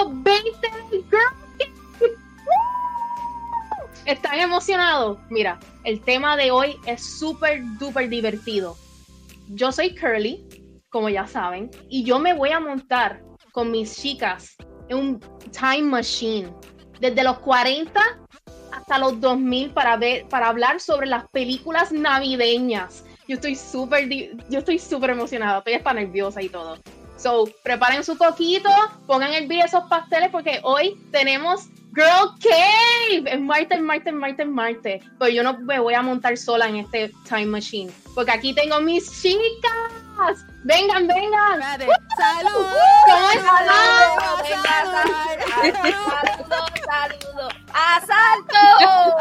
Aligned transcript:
episodio 0.00 0.10
20 0.22 0.68
del 0.90 1.04
Girl 1.04 1.40
¿Están 4.06 4.40
emocionados? 4.40 5.18
Mira, 5.28 5.60
el 5.84 6.00
tema 6.00 6.36
de 6.36 6.50
hoy 6.50 6.76
es 6.86 7.18
súper, 7.18 7.62
duper 7.78 8.08
divertido. 8.08 8.76
Yo 9.48 9.70
soy 9.70 9.94
Curly, 9.94 10.82
como 10.88 11.08
ya 11.10 11.26
saben, 11.26 11.70
y 11.88 12.02
yo 12.02 12.18
me 12.18 12.34
voy 12.34 12.50
a 12.50 12.60
montar 12.60 13.22
con 13.52 13.70
mis 13.70 13.94
chicas 14.00 14.56
en 14.88 14.96
un 14.96 15.20
time 15.52 15.82
machine 15.82 16.52
desde 16.98 17.22
los 17.22 17.38
40 17.40 18.00
hasta 18.72 18.98
los 18.98 19.20
2000 19.20 19.70
para 19.70 19.96
ver 19.96 20.26
para 20.28 20.48
hablar 20.48 20.80
sobre 20.80 21.06
las 21.06 21.28
películas 21.28 21.92
navideñas. 21.92 23.04
Yo 23.28 23.34
estoy 23.34 23.54
súper 23.54 24.08
yo 24.08 24.58
estoy 24.58 24.78
súper 24.78 25.10
emocionada, 25.10 25.58
estoy 25.58 25.74
hasta 25.74 25.92
nerviosa 25.92 26.42
y 26.42 26.48
todo. 26.48 26.78
So, 27.20 27.44
preparen 27.62 28.02
su 28.02 28.16
coquito, 28.16 28.70
pongan 29.06 29.34
el 29.34 29.46
video 29.46 29.66
esos 29.66 29.84
pasteles 29.90 30.30
porque 30.30 30.58
hoy 30.62 30.98
tenemos 31.12 31.66
Girl 31.94 32.30
Cave. 32.40 33.30
Es 33.30 33.38
Marte, 33.38 33.78
Marte, 33.78 34.10
Marte, 34.10 34.44
Marte. 34.46 35.02
Pero 35.18 35.30
yo 35.30 35.42
no 35.42 35.58
me 35.58 35.78
voy 35.78 35.92
a 35.92 36.00
montar 36.00 36.38
sola 36.38 36.66
en 36.68 36.76
este 36.76 37.12
time 37.28 37.44
machine. 37.44 37.92
Porque 38.14 38.30
aquí 38.30 38.54
tengo 38.54 38.80
mis 38.80 39.20
chicas. 39.20 40.46
Vengan, 40.64 41.06
vengan. 41.06 41.60
¡Salud! 41.60 42.66
¿Cómo 43.06 43.30
están? 43.32 43.66
Saludos, 46.16 46.72
saludos. 46.86 47.54
¡Asalto! 47.74 48.56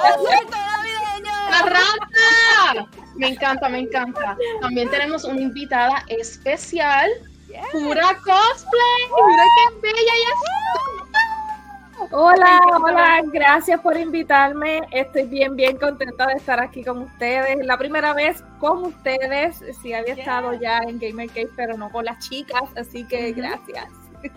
¡Asalto 0.05 0.57
navideño! 0.57 1.33
¡Arranca! 1.51 2.89
Me 3.15 3.27
encanta, 3.27 3.67
me 3.67 3.79
encanta. 3.79 4.37
También 4.61 4.89
tenemos 4.89 5.25
una 5.25 5.41
invitada 5.41 6.05
especial. 6.07 7.09
Pura 7.71 8.15
cosplay. 8.15 9.01
Mira 9.27 9.43
qué 9.55 9.81
bella 9.81 9.99
ella 9.99 10.29
es. 10.33 10.69
Hola, 12.11 12.61
hola, 12.81 13.21
gracias 13.25 13.79
por 13.81 13.97
invitarme. 13.97 14.81
Estoy 14.91 15.23
bien, 15.23 15.55
bien 15.55 15.77
contenta 15.77 16.27
de 16.27 16.33
estar 16.33 16.59
aquí 16.59 16.83
con 16.83 16.99
ustedes. 16.99 17.65
La 17.65 17.77
primera 17.77 18.13
vez 18.13 18.43
con 18.59 18.85
ustedes, 18.85 19.61
sí 19.81 19.93
había 19.93 20.13
estado 20.13 20.53
ya 20.53 20.79
en 20.87 20.97
Gamer 20.99 21.27
Cave, 21.27 21.49
pero 21.55 21.77
no 21.77 21.91
con 21.91 22.05
las 22.05 22.19
chicas, 22.27 22.63
así 22.77 23.05
que 23.05 23.31
gracias. 23.33 23.87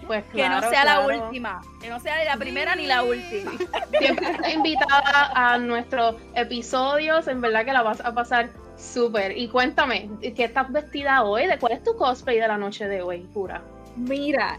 Pues 0.06 0.24
que 0.26 0.48
no 0.48 0.58
claro, 0.58 0.70
sea 0.70 0.84
la 0.84 1.04
claro. 1.04 1.24
última. 1.24 1.60
Que 1.80 1.88
no 1.88 1.98
sea 2.00 2.18
ni 2.18 2.24
la 2.24 2.36
primera 2.36 2.76
ni 2.76 2.86
la 2.86 3.02
última. 3.02 3.52
Siempre 3.98 4.30
estás 4.30 4.52
invitada 4.54 5.32
a 5.34 5.58
nuestros 5.58 6.16
episodios. 6.34 7.26
En 7.26 7.40
verdad 7.40 7.64
que 7.64 7.72
la 7.72 7.82
vas 7.82 8.00
a 8.00 8.12
pasar 8.12 8.50
súper. 8.82 9.36
Y 9.36 9.48
cuéntame, 9.48 10.10
¿qué 10.20 10.44
estás 10.44 10.70
vestida 10.72 11.22
hoy? 11.22 11.46
¿De 11.46 11.58
cuál 11.58 11.72
es 11.72 11.82
tu 11.82 11.94
cosplay 11.96 12.38
de 12.38 12.48
la 12.48 12.58
noche 12.58 12.86
de 12.88 13.02
hoy, 13.02 13.20
pura? 13.32 13.62
Mira, 13.96 14.58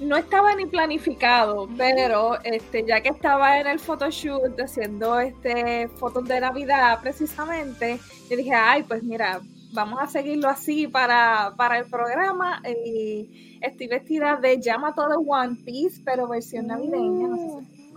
no 0.00 0.16
estaba 0.16 0.54
ni 0.54 0.66
planificado, 0.66 1.68
pero 1.76 2.40
este, 2.44 2.84
ya 2.86 3.00
que 3.00 3.08
estaba 3.08 3.58
en 3.60 3.66
el 3.66 3.80
photoshoot 3.80 4.58
haciendo 4.60 5.18
este 5.18 5.88
fotos 5.88 6.26
de 6.28 6.40
Navidad 6.40 7.00
precisamente, 7.02 7.98
yo 8.30 8.36
dije, 8.36 8.54
ay, 8.54 8.84
pues 8.84 9.02
mira, 9.02 9.40
vamos 9.72 9.98
a 10.00 10.06
seguirlo 10.06 10.48
así 10.48 10.86
para, 10.86 11.54
para 11.56 11.78
el 11.78 11.86
programa. 11.86 12.62
Y 12.68 13.58
estoy 13.60 13.88
vestida 13.88 14.36
de 14.36 14.60
Yamato 14.60 15.08
de 15.08 15.16
One 15.26 15.56
Piece, 15.64 16.00
pero 16.04 16.28
versión 16.28 16.68
navideña. 16.68 17.28
No 17.28 17.36
sé 17.36 17.66
si- 17.74 17.88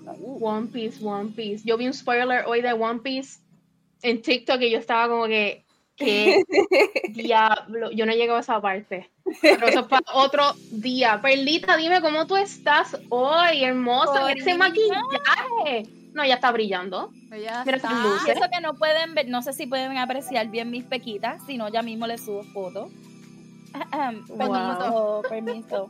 One 0.44 0.68
Piece, 0.68 1.06
One 1.06 1.30
Piece. 1.36 1.64
Yo 1.64 1.78
vi 1.78 1.86
un 1.86 1.94
spoiler 1.94 2.44
hoy 2.48 2.62
de 2.64 2.74
One 2.74 3.02
Piece 3.02 3.40
en 4.04 4.22
TikTok 4.22 4.62
y 4.62 4.72
yo 4.72 4.78
estaba 4.80 5.08
como 5.08 5.26
que, 5.26 5.64
¿qué 5.96 6.44
diablo? 7.10 7.92
Yo 7.92 8.06
no 8.06 8.14
llego 8.14 8.36
a 8.36 8.40
esa 8.40 8.60
parte. 8.62 9.10
Pero 9.42 9.68
eso 9.68 9.80
es 9.82 9.86
para 9.88 10.04
otro 10.14 10.44
día. 10.72 11.20
Perlita, 11.22 11.78
dime 11.78 12.02
cómo 12.02 12.28
tú 12.28 12.36
estás 12.38 12.98
hoy, 13.10 13.64
hermosa, 13.64 14.32
ese 14.32 14.58
maquillaje. 14.58 15.88
No, 16.14 16.26
ya 16.26 16.36
está 16.36 16.52
brillando. 16.52 17.12
Ella 17.32 17.64
Mira 17.66 17.78
está- 17.78 17.92
luces. 17.92 18.36
Eso 18.36 18.46
que 18.52 18.60
no 18.62 18.74
pueden 18.74 19.14
ver, 19.16 19.30
no 19.30 19.42
sé 19.42 19.54
si 19.54 19.66
pueden 19.68 19.98
apreciar 19.98 20.48
bien 20.50 20.70
mis 20.70 20.84
pequitas, 20.84 21.42
si 21.46 21.58
no 21.58 21.70
ya 21.70 21.82
mismo 21.82 22.06
les 22.08 22.26
subo 22.26 22.44
fotos. 22.44 22.92
Permiso, 24.38 25.22
permiso. 25.30 25.90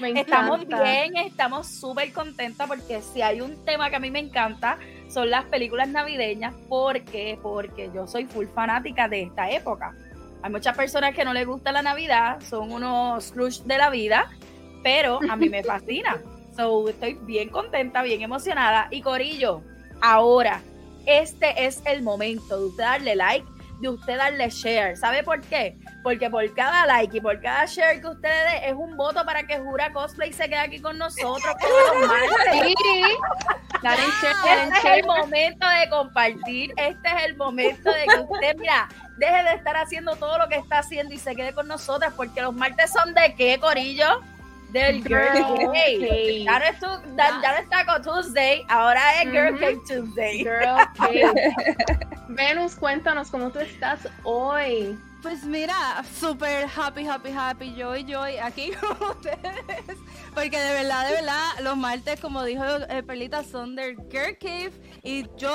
Me 0.00 0.08
encanta. 0.10 0.20
Estamos 0.20 0.66
bien, 0.66 1.16
estamos 1.16 1.66
súper 1.68 2.12
contentas 2.12 2.66
porque 2.68 3.00
si 3.02 3.22
hay 3.22 3.40
un 3.40 3.64
tema 3.64 3.90
que 3.90 3.96
a 3.96 4.00
mí 4.00 4.10
me 4.10 4.18
encanta 4.18 4.78
son 5.14 5.30
las 5.30 5.44
películas 5.44 5.88
navideñas. 5.88 6.52
¿Por 6.68 7.00
qué? 7.02 7.38
Porque 7.40 7.88
yo 7.94 8.06
soy 8.08 8.26
full 8.26 8.46
fanática 8.46 9.08
de 9.08 9.22
esta 9.22 9.48
época. 9.48 9.94
Hay 10.42 10.50
muchas 10.50 10.76
personas 10.76 11.14
que 11.14 11.24
no 11.24 11.32
les 11.32 11.46
gusta 11.46 11.72
la 11.72 11.82
Navidad, 11.82 12.40
son 12.42 12.72
unos 12.72 13.26
Scrooge 13.26 13.62
de 13.64 13.78
la 13.78 13.88
vida, 13.88 14.28
pero 14.82 15.20
a 15.30 15.36
mí 15.36 15.48
me 15.48 15.62
fascina. 15.64 16.20
So, 16.54 16.88
estoy 16.88 17.14
bien 17.22 17.48
contenta, 17.48 18.02
bien 18.02 18.22
emocionada. 18.22 18.88
Y 18.90 19.00
Corillo, 19.02 19.62
ahora, 20.02 20.60
este 21.06 21.64
es 21.64 21.80
el 21.86 22.02
momento 22.02 22.68
de 22.70 22.76
darle 22.76 23.16
like, 23.16 23.46
de 23.84 23.96
usted 23.96 24.16
darle 24.16 24.48
share. 24.48 24.96
¿Sabe 24.96 25.22
por 25.22 25.40
qué? 25.42 25.76
Porque 26.02 26.28
por 26.30 26.52
cada 26.54 26.86
like 26.86 27.16
y 27.16 27.20
por 27.20 27.40
cada 27.40 27.66
share 27.66 28.00
que 28.00 28.08
usted 28.08 28.28
dé 28.28 28.68
es 28.68 28.74
un 28.74 28.96
voto 28.96 29.24
para 29.24 29.46
que 29.46 29.58
Jura 29.58 29.92
Cosplay 29.92 30.32
se 30.32 30.44
quede 30.44 30.58
aquí 30.58 30.80
con 30.80 30.98
nosotros. 30.98 31.54
Sí. 32.52 32.74
Dale 33.82 34.02
share, 34.20 34.68
Este 34.68 34.88
es 34.88 34.98
el 34.98 35.06
momento 35.06 35.66
de 35.68 35.88
compartir, 35.90 36.72
este 36.76 37.08
es 37.08 37.24
el 37.24 37.36
momento 37.36 37.90
de 37.90 38.04
que 38.06 38.20
usted, 38.20 38.56
mira, 38.56 38.88
deje 39.16 39.42
de 39.42 39.54
estar 39.54 39.76
haciendo 39.76 40.16
todo 40.16 40.38
lo 40.38 40.48
que 40.48 40.56
está 40.56 40.78
haciendo 40.78 41.12
y 41.12 41.18
se 41.18 41.34
quede 41.34 41.52
con 41.52 41.68
nosotras, 41.68 42.12
porque 42.16 42.40
los 42.40 42.54
martes 42.54 42.92
son 42.92 43.12
de 43.14 43.34
qué, 43.34 43.58
Corillo? 43.58 44.20
Del 44.74 45.02
Girl. 45.04 45.26
Cave. 45.72 46.44
Ya 46.44 46.58
no, 46.58 46.64
es 46.64 46.78
tu- 46.80 47.16
ya- 47.16 47.40
ya 47.42 47.52
no 47.52 47.58
es 47.58 47.68
Taco 47.70 48.02
Tuesday, 48.02 48.64
ahora 48.68 49.22
es 49.22 49.30
Girl 49.30 49.50
Ujú. 49.54 49.60
Cave 49.60 49.78
Tuesday. 49.86 50.38
Girl, 50.38 50.76
Cave. 50.98 51.54
Venus, 52.28 52.74
cuéntanos 52.74 53.30
cómo 53.30 53.50
tú 53.50 53.60
estás 53.60 54.08
hoy. 54.24 54.98
Pues 55.24 55.42
mira, 55.44 56.04
súper 56.20 56.66
happy, 56.76 57.06
happy, 57.06 57.30
happy, 57.30 57.74
joy, 57.74 58.04
joy, 58.04 58.36
aquí 58.36 58.72
con 58.80 59.08
ustedes. 59.10 59.96
Porque 60.34 60.58
de 60.58 60.72
verdad, 60.74 61.08
de 61.08 61.14
verdad, 61.14 61.48
los 61.62 61.76
martes, 61.78 62.20
como 62.20 62.44
dijo 62.44 62.62
eh, 62.90 63.02
Perlita, 63.02 63.42
son 63.42 63.74
del 63.74 63.96
Girl 64.10 64.36
Cave. 64.38 64.72
Y 65.02 65.24
yo 65.38 65.50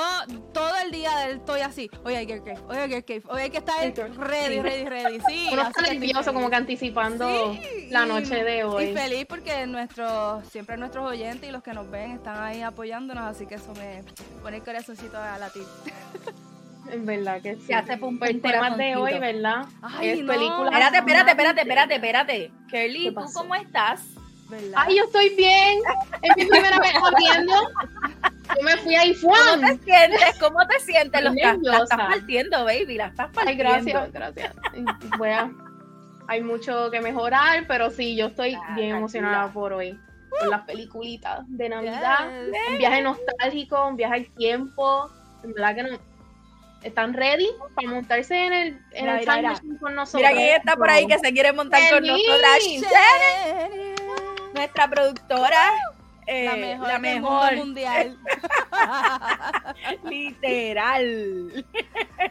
todo 0.52 0.72
el 0.84 0.90
día 0.90 1.28
estoy 1.30 1.60
así. 1.60 1.88
Hoy 2.04 2.14
hay 2.16 2.26
Girl 2.26 2.42
Cave, 2.42 2.58
hoy 2.68 2.78
hay 2.78 2.88
Girl 2.88 3.04
Cave, 3.04 3.22
hoy 3.28 3.42
hay 3.42 3.50
que 3.50 3.58
estar 3.58 3.76
ready, 3.78 4.54
Sí. 4.56 4.60
ready, 4.60 4.84
ready. 4.86 5.20
Sí, 5.28 5.48
Uno 5.52 5.62
está 5.62 5.82
nervioso, 5.82 6.32
como 6.34 6.50
que 6.50 6.56
anticipando 6.56 7.52
Sí, 7.54 7.88
la 7.90 8.06
y- 8.06 8.08
noche 8.08 8.42
de 8.42 8.64
hoy. 8.64 8.84
Y 8.86 8.92
feliz 8.94 9.26
porque 9.28 9.66
nuestros, 9.68 10.48
siempre 10.48 10.76
nuestros 10.78 11.08
oyentes 11.08 11.48
y 11.48 11.52
los 11.52 11.62
que 11.62 11.72
nos 11.74 11.88
ven 11.88 12.10
están 12.10 12.42
ahí 12.42 12.60
apoyándonos, 12.62 13.22
así 13.24 13.46
que 13.46 13.54
eso 13.54 13.72
me 13.74 14.02
pone 14.42 14.56
el 14.56 14.62
corazoncito 14.64 15.16
a 15.16 15.38
latir. 15.38 15.62
En 16.92 17.06
verdad 17.06 17.40
que 17.40 17.56
sí. 17.56 17.62
Se 17.62 17.74
hace 17.74 17.96
pum, 17.96 18.18
el 18.22 18.40
tema 18.40 18.70
de 18.76 18.96
hoy, 18.96 19.18
¿verdad? 19.18 19.64
Ay, 19.82 20.08
es 20.10 20.20
no. 20.20 20.32
película. 20.32 20.70
Espérate, 20.70 20.98
espérate, 20.98 21.30
espérate, 21.30 21.60
espérate, 21.62 21.94
espérate. 21.94 22.52
Kelly, 22.70 23.04
¿Qué 23.04 23.12
¿tú 23.12 23.24
cómo 23.34 23.54
estás? 23.54 24.02
¿Verdad? 24.48 24.72
Ay, 24.76 24.96
yo 24.98 25.04
estoy 25.04 25.34
bien. 25.36 25.78
Es 26.22 26.36
mi 26.36 26.44
primera 26.46 26.78
vez 26.80 26.92
abriendo. 26.96 27.54
Yo 28.56 28.62
me 28.64 28.76
fui 28.78 28.96
ahí, 28.96 29.14
¿Cómo 29.20 29.34
¡fuan! 29.34 29.60
te 29.60 29.78
sientes? 29.84 30.38
¿Cómo 30.40 30.66
te 30.66 30.80
sientes? 30.80 31.22
Los 31.22 31.34
la, 31.36 31.56
la 31.62 31.78
estás 31.84 31.98
partiendo, 31.98 32.64
baby, 32.64 32.96
la 32.96 33.06
estás 33.06 33.28
Ay, 33.28 33.34
partiendo. 33.56 33.64
gracias, 33.64 34.12
gracias. 34.12 34.54
Voy 35.18 35.28
a- 35.28 35.50
Hay 36.26 36.42
mucho 36.42 36.90
que 36.90 37.00
mejorar, 37.00 37.64
pero 37.68 37.90
sí, 37.90 38.16
yo 38.16 38.26
estoy 38.26 38.54
Ah, 38.54 38.58
bien 38.74 38.90
tranquila. 38.90 38.96
emocionada 38.98 39.52
por 39.52 39.72
hoy. 39.72 39.98
Por 40.38 40.48
las 40.48 40.62
peliculitas 40.62 41.40
de 41.48 41.68
Navidad. 41.68 42.28
Yes. 42.46 42.54
Un 42.70 42.78
viaje 42.78 43.02
nostálgico, 43.02 43.86
un 43.88 43.96
viaje 43.96 44.14
al 44.14 44.26
tiempo. 44.36 45.10
En 45.44 45.52
verdad 45.54 45.74
que 45.74 45.82
no. 45.84 45.98
¿Están 46.82 47.12
ready 47.14 47.48
para 47.74 47.88
montarse 47.88 48.46
en 48.46 48.52
el, 48.52 48.68
en 48.92 49.04
Mira, 49.04 49.12
el 49.14 49.20
mira, 49.20 49.36
mira. 49.62 49.78
con 49.80 49.94
nosotros? 49.94 50.22
Mira 50.22 50.32
quién 50.32 50.56
está 50.56 50.76
por 50.76 50.88
ahí 50.90 51.06
que 51.06 51.18
se 51.18 51.32
quiere 51.32 51.52
montar 51.52 51.80
con 51.90 52.02
Denise. 52.02 52.26
nosotras. 52.28 53.70
Nuestra 54.54 54.88
productora. 54.88 55.70
eh, 56.26 56.44
La 56.44 56.56
mejor, 56.56 56.86
la 56.86 56.92
del 56.94 57.02
mejor, 57.02 57.50
mundo 57.50 57.64
mundial. 57.66 58.18
literal. 60.04 61.66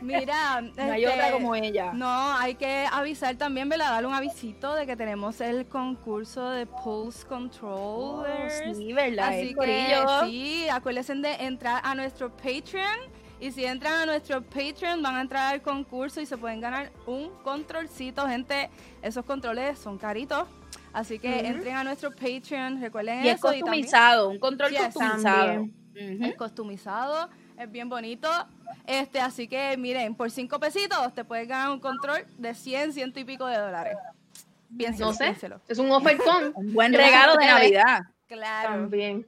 Mira, 0.01 0.61
No 0.61 0.83
hay 0.93 1.03
este, 1.03 1.13
otra 1.15 1.31
como 1.31 1.55
ella. 1.55 1.91
No, 1.93 2.37
hay 2.37 2.55
que 2.55 2.85
avisar 2.91 3.35
también, 3.35 3.69
¿verdad? 3.69 3.91
Darle 3.91 4.07
un 4.07 4.13
avisito 4.13 4.73
de 4.75 4.85
que 4.85 4.95
tenemos 4.95 5.41
el 5.41 5.67
concurso 5.67 6.49
de 6.51 6.65
Pulse 6.65 7.25
Controllers. 7.27 8.63
Oh, 8.67 8.73
sí, 8.75 8.93
¿verdad? 8.93 9.29
Así 9.29 9.49
Eh, 9.49 9.55
que 9.59 10.25
sí, 10.25 10.69
acuérdense 10.69 11.15
de 11.15 11.33
entrar 11.45 11.81
a 11.83 11.93
nuestro 11.95 12.29
Patreon. 12.35 13.18
Y 13.39 13.51
si 13.51 13.63
entran 13.65 13.93
a 14.01 14.05
nuestro 14.05 14.41
Patreon, 14.41 15.01
van 15.01 15.15
a 15.15 15.21
entrar 15.21 15.53
al 15.53 15.61
concurso 15.61 16.19
y 16.19 16.25
se 16.25 16.37
pueden 16.37 16.59
ganar 16.59 16.91
un 17.05 17.29
controlcito. 17.43 18.27
Gente, 18.27 18.69
esos 19.01 19.23
controles 19.25 19.79
son 19.79 19.97
caritos. 19.97 20.45
Así 20.91 21.19
que 21.19 21.47
entren 21.47 21.75
a 21.77 21.83
nuestro 21.83 22.11
Patreon. 22.11 22.81
Recuerden 22.81 23.23
Y 23.23 23.29
es 23.29 23.35
eso. 23.37 23.47
y 23.53 23.61
también- 23.61 23.83
customizado, 23.85 24.29
un 24.29 24.39
control 24.39 24.71
Yes, 24.71 24.81
customizado. 24.93 25.67
es 25.95 26.35
customizado, 26.35 27.29
es 27.57 27.71
bien 27.71 27.87
bonito. 27.87 28.29
Este, 28.85 29.21
así 29.21 29.47
que 29.47 29.77
miren, 29.77 30.15
por 30.15 30.29
cinco 30.31 30.59
pesitos 30.59 31.13
te 31.13 31.23
puedes 31.23 31.47
ganar 31.47 31.69
un 31.71 31.79
control 31.79 32.25
de 32.37 32.53
100, 32.53 32.91
ciento 32.93 33.19
y 33.19 33.23
pico 33.23 33.45
de 33.45 33.57
dólares. 33.57 33.95
Piénselo, 34.75 35.07
No 35.07 35.13
sé. 35.13 35.23
piénselo. 35.25 35.61
Es 35.67 35.77
un 35.79 35.91
ofertón. 35.91 36.51
Un 36.55 36.73
buen 36.73 36.93
regalo 36.93 37.37
de 37.37 37.45
Navidad. 37.45 38.01
Claro. 38.27 38.69
También. 38.69 39.25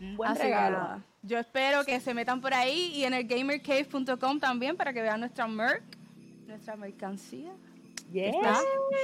Un 0.00 0.16
buen 0.16 0.30
Así 0.30 0.42
regalo. 0.42 1.02
Yo 1.28 1.38
espero 1.38 1.84
que 1.84 2.00
se 2.00 2.14
metan 2.14 2.40
por 2.40 2.54
ahí 2.54 2.92
y 2.94 3.04
en 3.04 3.12
el 3.12 3.24
gamercave.com 3.26 4.40
también 4.40 4.76
para 4.78 4.94
que 4.94 5.02
vean 5.02 5.20
nuestra 5.20 5.46
merch, 5.46 5.82
nuestra 6.46 6.74
mercancía. 6.76 7.50
Yes. 8.10 8.34
Está. 8.34 8.54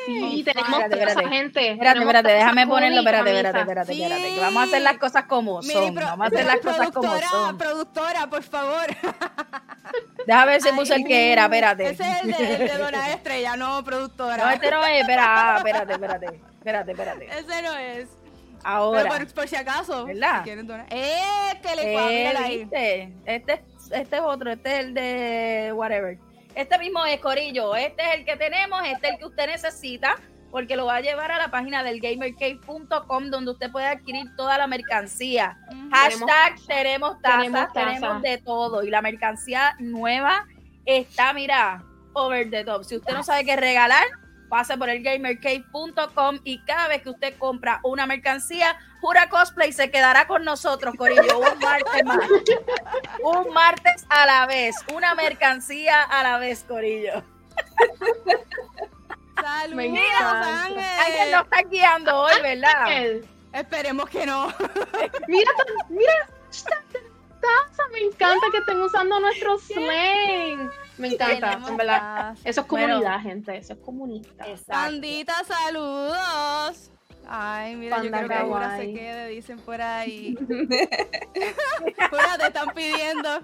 Sí, 0.06 0.40
Oh, 0.40 0.44
tenemos 0.44 0.70
espérate, 0.80 0.88
toda 0.88 1.02
esa 1.02 1.10
espérate. 1.10 1.28
gente. 1.28 1.70
Espérate, 1.72 1.98
espérate, 2.00 2.28
déjame 2.32 2.66
ponerlo, 2.66 2.98
espérate, 3.00 3.30
espérate, 3.36 3.60
espérate, 3.60 3.92
Sí. 3.94 4.02
espérate, 4.02 4.34
que 4.34 4.40
vamos 4.40 4.62
a 4.62 4.64
hacer 4.64 4.80
las 4.82 4.96
cosas 4.96 5.24
como 5.24 5.62
son, 5.62 5.94
pro- 5.94 6.06
vamos 6.06 6.24
a 6.24 6.28
hacer 6.28 6.46
las 6.46 6.56
cosas 6.60 6.90
como 6.90 7.08
productora, 7.10 7.28
son. 7.28 7.58
productora, 7.58 8.26
por 8.30 8.42
favor. 8.42 8.86
Déjame 10.26 10.52
ver 10.52 10.62
si 10.62 10.72
puse 10.72 10.94
el 10.94 11.04
que 11.04 11.32
era, 11.32 11.44
espérate. 11.44 11.90
Ese 11.90 12.02
es 12.10 12.22
el 12.24 12.30
de, 12.32 12.52
el 12.64 12.68
de 12.70 12.78
Dona 12.78 13.10
Estrella, 13.12 13.56
no 13.58 13.84
productora. 13.84 14.42
No, 14.42 14.50
este 14.50 14.70
no 14.70 14.86
es, 14.86 15.00
espera, 15.02 15.24
ah, 15.26 15.56
espérate, 15.58 15.92
espérate, 15.92 16.26
espérate, 16.60 16.90
espérate. 16.92 17.28
Ese 17.38 17.62
no 17.62 17.76
es. 17.76 18.08
Ahora, 18.64 19.02
Pero 19.02 19.26
por, 19.26 19.34
por 19.34 19.48
si 19.48 19.56
acaso. 19.56 20.06
¿Verdad? 20.06 20.38
Si 20.38 20.44
quieren 20.44 20.66
donar. 20.66 20.86
¡Eh! 20.90 21.60
Que 21.62 21.76
le 21.76 21.92
cuadra, 21.92 22.12
eh, 22.12 22.36
ahí. 22.36 22.68
Este, 23.26 23.64
este 23.90 24.16
es 24.16 24.22
otro, 24.22 24.50
este 24.50 24.72
es 24.72 24.84
el 24.86 24.94
de 24.94 25.72
whatever. 25.74 26.18
Este 26.54 26.78
mismo 26.78 27.04
es 27.04 27.20
Corillo, 27.20 27.74
este 27.74 28.02
es 28.02 28.14
el 28.14 28.24
que 28.24 28.36
tenemos, 28.36 28.80
este 28.86 29.08
es 29.08 29.12
el 29.14 29.18
que 29.18 29.26
usted 29.26 29.46
necesita, 29.48 30.16
porque 30.52 30.76
lo 30.76 30.86
va 30.86 30.96
a 30.96 31.00
llevar 31.00 31.32
a 31.32 31.38
la 31.38 31.50
página 31.50 31.82
del 31.82 32.00
gamercave.com 32.00 33.30
donde 33.30 33.50
usted 33.50 33.72
puede 33.72 33.86
adquirir 33.86 34.34
toda 34.36 34.56
la 34.56 34.68
mercancía. 34.68 35.58
Hashtag 35.90 36.54
tenemos 36.66 37.20
tazas, 37.20 37.72
tenemos 37.72 38.22
de 38.22 38.38
todo. 38.38 38.84
Y 38.84 38.90
la 38.90 39.02
mercancía 39.02 39.74
nueva 39.80 40.46
está, 40.84 41.32
mira, 41.32 41.82
over 42.12 42.48
the 42.48 42.64
top. 42.64 42.84
Si 42.84 42.96
usted 42.96 43.12
no 43.14 43.24
sabe 43.24 43.44
qué 43.44 43.56
regalar, 43.56 44.04
pase 44.54 44.78
por 44.78 44.88
el 44.88 45.02
gamercave.com 45.02 46.38
y 46.44 46.60
cada 46.60 46.86
vez 46.86 47.02
que 47.02 47.10
usted 47.10 47.36
compra 47.38 47.80
una 47.82 48.06
mercancía, 48.06 48.78
Jura 49.00 49.28
Cosplay 49.28 49.72
se 49.72 49.90
quedará 49.90 50.28
con 50.28 50.44
nosotros, 50.44 50.94
Corillo, 50.96 51.40
un 51.40 51.58
martes 51.58 52.04
más. 52.04 52.20
Un 53.24 53.52
martes 53.52 54.06
a 54.08 54.26
la 54.26 54.46
vez, 54.46 54.76
una 54.94 55.16
mercancía 55.16 56.04
a 56.04 56.22
la 56.22 56.38
vez, 56.38 56.64
Corillo. 56.68 57.24
Saludos. 59.42 59.98
Ángel 60.20 60.78
Ángel. 61.04 61.30
nos 61.32 61.42
está 61.42 61.62
guiando 61.68 62.16
hoy, 62.16 62.40
¿verdad? 62.40 63.22
Esperemos 63.52 64.08
que 64.08 64.24
no. 64.24 64.54
Mira, 65.26 65.50
mira 65.88 66.28
taza. 67.44 67.82
Me 67.92 68.00
encanta 68.00 68.46
que 68.50 68.58
estén 68.58 68.80
usando 68.80 69.20
nuestro 69.20 69.58
slang. 69.58 70.70
Me 70.98 71.08
encanta, 71.08 71.52
en 71.68 71.76
verdad. 71.76 72.36
Eso 72.44 72.60
es 72.62 72.68
Bueno. 72.68 72.86
comunidad, 72.94 73.20
gente. 73.20 73.56
Eso 73.56 73.72
es 73.74 73.78
comunista. 73.80 74.44
Pandita, 74.66 75.34
saludos. 75.44 76.90
Ay, 77.26 77.74
mira, 77.76 77.96
Panda 77.96 78.20
yo 78.20 78.26
creo 78.26 78.38
que 78.40 78.44
Jura 78.46 78.76
se 78.76 78.92
quede, 78.92 79.28
dicen 79.28 79.58
por 79.60 79.80
ahí. 79.80 80.34
Jura, 82.10 82.38
te 82.38 82.46
están 82.46 82.68
pidiendo. 82.74 83.40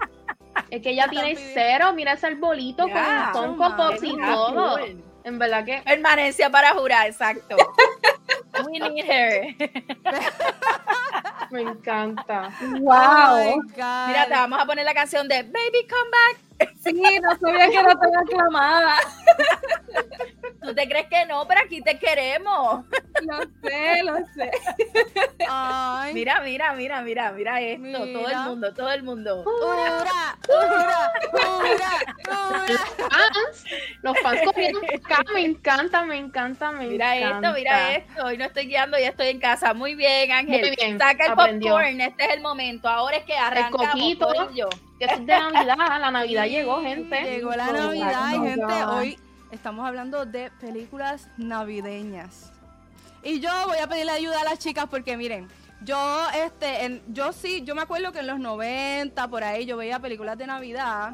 Es 0.70 0.82
que 0.82 0.90
ella 0.90 1.06
tiene 1.08 1.34
pidiendo- 1.34 1.50
cero. 1.54 1.92
Mira 1.94 2.12
ese 2.12 2.26
arbolito 2.26 2.82
con 2.84 2.92
Chuma, 2.92 3.30
Funko 3.32 3.76
Pops 3.76 4.02
y 4.02 4.16
todo. 4.16 4.78
cool. 4.78 5.04
En 5.24 5.38
verdad 5.38 5.64
que 5.64 5.82
Permanencia 5.82 6.50
para 6.50 6.72
jurar, 6.74 7.06
exacto. 7.06 7.56
We 8.66 8.78
need 8.78 9.04
her. 9.04 9.54
me 11.50 11.62
encanta. 11.62 12.50
Oh 12.60 12.78
¡Wow! 12.80 13.62
God. 13.74 14.06
Mira, 14.08 14.26
te 14.26 14.34
vamos 14.34 14.60
a 14.60 14.66
poner 14.66 14.84
la 14.84 14.94
canción 14.94 15.28
de 15.28 15.42
Baby 15.42 15.86
Come 15.88 16.10
Back. 16.10 16.38
Sí, 16.82 17.02
no 17.22 17.38
sabía 17.38 17.70
que 17.70 17.78
era 17.78 17.94
tan 17.94 18.16
aclamada. 18.16 18.96
¿Tú 20.62 20.74
te 20.74 20.88
crees 20.88 21.06
que 21.08 21.24
no? 21.26 21.46
Pero 21.48 21.60
aquí 21.64 21.80
te 21.82 21.98
queremos. 21.98 22.84
Lo 23.22 23.38
sé, 23.62 24.02
lo 24.02 24.16
sé. 24.34 24.50
Ay, 25.46 26.14
Mira, 26.14 26.40
mira, 26.40 26.72
mira, 26.72 27.02
mira, 27.02 27.32
mira 27.32 27.60
esto. 27.60 27.98
Todo 27.98 28.04
el 28.06 28.26
Mira. 28.26 28.42
mundo, 28.42 28.74
todo 28.74 28.90
el 28.92 29.02
mundo. 29.02 29.44
Ura, 29.44 30.04
ura, 30.48 31.12
ura, 31.34 31.92
los 34.02 34.18
fans 34.20 34.40
corriendo 34.44 34.80
acá. 34.80 35.22
Me 35.34 35.44
encanta, 35.44 36.04
me 36.04 36.16
encanta, 36.16 36.70
me 36.72 36.86
Mira 36.86 37.16
encanta. 37.16 37.48
esto, 37.48 37.58
mira 37.58 37.94
esto. 37.96 38.24
Hoy 38.24 38.38
no 38.38 38.44
estoy 38.46 38.66
guiando, 38.66 38.98
ya 38.98 39.08
estoy 39.08 39.28
en 39.28 39.40
casa. 39.40 39.74
Muy 39.74 39.94
bien, 39.94 40.32
Ángel. 40.32 40.60
Muy 40.60 40.76
bien, 40.76 40.98
Saca 40.98 41.26
el 41.26 41.32
aprendió. 41.32 41.72
popcorn. 41.72 42.00
Este 42.00 42.24
es 42.24 42.30
el 42.34 42.40
momento. 42.40 42.88
Ahora 42.88 43.16
es 43.18 43.24
que 43.24 43.34
arrancamos. 43.36 43.86
coquito. 43.88 44.26
corillo. 44.32 44.68
Que 44.98 45.04
esto 45.06 45.16
es 45.20 45.26
de 45.26 45.38
Navidad. 45.38 45.76
La 46.00 46.10
Navidad 46.10 46.46
llegó, 46.46 46.80
gente. 46.82 47.20
Llegó 47.22 47.50
la 47.52 47.70
Navidad 47.72 48.32
y 48.34 48.38
my 48.38 48.48
gente, 48.48 48.84
hoy 48.84 49.18
estamos 49.50 49.86
hablando 49.86 50.26
de 50.26 50.50
películas 50.60 51.28
navideñas. 51.36 52.52
Y 53.22 53.40
yo 53.40 53.50
voy 53.66 53.78
a 53.78 53.86
pedirle 53.86 54.12
ayuda 54.12 54.40
a 54.40 54.44
las 54.44 54.58
chicas 54.58 54.86
porque 54.90 55.16
miren, 55.16 55.48
yo 55.82 55.96
este 56.34 56.84
en- 56.84 57.02
yo 57.08 57.32
sí, 57.32 57.62
yo 57.64 57.74
me 57.74 57.82
acuerdo 57.82 58.12
que 58.12 58.20
en 58.20 58.26
los 58.26 58.38
90 58.40 59.28
por 59.28 59.44
ahí 59.44 59.66
yo 59.66 59.76
veía 59.76 59.98
películas 59.98 60.38
de 60.38 60.46
Navidad. 60.46 61.12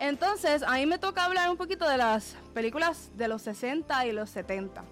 Entonces, 0.00 0.62
a 0.62 0.72
mí 0.72 0.86
me 0.86 0.98
toca 0.98 1.24
hablar 1.24 1.48
un 1.50 1.56
poquito 1.56 1.88
de 1.88 1.96
las 1.96 2.34
películas 2.54 3.10
de 3.16 3.28
los 3.28 3.42
60 3.42 4.04
y 4.06 4.12
los 4.12 4.30
70. 4.30 4.82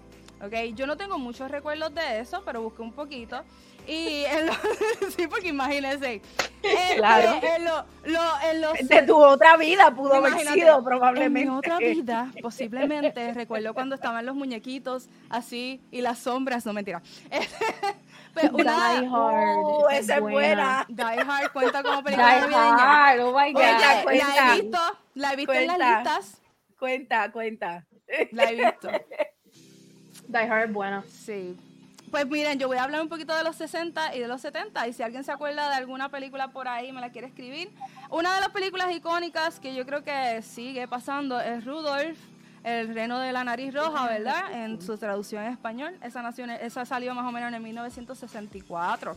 ¿Ok? 0.43 0.53
Yo 0.73 0.87
no 0.87 0.97
tengo 0.97 1.17
muchos 1.19 1.51
recuerdos 1.51 1.93
de 1.93 2.19
eso, 2.19 2.41
pero 2.45 2.61
busqué 2.61 2.81
un 2.81 2.93
poquito. 2.93 3.43
Y 3.87 4.23
en 4.25 4.45
los, 4.47 4.57
sí, 5.17 5.27
porque 5.27 5.49
imagínense. 5.49 6.21
Este, 6.63 6.95
Claro. 6.97 7.39
En, 7.41 7.65
lo- 7.65 7.85
lo- 8.05 8.41
en 8.51 8.61
los 8.61 8.73
De 8.87 9.01
tu 9.01 9.15
otra 9.17 9.57
vida 9.57 9.91
pudo 9.95 10.13
haber 10.15 10.37
sido, 10.39 10.83
probablemente. 10.83 11.41
En 11.41 11.49
mi 11.51 11.57
otra 11.57 11.77
vida, 11.79 12.31
posiblemente, 12.41 13.33
recuerdo 13.33 13.73
cuando 13.73 13.95
estaban 13.95 14.25
los 14.25 14.35
muñequitos 14.35 15.09
así 15.29 15.81
y 15.91 16.01
las 16.01 16.19
sombras, 16.19 16.65
no 16.65 16.73
mentira. 16.73 17.01
Pues 18.33 18.49
una, 18.53 18.93
Die 18.93 19.07
Hard. 19.11 19.57
Uh, 19.57 19.89
esa 19.91 20.15
es 20.15 20.21
buena. 20.21 20.85
Die 20.87 21.03
Hard 21.03 21.51
cuenta 21.51 21.83
como 21.83 21.97
Die 21.97 22.03
película 22.03 22.39
navideña. 22.39 23.07
Hard, 23.09 23.19
oh 23.19 23.37
my 23.37 23.51
Cuenta, 23.51 23.95
God. 23.97 24.03
cuenta. 24.03 24.25
La 24.35 24.55
he 24.55 24.61
visto, 24.61 24.79
la 25.15 25.33
he 25.33 25.35
visto 25.35 25.53
en 25.53 25.67
las 25.67 25.75
Cuenta. 25.77 25.95
listas, 26.15 26.41
Cuenta, 26.79 27.31
cuenta. 27.33 27.85
la 28.31 28.43
he 28.45 28.55
visto. 28.55 28.87
Die 30.29 30.37
Hard 30.37 30.63
es 30.67 30.71
buena. 30.73 31.03
Sí. 31.09 31.57
Pues 32.11 32.27
miren, 32.27 32.59
yo 32.59 32.67
voy 32.67 32.75
a 32.77 32.83
hablar 32.83 33.01
un 33.01 33.07
poquito 33.07 33.33
de 33.33 33.43
los 33.43 33.55
60 33.55 34.15
y 34.15 34.19
de 34.19 34.27
los 34.27 34.41
70 34.41 34.85
y 34.87 34.93
si 34.93 35.01
alguien 35.01 35.23
se 35.23 35.31
acuerda 35.31 35.69
de 35.69 35.75
alguna 35.75 36.09
película 36.09 36.49
por 36.49 36.67
ahí 36.67 36.91
me 36.91 36.99
la 36.99 37.09
quiere 37.09 37.27
escribir. 37.27 37.71
Una 38.09 38.35
de 38.35 38.41
las 38.41 38.49
películas 38.49 38.91
icónicas 38.93 39.61
que 39.61 39.73
yo 39.73 39.85
creo 39.85 40.03
que 40.03 40.41
sigue 40.41 40.89
pasando 40.89 41.39
es 41.39 41.63
Rudolph, 41.63 42.17
el 42.65 42.93
reno 42.93 43.17
de 43.19 43.31
la 43.31 43.45
nariz 43.45 43.73
roja, 43.73 44.07
¿verdad? 44.07 44.51
En 44.51 44.81
su 44.81 44.97
traducción 44.97 45.43
en 45.45 45.53
español. 45.53 45.97
Esa, 46.03 46.21
nació, 46.21 46.43
en- 46.43 46.49
esa 46.51 46.83
salió 46.85 47.15
más 47.15 47.25
o 47.25 47.31
menos 47.31 47.51
en 47.53 47.63
1964. 47.63 49.15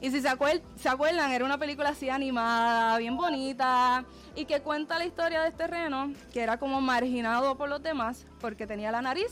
Y 0.00 0.10
si 0.10 0.22
se, 0.22 0.28
acuer- 0.30 0.62
se 0.76 0.88
acuerdan, 0.88 1.30
era 1.32 1.44
una 1.44 1.58
película 1.58 1.90
así 1.90 2.08
animada, 2.08 2.96
bien 2.96 3.18
bonita, 3.18 4.02
y 4.34 4.46
que 4.46 4.60
cuenta 4.62 4.98
la 4.98 5.04
historia 5.04 5.42
de 5.42 5.50
este 5.50 5.66
reno, 5.66 6.10
que 6.32 6.40
era 6.42 6.56
como 6.58 6.80
marginado 6.80 7.58
por 7.58 7.68
los 7.68 7.82
demás 7.82 8.24
porque 8.40 8.66
tenía 8.66 8.90
la 8.90 9.02
nariz 9.02 9.30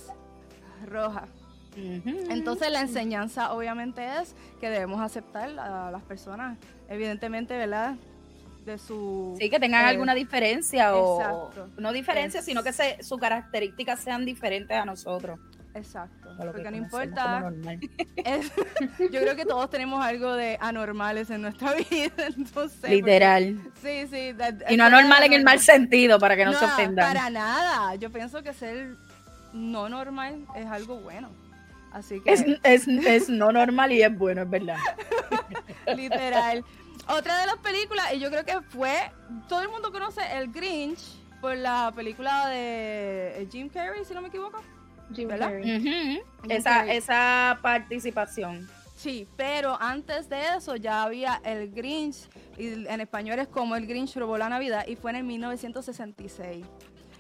roja. 0.86 1.24
Entonces 2.30 2.70
la 2.70 2.80
enseñanza 2.80 3.52
obviamente 3.52 4.04
es 4.20 4.34
que 4.60 4.68
debemos 4.70 5.00
aceptar 5.00 5.50
a 5.58 5.90
las 5.90 6.02
personas, 6.02 6.58
evidentemente, 6.88 7.56
¿verdad? 7.56 7.94
De 8.64 8.76
su... 8.78 9.34
Sí, 9.38 9.48
que 9.48 9.58
tengan 9.58 9.84
Eh, 9.86 9.88
alguna 9.88 10.14
diferencia 10.14 10.94
o 10.94 11.20
exacto. 11.20 11.68
no 11.80 11.92
diferencia, 11.92 12.40
Es- 12.40 12.46
sino 12.46 12.62
que 12.62 12.72
se, 12.72 13.02
sus 13.02 13.18
características 13.18 14.00
sean 14.00 14.24
diferentes 14.26 14.76
a 14.76 14.84
nosotros. 14.84 15.38
Exacto, 15.74 16.30
porque 16.38 16.70
no 16.70 16.76
importa. 16.76 17.50
es- 18.16 18.52
yo 18.98 19.20
creo 19.20 19.36
que 19.36 19.44
todos 19.46 19.70
tenemos 19.70 20.04
algo 20.04 20.32
de 20.34 20.58
anormales 20.60 21.30
en 21.30 21.42
nuestra 21.42 21.72
vida, 21.90 22.26
entonces... 22.36 22.90
Literal. 22.90 23.58
porque- 23.62 24.06
sí, 24.06 24.34
sí. 24.34 24.36
Y 24.70 24.76
no 24.76 24.84
anormal 24.84 25.22
en 25.22 25.32
el 25.34 25.44
mal 25.44 25.60
sentido, 25.60 26.18
para 26.18 26.36
que 26.36 26.44
no, 26.44 26.52
se 26.52 26.66
No, 26.66 26.72
ofendan. 26.72 27.06
Para 27.14 27.30
nada. 27.30 27.94
Yo 27.94 28.10
pienso 28.10 28.42
que 28.42 28.52
ser 28.52 28.96
no 29.54 29.88
normal 29.88 30.44
es 30.56 30.66
algo 30.66 30.96
bueno. 31.00 31.30
Así 31.92 32.20
que... 32.20 32.32
Es, 32.32 32.44
es, 32.62 32.88
es 32.88 33.28
no 33.28 33.52
normal 33.52 33.92
y 33.92 34.02
es 34.02 34.16
bueno, 34.16 34.42
es 34.42 34.50
verdad. 34.50 34.76
Literal. 35.96 36.64
Otra 37.08 37.38
de 37.40 37.46
las 37.46 37.56
películas, 37.56 38.12
y 38.12 38.20
yo 38.20 38.30
creo 38.30 38.44
que 38.44 38.60
fue, 38.60 38.94
todo 39.48 39.62
el 39.62 39.68
mundo 39.68 39.90
conoce 39.90 40.20
El 40.36 40.52
Grinch 40.52 41.00
por 41.40 41.56
la 41.56 41.90
película 41.94 42.48
de 42.48 43.48
Jim 43.50 43.68
Carrey, 43.68 44.04
si 44.04 44.12
no 44.12 44.20
me 44.20 44.28
equivoco. 44.28 44.60
Jim 45.14 45.28
¿Verdad? 45.28 45.46
Carrey. 45.48 46.22
Esa, 46.48 46.86
esa 46.92 47.58
participación. 47.62 48.68
Sí, 48.94 49.26
pero 49.36 49.80
antes 49.80 50.28
de 50.28 50.56
eso 50.56 50.76
ya 50.76 51.04
había 51.04 51.40
El 51.44 51.70
Grinch, 51.70 52.28
y 52.58 52.86
en 52.86 53.00
español 53.00 53.38
es 53.38 53.48
como 53.48 53.74
El 53.76 53.86
Grinch 53.86 54.14
robó 54.16 54.36
la 54.36 54.50
Navidad, 54.50 54.84
y 54.86 54.96
fue 54.96 55.12
en 55.12 55.18
el 55.18 55.24
1966. 55.24 56.66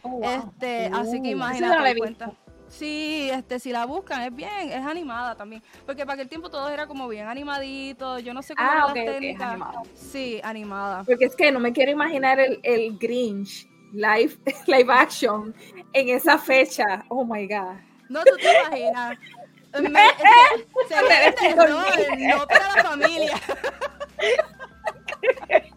Oh, 0.02 0.08
wow. 0.10 0.22
Este, 0.24 0.90
así 0.92 1.22
que 1.22 1.28
Uh, 1.28 1.32
imagínate, 1.32 1.94
no 1.94 1.98
cuenta. 1.98 2.32
Sí, 2.70 3.30
este, 3.32 3.58
si 3.58 3.72
la 3.72 3.86
buscan, 3.86 4.22
es 4.22 4.34
bien, 4.34 4.70
es 4.70 4.84
animada 4.84 5.34
también. 5.36 5.62
Porque 5.86 6.04
para 6.04 6.14
aquel 6.14 6.28
tiempo 6.28 6.50
todo 6.50 6.68
era 6.68 6.86
como 6.86 7.08
bien 7.08 7.26
animadito, 7.26 8.18
yo 8.18 8.34
no 8.34 8.42
sé 8.42 8.54
cómo 8.54 8.68
Ah, 8.68 8.72
eran 8.74 8.84
ok, 8.90 8.96
las 8.96 9.04
técnicas. 9.06 9.48
animada. 9.50 9.82
Sí, 9.94 10.40
animada. 10.44 11.04
Porque 11.04 11.24
es 11.24 11.36
que 11.36 11.50
no 11.50 11.60
me 11.60 11.72
quiero 11.72 11.90
imaginar 11.92 12.38
el, 12.38 12.60
el 12.62 12.98
Grinch 12.98 13.66
live, 13.92 14.36
live 14.66 14.92
action 14.92 15.54
en 15.92 16.08
esa 16.10 16.38
fecha. 16.38 17.04
Oh 17.08 17.24
my 17.24 17.46
God. 17.46 17.76
No, 18.08 18.22
tú 18.24 18.36
te 18.36 18.60
imaginas. 18.60 19.18
Me- 19.82 20.06
es 20.06 20.66
que 20.88 20.94
sería 20.94 21.20
de 21.26 21.32
terror, 21.32 22.18
no 22.18 22.46
para 22.46 22.76
la 22.76 22.82
familia. 22.82 23.38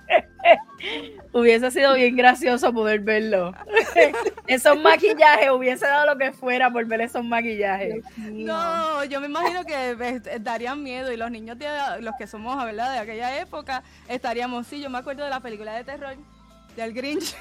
Hubiese 1.31 1.71
sido 1.71 1.93
bien 1.93 2.15
gracioso 2.15 2.73
poder 2.73 2.99
verlo. 2.99 3.53
esos 4.47 4.79
maquillajes, 4.79 5.49
hubiese 5.51 5.85
dado 5.85 6.13
lo 6.13 6.17
que 6.17 6.31
fuera 6.31 6.71
por 6.71 6.85
ver 6.85 7.01
esos 7.01 7.23
maquillajes. 7.23 8.03
No, 8.17 9.03
yo 9.05 9.21
me 9.21 9.27
imagino 9.27 9.63
que 9.65 9.91
eh, 9.91 10.39
darían 10.39 10.83
miedo 10.83 11.11
y 11.11 11.17
los 11.17 11.31
niños, 11.31 11.57
de, 11.57 11.67
los 12.01 12.15
que 12.17 12.27
somos, 12.27 12.63
¿verdad? 12.63 12.93
De 12.93 12.99
aquella 12.99 13.39
época, 13.39 13.83
estaríamos, 14.07 14.67
sí, 14.67 14.81
yo 14.81 14.89
me 14.89 14.97
acuerdo 14.97 15.23
de 15.23 15.29
la 15.29 15.39
película 15.39 15.73
de 15.73 15.83
terror 15.83 16.15
del 16.75 16.93
Grinch. 16.93 17.35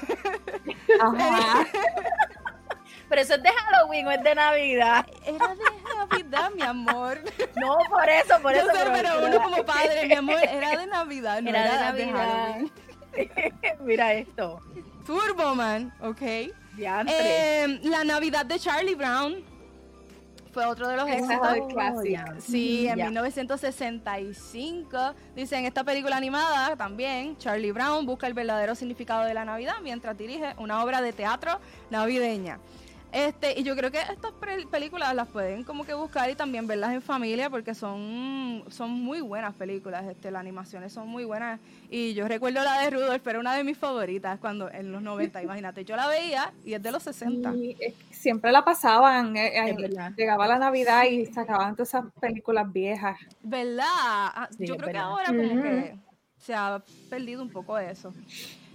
Ajá. 1.01 1.65
Pero 3.11 3.23
eso 3.23 3.33
es 3.33 3.43
de 3.43 3.49
Halloween 3.49 4.07
o 4.07 4.11
es 4.11 4.23
de 4.23 4.35
Navidad. 4.35 5.05
Era 5.25 5.47
de 5.49 5.97
Navidad, 5.97 6.51
mi 6.55 6.61
amor. 6.61 7.19
No, 7.57 7.77
por 7.89 8.09
eso, 8.09 8.41
por 8.41 8.53
Yo 8.53 8.61
eso. 8.61 8.71
sé, 8.71 8.85
pero 8.89 9.27
uno 9.27 9.43
como 9.43 9.65
padre, 9.65 10.05
mi 10.07 10.13
amor, 10.13 10.37
era 10.41 10.77
de 10.79 10.87
Navidad, 10.87 11.41
no 11.41 11.49
Era 11.49 11.65
era, 11.65 11.91
de 11.91 12.05
de, 12.05 12.05
Navidad. 12.05 12.53
Halloween. 12.53 12.71
Mira 13.81 14.13
esto. 14.13 14.59
Turbo 15.05 15.55
Man, 15.55 15.93
ok. 16.01 16.21
Eh, 17.11 17.79
la 17.83 18.03
Navidad 18.03 18.45
de 18.45 18.59
Charlie 18.59 18.95
Brown 18.95 19.43
fue 20.51 20.65
otro 20.65 20.87
de 20.87 20.97
los 20.97 21.07
éxitos. 21.07 21.57
Sí, 22.39 22.87
en 22.87 22.97
Ya. 22.97 23.05
1965. 23.05 25.13
Dice 25.35 25.57
en 25.57 25.65
esta 25.65 25.83
película 25.83 26.17
animada 26.17 26.75
también, 26.75 27.37
Charlie 27.37 27.71
Brown 27.71 28.05
busca 28.05 28.27
el 28.27 28.33
verdadero 28.33 28.75
significado 28.75 29.23
de 29.25 29.33
la 29.33 29.45
Navidad 29.45 29.75
mientras 29.81 30.17
dirige 30.17 30.53
una 30.57 30.83
obra 30.83 31.01
de 31.01 31.13
teatro 31.13 31.59
navideña. 31.89 32.59
Este, 33.11 33.59
y 33.59 33.63
yo 33.63 33.75
creo 33.75 33.91
que 33.91 33.99
estas 33.99 34.31
películas 34.71 35.13
las 35.13 35.27
pueden 35.27 35.63
como 35.63 35.83
que 35.83 35.93
buscar 35.93 36.29
y 36.29 36.35
también 36.35 36.65
verlas 36.65 36.93
en 36.93 37.01
familia 37.01 37.49
porque 37.49 37.75
son, 37.75 38.63
son 38.69 38.89
muy 38.89 39.19
buenas 39.19 39.53
películas, 39.53 40.05
este, 40.05 40.31
las 40.31 40.39
animaciones 40.39 40.93
son 40.93 41.09
muy 41.09 41.25
buenas. 41.25 41.59
Y 41.89 42.13
yo 42.13 42.27
recuerdo 42.27 42.63
la 42.63 42.81
de 42.81 42.89
Rudolph, 42.89 43.27
era 43.27 43.39
una 43.39 43.53
de 43.55 43.65
mis 43.65 43.77
favoritas 43.77 44.39
cuando 44.39 44.71
en 44.71 44.93
los 44.93 45.01
90, 45.01 45.43
imagínate, 45.43 45.83
yo 45.83 45.97
la 45.97 46.07
veía 46.07 46.53
y 46.63 46.73
es 46.73 46.81
de 46.81 46.91
los 46.91 47.03
60. 47.03 47.53
Y, 47.55 47.75
eh, 47.81 47.93
siempre 48.11 48.51
la 48.51 48.63
pasaban. 48.63 49.35
eh, 49.35 49.71
eh, 49.71 49.89
llegaba 50.15 50.47
la 50.47 50.57
Navidad 50.57 51.03
y 51.03 51.25
sacaban 51.25 51.75
todas 51.75 51.89
esas 51.89 52.05
películas 52.19 52.71
viejas. 52.71 53.17
¿Verdad? 53.43 53.85
Ah, 53.87 54.47
Sí, 54.57 54.65
Yo 54.65 54.77
creo 54.77 54.91
que 54.91 54.97
ahora 54.97 55.25
como 55.27 55.61
que 55.61 55.95
se 56.37 56.53
ha 56.53 56.81
perdido 57.09 57.41
un 57.41 57.49
poco 57.49 57.77
eso. 57.77 58.13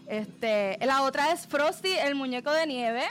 Este, 0.06 0.78
la 0.84 1.02
otra 1.02 1.32
es 1.32 1.46
Frosty, 1.46 1.92
el 2.04 2.14
muñeco 2.14 2.52
de 2.52 2.66
nieve. 2.66 3.02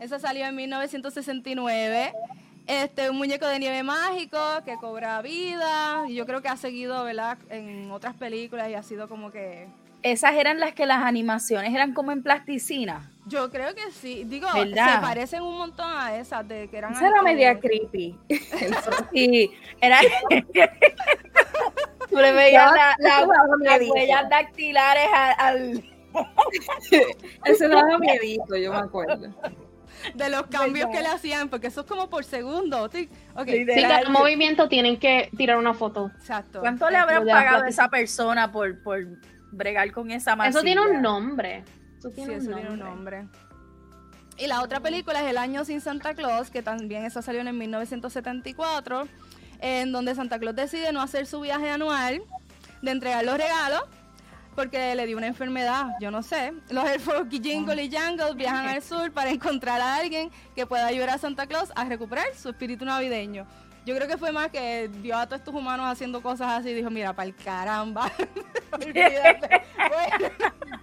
Esa 0.00 0.18
salió 0.18 0.46
en 0.46 0.54
1969. 0.56 2.12
Este, 2.66 3.08
un 3.08 3.16
muñeco 3.16 3.46
de 3.46 3.58
nieve 3.58 3.82
mágico 3.82 4.38
que 4.64 4.76
cobra 4.76 5.20
vida. 5.22 6.04
Y 6.08 6.14
yo 6.14 6.26
creo 6.26 6.42
que 6.42 6.48
ha 6.48 6.56
seguido, 6.56 7.02
¿verdad? 7.04 7.38
En 7.50 7.90
otras 7.90 8.14
películas 8.14 8.68
y 8.68 8.74
ha 8.74 8.82
sido 8.82 9.08
como 9.08 9.30
que... 9.32 9.66
Esas 10.02 10.34
eran 10.34 10.60
las 10.60 10.74
que 10.74 10.86
las 10.86 11.02
animaciones 11.02 11.74
eran 11.74 11.92
como 11.92 12.12
en 12.12 12.22
plasticina. 12.22 13.10
Yo 13.26 13.50
creo 13.50 13.74
que 13.74 13.90
sí. 13.90 14.22
Digo, 14.24 14.46
¿Verdad? 14.54 14.94
se 14.96 15.00
parecen 15.00 15.42
un 15.42 15.56
montón 15.58 15.90
a 15.90 16.16
esas 16.16 16.46
de 16.46 16.68
que 16.68 16.76
eran... 16.78 16.92
Esa 16.92 17.08
era 17.08 17.22
media 17.22 17.58
creepy. 17.58 18.16
Y 19.12 19.50
era. 19.80 19.98
Tú 22.10 22.16
le 22.16 22.32
veías 22.32 22.72
la- 22.72 22.96
las 22.98 23.26
huellas 23.90 24.28
dactilares 24.30 25.08
al. 25.12 25.84
al- 26.14 26.24
Ese 27.44 27.68
daba 27.68 27.98
miedito, 27.98 28.56
yo 28.56 28.72
me 28.72 28.78
acuerdo. 28.78 29.28
De 30.14 30.28
los 30.30 30.42
cambios 30.46 30.88
que 30.90 31.00
le 31.00 31.08
hacían, 31.08 31.48
porque 31.48 31.66
eso 31.68 31.80
es 31.82 31.86
como 31.86 32.08
por 32.10 32.24
segundo. 32.24 32.88
Sí, 32.92 33.08
ok, 33.34 33.46
Sí, 33.48 33.66
cada 33.82 34.08
movimiento 34.10 34.68
tienen 34.68 34.98
que 34.98 35.30
tirar 35.36 35.56
una 35.58 35.74
foto. 35.74 36.10
exacto. 36.18 36.60
¿Cuánto 36.60 36.88
le 36.90 36.96
habrán 36.96 37.26
pagado 37.26 37.64
a 37.64 37.68
esa 37.68 37.88
persona 37.88 38.50
por, 38.52 38.82
por 38.82 39.04
bregar 39.52 39.90
con 39.92 40.10
esa 40.10 40.36
masilla? 40.36 40.58
Eso 40.58 40.64
tiene 40.64 40.80
un 40.80 41.02
nombre. 41.02 41.64
Eso 41.98 42.10
Sí, 42.10 42.14
tiene, 42.16 42.34
eso 42.36 42.48
un, 42.50 42.54
tiene 42.54 42.70
un 42.70 42.78
nombre. 42.78 43.18
nombre. 43.22 43.40
Y 44.36 44.46
la 44.46 44.62
otra 44.62 44.78
película 44.80 45.20
es 45.20 45.26
El 45.30 45.36
año 45.38 45.64
sin 45.64 45.80
Santa 45.80 46.14
Claus, 46.14 46.48
que 46.50 46.62
también 46.62 47.04
esa 47.04 47.22
salió 47.22 47.40
en 47.40 47.48
el 47.48 47.54
1974, 47.54 49.08
en 49.60 49.90
donde 49.90 50.14
Santa 50.14 50.38
Claus 50.38 50.54
decide 50.54 50.92
no 50.92 51.00
hacer 51.02 51.26
su 51.26 51.40
viaje 51.40 51.68
anual 51.70 52.22
de 52.80 52.90
entregar 52.92 53.24
los 53.24 53.36
regalos 53.36 53.82
porque 54.58 54.92
le 54.96 55.06
dio 55.06 55.16
una 55.16 55.28
enfermedad, 55.28 55.86
yo 56.00 56.10
no 56.10 56.20
sé. 56.20 56.52
Los 56.70 56.84
elfos 56.90 57.28
Jingle 57.30 57.80
y 57.80 57.88
Jangle 57.88 58.34
viajan 58.34 58.66
al 58.66 58.82
sur 58.82 59.12
para 59.12 59.30
encontrar 59.30 59.80
a 59.80 59.94
alguien 59.94 60.32
que 60.56 60.66
pueda 60.66 60.84
ayudar 60.86 61.10
a 61.10 61.18
Santa 61.18 61.46
Claus 61.46 61.70
a 61.76 61.84
recuperar 61.84 62.26
su 62.34 62.48
espíritu 62.48 62.84
navideño. 62.84 63.46
Yo 63.86 63.94
creo 63.94 64.08
que 64.08 64.18
fue 64.18 64.32
más 64.32 64.48
que 64.48 64.90
vio 64.94 65.16
a 65.16 65.26
todos 65.26 65.38
estos 65.42 65.54
humanos 65.54 65.86
haciendo 65.86 66.20
cosas 66.20 66.58
así 66.58 66.70
y 66.70 66.74
dijo, 66.74 66.90
mira, 66.90 67.12
para 67.12 67.28
el 67.28 67.36
caramba. 67.36 68.10
Olvídate. 68.72 69.62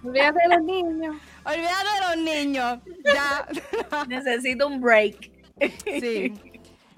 Olvídate 0.02 0.38
de 0.42 0.56
los 0.56 0.64
niños. 0.64 1.16
Olvídate 1.44 1.88
de 1.92 2.16
los 2.16 2.24
niños. 2.24 2.78
Ya. 3.04 3.46
Necesito 4.08 4.68
un 4.68 4.80
break. 4.80 5.30
sí. 6.00 6.32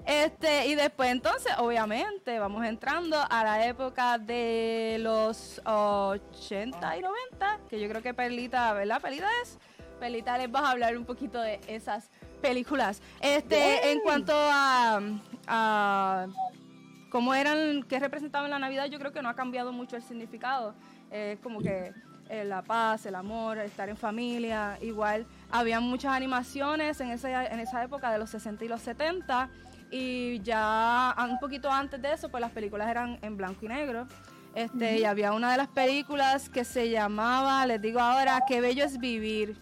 Este, 0.09 0.65
y 0.65 0.73
después 0.73 1.11
entonces, 1.11 1.51
obviamente, 1.59 2.39
vamos 2.39 2.65
entrando 2.65 3.15
a 3.29 3.43
la 3.43 3.67
época 3.67 4.17
de 4.17 4.97
los 5.01 5.61
80 5.63 6.97
y 6.97 7.01
90, 7.01 7.59
que 7.69 7.79
yo 7.79 7.87
creo 7.87 8.01
que 8.01 8.15
Perlita, 8.15 8.73
¿verdad? 8.73 8.99
Perlita 8.99 9.27
es. 9.43 9.59
Perlita 9.99 10.35
les 10.39 10.51
va 10.51 10.61
a 10.61 10.71
hablar 10.71 10.97
un 10.97 11.05
poquito 11.05 11.39
de 11.39 11.61
esas 11.67 12.09
películas. 12.41 13.03
Este, 13.21 13.91
en 13.91 13.99
cuanto 13.99 14.33
a, 14.35 14.99
a 15.45 16.27
cómo 17.11 17.35
eran, 17.35 17.83
qué 17.83 17.99
representaban 17.99 18.49
la 18.49 18.57
Navidad, 18.57 18.87
yo 18.87 18.97
creo 18.97 19.11
que 19.11 19.21
no 19.21 19.29
ha 19.29 19.35
cambiado 19.35 19.71
mucho 19.71 19.95
el 19.95 20.01
significado. 20.01 20.73
Es 21.11 21.37
como 21.37 21.59
que 21.59 21.93
eh, 22.29 22.45
la 22.45 22.63
paz, 22.63 23.05
el 23.05 23.13
amor, 23.13 23.59
estar 23.59 23.89
en 23.89 23.97
familia, 23.97 24.79
igual. 24.81 25.27
Había 25.51 25.79
muchas 25.79 26.13
animaciones 26.13 26.99
en 26.99 27.11
esa, 27.11 27.45
en 27.45 27.59
esa 27.59 27.83
época 27.83 28.11
de 28.11 28.17
los 28.17 28.31
60 28.31 28.65
y 28.65 28.67
los 28.69 28.81
70 28.81 29.51
y 29.91 30.39
ya 30.41 31.15
un 31.17 31.39
poquito 31.39 31.71
antes 31.71 32.01
de 32.01 32.13
eso, 32.13 32.29
pues 32.29 32.41
las 32.41 32.51
películas 32.51 32.89
eran 32.89 33.19
en 33.21 33.37
blanco 33.37 33.65
y 33.65 33.69
negro. 33.69 34.07
Este, 34.55 34.99
Y 34.99 35.05
había 35.05 35.33
una 35.33 35.51
de 35.51 35.57
las 35.57 35.67
películas 35.67 36.49
que 36.49 36.63
se 36.63 36.89
llamaba, 36.89 37.65
les 37.65 37.81
digo 37.81 37.99
ahora, 37.99 38.41
Qué 38.47 38.61
bello 38.61 38.83
es 38.83 38.99
vivir. 38.99 39.57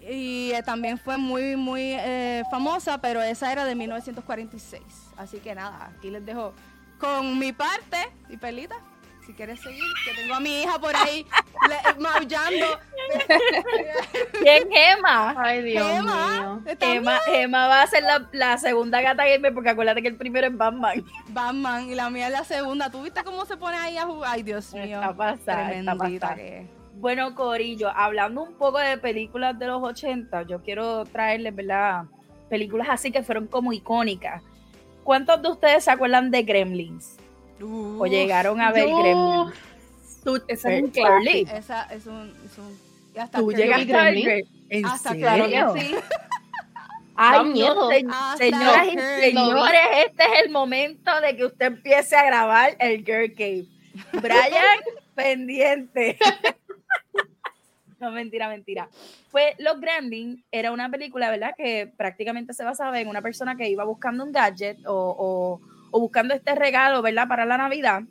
Y 0.00 0.52
eh, 0.52 0.62
también 0.62 0.98
fue 0.98 1.16
muy, 1.16 1.56
muy 1.56 1.80
eh, 1.82 2.42
famosa, 2.50 2.98
pero 2.98 3.22
esa 3.22 3.50
era 3.50 3.64
de 3.64 3.74
1946. 3.74 4.82
Así 5.16 5.38
que 5.38 5.54
nada, 5.54 5.92
aquí 5.96 6.10
les 6.10 6.24
dejo 6.26 6.52
con 6.98 7.38
mi 7.38 7.52
parte. 7.52 7.96
Y 8.28 8.36
Perlita, 8.36 8.76
si 9.26 9.32
quieres 9.32 9.60
seguir, 9.60 9.82
que 10.04 10.14
tengo 10.20 10.34
a 10.34 10.40
mi 10.40 10.62
hija 10.62 10.78
por 10.78 10.94
ahí 10.94 11.26
le- 11.68 12.00
maullando. 12.00 12.66
¿Quién 14.42 14.68
Emma? 14.72 15.34
Ay, 15.36 15.62
Dios 15.62 15.86
Emma, 15.90 16.60
mío. 16.64 16.74
Emma, 16.80 17.18
Emma 17.28 17.66
va 17.68 17.82
a 17.82 17.86
ser 17.86 18.02
la, 18.02 18.28
la 18.32 18.58
segunda 18.58 19.00
gata 19.00 19.24
gamer 19.26 19.52
porque 19.54 19.70
acuérdate 19.70 20.02
que 20.02 20.08
el 20.08 20.16
primero 20.16 20.46
es 20.46 20.56
Batman. 20.56 21.04
Batman 21.28 21.90
y 21.90 21.94
la 21.94 22.10
mía 22.10 22.26
es 22.26 22.32
la 22.32 22.44
segunda. 22.44 22.90
¿Tú 22.90 23.02
viste 23.02 23.22
cómo 23.24 23.44
se 23.46 23.56
pone 23.56 23.76
ahí 23.76 23.96
a 23.96 24.04
jugar? 24.06 24.30
Ay, 24.34 24.42
Dios 24.42 24.72
mío. 24.74 25.00
Está 25.00 25.14
pasada, 25.14 25.72
está 25.72 25.94
pasada. 25.96 26.34
que. 26.34 26.66
Bueno, 26.96 27.34
Corillo, 27.34 27.90
hablando 27.94 28.42
un 28.42 28.54
poco 28.54 28.78
de 28.78 28.96
películas 28.98 29.58
de 29.58 29.66
los 29.66 29.82
80, 29.82 30.42
yo 30.42 30.62
quiero 30.62 31.04
traerles, 31.04 31.54
¿verdad? 31.54 32.04
Películas 32.48 32.86
así 32.90 33.10
que 33.10 33.22
fueron 33.22 33.46
como 33.46 33.72
icónicas. 33.72 34.42
¿Cuántos 35.02 35.42
de 35.42 35.48
ustedes 35.50 35.84
se 35.84 35.90
acuerdan 35.90 36.30
de 36.30 36.42
Gremlins? 36.44 37.16
O 37.62 38.06
llegaron 38.06 38.60
a 38.60 38.72
ver 38.72 38.88
Yo- 38.88 38.98
Gremlins. 38.98 39.54
Tú, 40.24 40.42
es 40.48 40.64
un 40.64 40.90
Shirley, 40.90 41.46
Esa 41.52 41.82
es 41.84 42.06
un. 42.06 42.34
Es 42.46 42.56
un 42.58 42.78
hasta 43.20 43.38
tú. 43.38 43.50
¿En 43.50 44.86
Hasta 44.86 45.10
serio? 45.10 45.26
claro 45.26 45.72
que 45.74 45.80
sí. 45.80 45.94
Ay, 47.16 47.38
no, 47.38 47.44
miedo. 47.44 47.88
se- 47.90 48.04
Hasta 48.10 48.36
señoras 48.38 48.86
y 48.88 48.98
señores, 49.30 49.80
este 50.06 50.22
es 50.24 50.42
el 50.46 50.50
momento 50.50 51.20
de 51.20 51.36
que 51.36 51.44
usted 51.44 51.66
empiece 51.66 52.16
a 52.16 52.24
grabar 52.24 52.74
el 52.80 53.04
Girl 53.04 53.32
Cave. 53.34 53.66
Brian, 54.14 54.80
pendiente. 55.14 56.18
No, 58.00 58.10
mentira, 58.10 58.48
mentira. 58.48 58.88
Pues 59.30 59.54
Los 59.58 59.80
Gremlins 59.80 60.42
era 60.52 60.72
una 60.72 60.90
película, 60.90 61.30
¿verdad? 61.30 61.54
Que 61.56 61.90
prácticamente 61.96 62.52
se 62.52 62.62
basaba 62.62 63.00
en 63.00 63.08
una 63.08 63.22
persona 63.22 63.56
que 63.56 63.70
iba 63.70 63.82
buscando 63.84 64.24
un 64.24 64.32
gadget 64.32 64.84
o, 64.86 64.92
o- 65.18 65.60
o 65.96 66.00
buscando 66.00 66.34
este 66.34 66.56
regalo, 66.56 67.02
¿verdad? 67.02 67.28
Para 67.28 67.44
la 67.44 67.56
Navidad. 67.56 68.02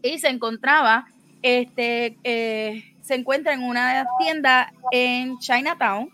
Y 0.00 0.18
se 0.20 0.28
encontraba, 0.28 1.04
este, 1.42 2.16
eh, 2.24 2.94
se 3.02 3.14
encuentra 3.14 3.52
en 3.52 3.62
una 3.62 4.06
tienda 4.18 4.72
en 4.90 5.38
Chinatown. 5.38 6.08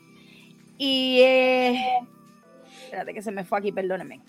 Y, 0.77 1.21
eh, 1.21 1.79
espérate 2.87 3.15
que 3.15 3.23
se 3.23 3.31
me 3.31 3.45
fue 3.45 3.61
aquí, 3.61 3.71
perdónenme. 3.71 4.21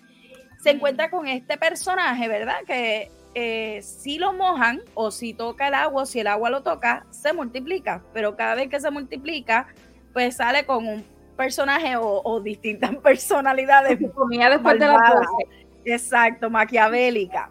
Se 0.61 0.69
encuentra 0.69 1.09
con 1.09 1.27
este 1.27 1.57
personaje, 1.57 2.27
¿verdad? 2.27 2.57
Que 2.67 3.09
eh, 3.33 3.81
si 3.81 4.19
lo 4.19 4.31
mojan 4.31 4.81
o 4.93 5.09
si 5.09 5.33
toca 5.33 5.69
el 5.69 5.73
agua, 5.73 6.03
o 6.03 6.05
si 6.05 6.19
el 6.19 6.27
agua 6.27 6.51
lo 6.51 6.61
toca, 6.61 7.07
se 7.09 7.33
multiplica. 7.33 8.03
Pero 8.13 8.35
cada 8.35 8.53
vez 8.53 8.69
que 8.69 8.79
se 8.79 8.91
multiplica, 8.91 9.65
pues 10.13 10.35
sale 10.35 10.63
con 10.67 10.87
un 10.87 11.03
personajes 11.35 11.97
o, 11.99 12.39
distintas 12.39 12.95
personalidades. 13.03 13.99
comía 14.13 14.49
después 14.49 14.79
de 14.79 14.85
la 14.85 15.27
Exacto, 15.85 16.49
maquiavélica. 16.49 17.49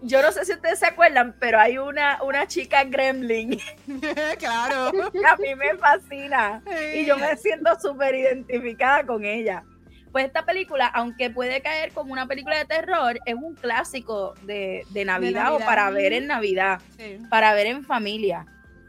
Yo 0.00 0.22
no 0.22 0.30
sé 0.30 0.44
si 0.44 0.52
ustedes 0.52 0.78
se 0.78 0.86
acuerdan, 0.86 1.34
pero 1.40 1.58
hay 1.58 1.78
una, 1.78 2.22
una 2.22 2.46
chica 2.46 2.84
gremlin. 2.84 3.58
claro. 4.38 4.92
a 5.26 5.36
mí 5.36 5.54
me 5.56 5.76
fascina. 5.76 6.62
Y 6.94 7.04
yo 7.04 7.18
me 7.18 7.36
siento 7.36 7.78
súper 7.80 8.14
identificada 8.14 9.04
con 9.04 9.24
ella. 9.24 9.64
Pues 10.12 10.24
esta 10.26 10.44
película, 10.44 10.86
aunque 10.86 11.30
puede 11.30 11.60
caer 11.60 11.92
como 11.92 12.12
una 12.12 12.26
película 12.26 12.56
de 12.56 12.64
terror, 12.64 13.18
es 13.26 13.34
un 13.34 13.54
clásico 13.54 14.34
de, 14.42 14.84
Navidad, 15.04 15.54
o 15.54 15.58
para 15.58 15.90
ver 15.90 16.12
en 16.12 16.28
Navidad, 16.28 16.80
para 17.28 17.52
ver 17.52 17.66
en 17.66 17.84
familia. 17.84 18.46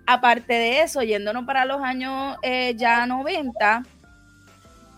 Aparte 0.08 0.54
de 0.54 0.82
eso, 0.82 1.04
yéndonos 1.04 1.46
para 1.46 1.66
los 1.66 1.82
años 1.82 2.38
eh, 2.42 2.74
ya 2.76 3.06
90, 3.06 3.84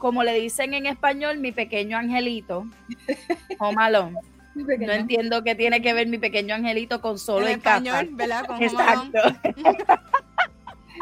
como 0.01 0.23
le 0.23 0.33
dicen 0.33 0.73
en 0.73 0.87
español, 0.87 1.37
mi 1.37 1.51
pequeño 1.51 1.95
angelito, 1.95 2.65
o 3.59 3.71
malón. 3.71 4.17
No 4.55 4.91
entiendo 4.91 5.43
qué 5.43 5.53
tiene 5.53 5.79
que 5.81 5.93
ver 5.93 6.07
mi 6.07 6.17
pequeño 6.17 6.55
angelito 6.55 6.99
con 6.99 7.19
solo 7.19 7.45
en 7.45 7.59
español, 7.59 8.09
¿verdad? 8.13 8.45
Exacto. 8.59 9.19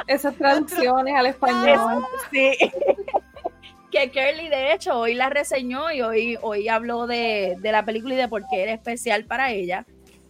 Esas 0.08 0.36
traducciones 0.36 1.16
al 1.16 1.28
español. 1.28 2.04
Sí. 2.30 2.52
que 3.92 4.12
Curly, 4.12 4.50
de 4.50 4.74
hecho, 4.74 5.00
hoy 5.00 5.16
la 5.16 5.30
reseñó 5.30 5.92
y 5.92 6.02
hoy, 6.02 6.38
hoy 6.42 6.68
habló 6.68 7.08
de, 7.08 7.56
de 7.60 7.72
la 7.72 7.86
película 7.86 8.16
y 8.16 8.18
de 8.18 8.28
por 8.28 8.46
qué 8.50 8.64
era 8.64 8.74
especial 8.74 9.24
para 9.24 9.52
ella. 9.52 9.86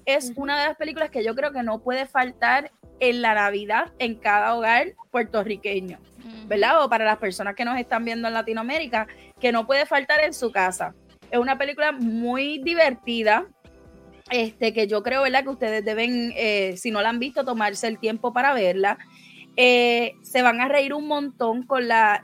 Es 0.06 0.32
una 0.36 0.60
de 0.62 0.68
las 0.68 0.78
películas 0.78 1.10
que 1.10 1.24
yo 1.24 1.36
creo 1.36 1.52
que 1.52 1.64
no 1.64 1.80
puede 1.80 2.06
faltar 2.06 2.72
en 3.00 3.22
la 3.24 3.34
Navidad 3.34 3.92
en 3.98 4.16
cada 4.16 4.56
hogar 4.56 4.94
puertorriqueño, 5.12 5.98
¿verdad? 6.48 6.84
O 6.84 6.90
para 6.90 7.06
las 7.06 7.18
personas 7.18 7.56
que 7.56 7.66
nos 7.66 7.78
están 7.80 8.06
viendo 8.06 8.28
en 8.28 8.34
Latinoamérica, 8.34 9.08
que 9.40 9.52
no 9.52 9.66
puede 9.66 9.86
faltar 9.86 10.20
en 10.24 10.34
su 10.34 10.52
casa. 10.52 10.94
Es 11.32 11.40
una 11.40 11.58
película 11.58 11.92
muy 11.92 12.60
divertida, 12.60 13.46
este, 14.32 14.74
que 14.74 14.88
yo 14.88 15.04
creo, 15.04 15.24
¿verdad? 15.24 15.44
Que 15.44 15.50
ustedes 15.50 15.86
deben, 15.86 16.34
eh, 16.36 16.76
si 16.78 16.92
no 16.92 17.02
la 17.02 17.10
han 17.10 17.20
visto, 17.20 17.46
tomarse 17.46 17.88
el 17.88 18.00
tiempo 18.00 18.34
para 18.34 18.54
verla. 18.54 18.98
Eh, 19.56 20.14
se 20.22 20.42
van 20.42 20.62
a 20.62 20.68
reír 20.68 20.94
un 20.94 21.08
montón 21.08 21.64
con 21.64 21.88
la, 21.88 22.22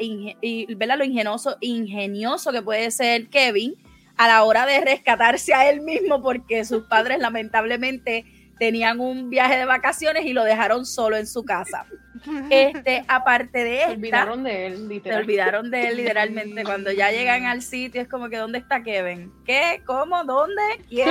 ¿verdad? 0.77 0.97
Lo 0.97 1.03
ingenioso, 1.03 1.57
ingenioso 1.59 2.51
que 2.51 2.61
puede 2.61 2.91
ser 2.91 3.27
Kevin 3.29 3.75
a 4.17 4.27
la 4.27 4.43
hora 4.43 4.65
de 4.65 4.79
rescatarse 4.81 5.53
a 5.53 5.69
él 5.69 5.81
mismo 5.81 6.21
porque 6.21 6.63
sus 6.63 6.83
padres 6.83 7.19
lamentablemente 7.19 8.25
tenían 8.57 8.99
un 8.99 9.29
viaje 9.29 9.57
de 9.57 9.65
vacaciones 9.65 10.25
y 10.25 10.33
lo 10.33 10.43
dejaron 10.43 10.85
solo 10.85 11.17
en 11.17 11.27
su 11.27 11.43
casa. 11.43 11.85
Este, 12.49 13.03
aparte 13.07 13.63
de 13.63 13.75
esto. 13.81 13.89
Se 13.89 13.97
olvidaron 13.97 14.43
de 14.43 14.67
él, 14.67 14.87
literalmente. 14.87 15.09
Se 15.09 15.15
olvidaron 15.17 15.71
de 15.71 15.87
él, 15.87 15.97
literalmente. 15.97 16.63
Cuando 16.63 16.91
ya 16.91 17.11
llegan 17.11 17.45
al 17.45 17.61
sitio, 17.61 18.01
es 18.01 18.07
como 18.07 18.29
que, 18.29 18.37
¿dónde 18.37 18.57
está 18.57 18.83
Kevin? 18.83 19.31
¿Qué? 19.45 19.81
¿Cómo? 19.85 20.23
¿Dónde? 20.23 20.61
¿Quién? 20.89 21.09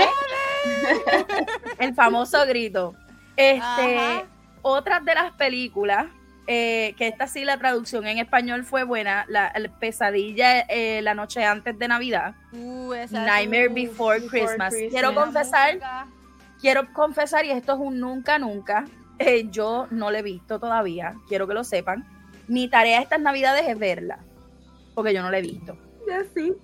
El 1.78 1.94
famoso 1.94 2.44
grito. 2.46 2.94
Este, 3.36 4.24
otras 4.62 5.04
de 5.04 5.14
las 5.14 5.32
películas, 5.32 6.06
eh, 6.46 6.94
que 6.96 7.08
esta 7.08 7.26
sí 7.26 7.44
la 7.44 7.58
traducción 7.58 8.06
en 8.06 8.18
español 8.18 8.64
fue 8.64 8.84
buena, 8.84 9.24
la, 9.28 9.52
pesadilla 9.78 10.60
eh, 10.60 11.00
la 11.02 11.14
noche 11.14 11.44
antes 11.44 11.78
de 11.78 11.88
Navidad. 11.88 12.34
Uh, 12.52 12.94
Nightmare 13.10 13.68
Before, 13.68 14.20
Christmas. 14.26 14.74
Quiero 14.90 15.14
confesar 15.14 15.78
quiero 16.64 16.90
confesar, 16.94 17.44
y 17.44 17.50
esto 17.50 17.74
es 17.74 17.78
un 17.78 18.00
nunca, 18.00 18.38
nunca, 18.38 18.86
eh, 19.18 19.48
yo 19.50 19.86
no 19.90 20.10
la 20.10 20.20
he 20.20 20.22
visto 20.22 20.58
todavía, 20.58 21.14
quiero 21.28 21.46
que 21.46 21.52
lo 21.52 21.62
sepan. 21.62 22.06
Mi 22.48 22.68
tarea 22.68 23.02
estas 23.02 23.20
navidades 23.20 23.68
es 23.68 23.78
verla, 23.78 24.20
porque 24.94 25.12
yo 25.12 25.20
no 25.20 25.30
la 25.30 25.40
he 25.40 25.42
visto. 25.42 25.76
Ya 26.08 26.24
sí. 26.34 26.54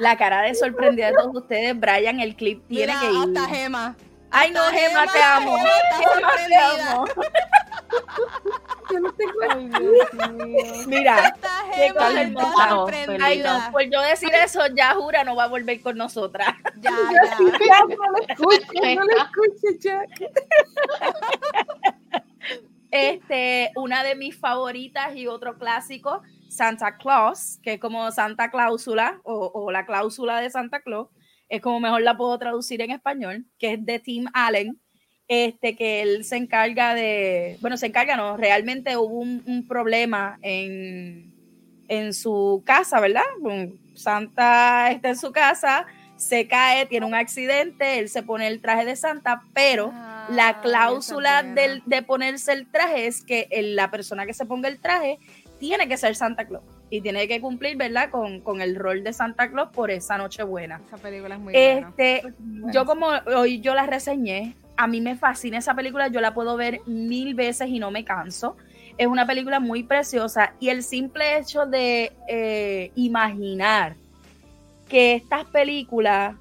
La 0.00 0.16
cara 0.16 0.42
de 0.42 0.56
sorprendida 0.56 1.06
de 1.06 1.12
todos 1.12 1.36
ustedes, 1.36 1.78
Brian, 1.78 2.18
el 2.18 2.34
clip 2.34 2.66
tiene 2.66 2.94
que 3.00 3.12
ir. 3.12 3.38
Hasta 3.38 3.54
Gema. 3.54 3.96
Ay, 4.36 4.50
no, 4.50 4.60
Gema, 4.70 5.06
te 5.06 5.22
amo. 5.22 5.56
Gema, 5.56 6.32
te 6.48 6.56
amo. 6.56 7.04
Yo 8.90 9.00
no 9.00 9.14
Mira, 10.88 11.34
qué 11.72 11.92
Ay, 13.22 13.38
no, 13.38 13.70
por 13.70 13.82
yo 13.82 14.00
decir 14.02 14.34
eso, 14.34 14.60
ya 14.74 14.94
jura 14.94 15.22
no 15.22 15.36
va 15.36 15.44
a 15.44 15.48
volver 15.48 15.80
con 15.80 15.96
nosotras. 15.96 16.48
Ya, 16.80 16.90
ya. 16.90 17.84
no 17.88 18.10
lo 18.10 18.18
escuches, 18.28 18.96
no 18.96 19.04
lo 19.04 19.16
escuches, 19.16 19.78
ya. 19.80 20.02
Este, 22.90 23.70
una 23.76 24.02
de 24.02 24.16
mis 24.16 24.36
favoritas 24.38 25.14
y 25.16 25.28
otro 25.28 25.58
clásico, 25.58 26.22
Santa 26.48 26.96
Claus, 26.96 27.58
que 27.62 27.74
es 27.74 27.80
como 27.80 28.10
Santa 28.10 28.50
Cláusula 28.50 29.20
o, 29.24 29.50
o 29.54 29.70
la 29.70 29.86
cláusula 29.86 30.40
de 30.40 30.50
Santa 30.50 30.80
Claus, 30.80 31.08
es 31.56 31.62
como 31.62 31.80
mejor 31.80 32.02
la 32.02 32.16
puedo 32.16 32.38
traducir 32.38 32.80
en 32.82 32.90
español, 32.90 33.46
que 33.58 33.74
es 33.74 33.84
de 33.84 33.98
Tim 33.98 34.26
Allen 34.32 34.78
este, 35.28 35.74
que 35.74 36.02
él 36.02 36.24
se 36.24 36.36
encarga 36.36 36.94
de, 36.94 37.56
bueno, 37.60 37.76
se 37.76 37.86
encarga, 37.86 38.16
no, 38.16 38.36
realmente 38.36 38.96
hubo 38.96 39.20
un, 39.20 39.66
problema 39.66 40.38
en, 40.42 41.32
en, 41.88 42.12
su 42.12 42.62
casa, 42.66 43.00
¿verdad? 43.00 43.22
Santa 43.94 44.90
está 44.90 45.08
en 45.08 45.16
su 45.16 45.32
casa, 45.32 45.86
se 46.16 46.46
cae, 46.46 46.86
tiene 46.86 47.06
un 47.06 47.14
accidente, 47.14 47.98
él 47.98 48.08
se 48.08 48.22
pone 48.22 48.46
el 48.48 48.60
traje 48.60 48.84
de 48.84 48.96
Santa, 48.96 49.44
pero 49.54 49.90
ah, 49.94 50.28
la 50.30 50.60
cláusula 50.60 51.42
de 51.42 52.02
ponerse 52.02 52.52
el 52.52 52.70
traje 52.70 53.06
es 53.06 53.24
que 53.24 53.48
la 53.74 53.90
persona 53.90 54.26
que 54.26 54.34
se 54.34 54.44
ponga 54.44 54.68
el 54.68 54.78
traje 54.78 55.18
tiene 55.58 55.88
que 55.88 55.96
ser 55.96 56.16
Santa 56.16 56.46
Claus 56.46 56.73
y 56.90 57.00
tiene 57.00 57.26
que 57.26 57.40
cumplir, 57.40 57.76
¿verdad? 57.76 58.10
Con, 58.10 58.40
con, 58.40 58.60
el 58.60 58.76
rol 58.76 59.02
de 59.02 59.12
Santa 59.12 59.50
Claus 59.50 59.70
por 59.70 59.90
esa 59.90 60.18
noche 60.18 60.42
buena. 60.42 60.80
Esa 60.86 60.96
película 60.98 61.34
es 61.34 61.40
muy 61.40 61.54
este, 61.56 62.22
buena. 62.22 62.72
Yo 62.72 62.84
como 62.84 63.08
hoy 63.36 63.60
yo 63.60 63.74
la 63.74 63.86
reseñé, 63.86 64.54
a 64.76 64.86
mí 64.86 65.00
me 65.00 65.16
fascina 65.16 65.58
esa 65.58 65.74
película, 65.74 66.08
yo 66.08 66.20
la 66.20 66.34
puedo 66.34 66.56
ver 66.56 66.80
mil 66.86 67.34
veces 67.34 67.68
y 67.68 67.78
no 67.78 67.90
me 67.90 68.04
canso. 68.04 68.56
Es 68.96 69.06
una 69.06 69.26
película 69.26 69.60
muy 69.60 69.82
preciosa 69.82 70.54
y 70.60 70.68
el 70.68 70.82
simple 70.82 71.38
hecho 71.38 71.66
de 71.66 72.12
eh, 72.28 72.92
imaginar 72.94 73.96
que 74.88 75.14
estas 75.14 75.44
películas 75.46 76.36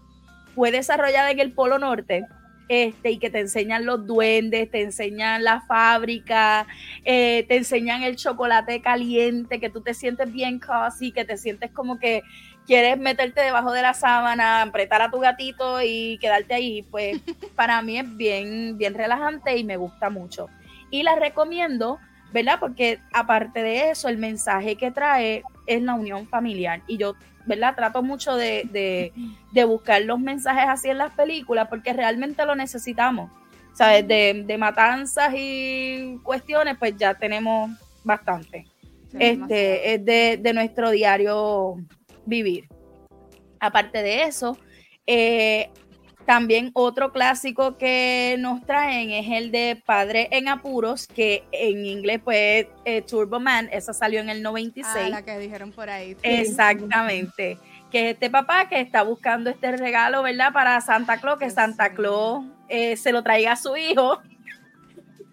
fue 0.53 0.71
desarrollada 0.71 1.31
en 1.31 1.39
el 1.39 1.51
Polo 1.51 1.79
Norte 1.79 2.25
este, 2.69 3.11
y 3.11 3.17
que 3.17 3.29
te 3.29 3.39
enseñan 3.39 3.85
los 3.85 4.05
duendes, 4.05 4.69
te 4.71 4.81
enseñan 4.81 5.43
la 5.43 5.61
fábrica, 5.61 6.65
eh, 7.03 7.45
te 7.47 7.57
enseñan 7.57 8.03
el 8.03 8.15
chocolate 8.15 8.81
caliente, 8.81 9.59
que 9.59 9.69
tú 9.69 9.81
te 9.81 9.93
sientes 9.93 10.31
bien 10.31 10.59
cozy, 10.59 11.11
que 11.11 11.25
te 11.25 11.37
sientes 11.37 11.71
como 11.71 11.99
que 11.99 12.23
quieres 12.65 12.97
meterte 12.97 13.41
debajo 13.41 13.71
de 13.71 13.81
la 13.81 13.93
sábana, 13.93 14.61
apretar 14.61 15.01
a 15.01 15.11
tu 15.11 15.19
gatito 15.19 15.81
y 15.81 16.17
quedarte 16.19 16.53
ahí, 16.53 16.83
pues 16.83 17.21
para 17.55 17.81
mí 17.81 17.99
es 17.99 18.17
bien, 18.17 18.77
bien 18.77 18.93
relajante 18.93 19.57
y 19.57 19.63
me 19.63 19.77
gusta 19.77 20.09
mucho. 20.09 20.49
Y 20.89 21.03
la 21.03 21.15
recomiendo, 21.15 21.99
¿verdad? 22.31 22.59
Porque 22.59 22.99
aparte 23.11 23.63
de 23.63 23.89
eso, 23.91 24.09
el 24.09 24.17
mensaje 24.17 24.75
que 24.75 24.91
trae 24.91 25.43
es 25.65 25.81
la 25.81 25.95
unión 25.95 26.27
familiar. 26.27 26.81
Y 26.87 26.97
yo, 26.97 27.15
¿verdad? 27.45 27.75
Trato 27.75 28.03
mucho 28.03 28.35
de, 28.35 29.11
de, 29.51 29.63
buscar 29.65 30.01
los 30.03 30.19
mensajes 30.19 30.65
así 30.67 30.89
en 30.89 30.97
las 30.97 31.13
películas 31.13 31.67
porque 31.69 31.93
realmente 31.93 32.45
lo 32.45 32.55
necesitamos. 32.55 33.31
¿Sabes? 33.73 34.07
De, 34.07 34.43
de 34.45 34.57
matanzas 34.57 35.33
y 35.35 36.19
cuestiones, 36.21 36.77
pues 36.77 36.95
ya 36.95 37.15
tenemos 37.15 37.71
bastante. 38.03 38.67
este 39.17 39.95
es 39.95 40.05
de, 40.05 40.37
de 40.39 40.53
nuestro 40.53 40.91
diario 40.91 41.77
vivir. 42.25 42.67
Aparte 43.59 44.03
de 44.03 44.23
eso, 44.23 44.57
eh, 45.07 45.69
también 46.25 46.71
otro 46.73 47.11
clásico 47.11 47.77
que 47.77 48.35
nos 48.39 48.65
traen 48.65 49.11
es 49.11 49.29
el 49.29 49.51
de 49.51 49.81
Padre 49.85 50.29
en 50.31 50.47
Apuros, 50.47 51.07
que 51.07 51.43
en 51.51 51.85
inglés 51.85 52.21
pues 52.23 52.67
eh, 52.85 53.01
Turbo 53.01 53.39
Man, 53.39 53.69
esa 53.71 53.93
salió 53.93 54.19
en 54.19 54.29
el 54.29 54.41
96. 54.41 55.05
Ah, 55.05 55.09
la 55.09 55.21
que 55.23 55.37
dijeron 55.37 55.71
por 55.71 55.89
ahí. 55.89 56.15
Exactamente. 56.23 57.57
Que 57.91 58.09
es 58.09 58.13
este 58.13 58.29
papá 58.29 58.67
que 58.69 58.79
está 58.79 59.03
buscando 59.03 59.49
este 59.49 59.75
regalo, 59.77 60.23
¿verdad? 60.23 60.51
Para 60.53 60.79
Santa 60.81 61.19
Claus, 61.19 61.39
que 61.39 61.49
Santa 61.49 61.93
Claus 61.93 62.45
eh, 62.69 62.97
se 62.97 63.11
lo 63.11 63.21
traiga 63.23 63.53
a 63.53 63.55
su 63.55 63.75
hijo. 63.75 64.21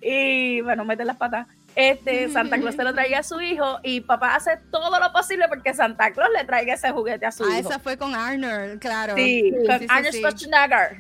Y 0.02 0.62
bueno, 0.62 0.86
mete 0.86 1.04
las 1.04 1.18
patas 1.18 1.46
este, 1.74 2.28
Santa 2.30 2.58
Claus 2.58 2.74
se 2.74 2.84
lo 2.84 2.92
traía 2.92 3.20
a 3.20 3.22
su 3.22 3.40
hijo 3.40 3.78
y 3.82 4.00
papá 4.00 4.34
hace 4.34 4.58
todo 4.70 4.90
lo 4.98 5.12
posible 5.12 5.46
porque 5.48 5.72
Santa 5.74 6.10
Claus 6.12 6.30
le 6.36 6.44
traiga 6.44 6.74
ese 6.74 6.90
juguete 6.90 7.26
a 7.26 7.32
su 7.32 7.44
ah, 7.44 7.58
hijo. 7.58 7.68
esa 7.68 7.78
fue 7.78 7.96
con 7.96 8.14
Arnold, 8.14 8.80
claro. 8.80 9.14
Sí, 9.14 9.52
con 9.66 9.86
Arnold 9.88 10.14
Schwarzenegger. 10.14 10.98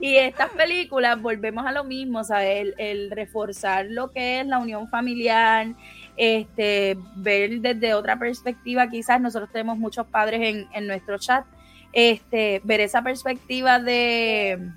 y 0.00 0.16
estas 0.16 0.50
películas 0.50 1.20
volvemos 1.20 1.66
a 1.66 1.72
lo 1.72 1.84
mismo, 1.84 2.22
¿sabes? 2.24 2.74
El, 2.78 3.10
reforzar 3.10 3.86
lo 3.86 4.10
que 4.12 4.40
es 4.40 4.46
la 4.46 4.58
unión 4.58 4.88
familiar, 4.88 5.68
este, 6.16 6.96
ver 7.16 7.60
desde 7.60 7.94
otra 7.94 8.18
perspectiva, 8.18 8.88
quizás 8.88 9.20
nosotros 9.20 9.50
tenemos 9.50 9.78
muchos 9.78 10.06
padres 10.06 10.40
en, 10.42 10.68
en 10.72 10.86
nuestro 10.86 11.18
chat, 11.18 11.44
este, 11.92 12.60
ver 12.64 12.80
esa 12.80 13.02
perspectiva 13.02 13.78
de 13.80 14.70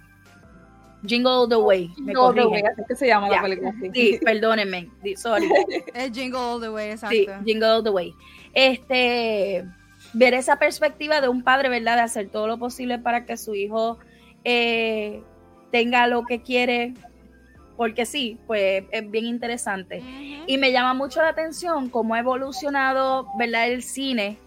Jingle 1.05 1.31
All 1.31 1.49
the 1.49 1.55
Way. 1.57 1.91
Me 1.99 2.13
No, 2.13 2.33
the 2.33 2.41
corrigen. 2.41 2.51
way, 2.51 2.61
así 2.73 2.81
que 2.87 2.95
se 2.95 3.07
llama 3.07 3.29
la 3.29 3.41
película. 3.41 3.73
sí. 3.81 3.89
Sí, 3.93 4.19
perdónenme. 4.23 4.89
Sorry. 5.15 5.49
Es 5.93 6.11
Jingle 6.11 6.39
All 6.39 6.61
the 6.61 6.69
Way, 6.69 6.91
exacto. 6.91 7.15
Sí, 7.15 7.27
Jingle 7.45 7.67
All 7.69 7.83
the 7.83 7.89
Way. 7.89 8.13
Este, 8.53 9.65
ver 10.13 10.33
esa 10.33 10.57
perspectiva 10.57 11.21
de 11.21 11.29
un 11.29 11.43
padre, 11.43 11.69
¿verdad? 11.69 11.95
De 11.95 12.01
hacer 12.01 12.29
todo 12.29 12.47
lo 12.47 12.57
posible 12.57 12.99
para 12.99 13.25
que 13.25 13.37
su 13.37 13.55
hijo 13.55 13.97
eh, 14.43 15.21
tenga 15.71 16.07
lo 16.07 16.23
que 16.25 16.41
quiere, 16.41 16.93
porque 17.77 18.05
sí, 18.05 18.37
pues 18.47 18.83
es 18.91 19.09
bien 19.09 19.25
interesante. 19.25 20.03
Y 20.47 20.57
me 20.57 20.71
llama 20.71 20.93
mucho 20.93 21.21
la 21.21 21.29
atención 21.29 21.89
cómo 21.89 22.15
ha 22.15 22.19
evolucionado, 22.19 23.27
¿verdad? 23.37 23.69
El 23.69 23.83
cine 23.83 24.37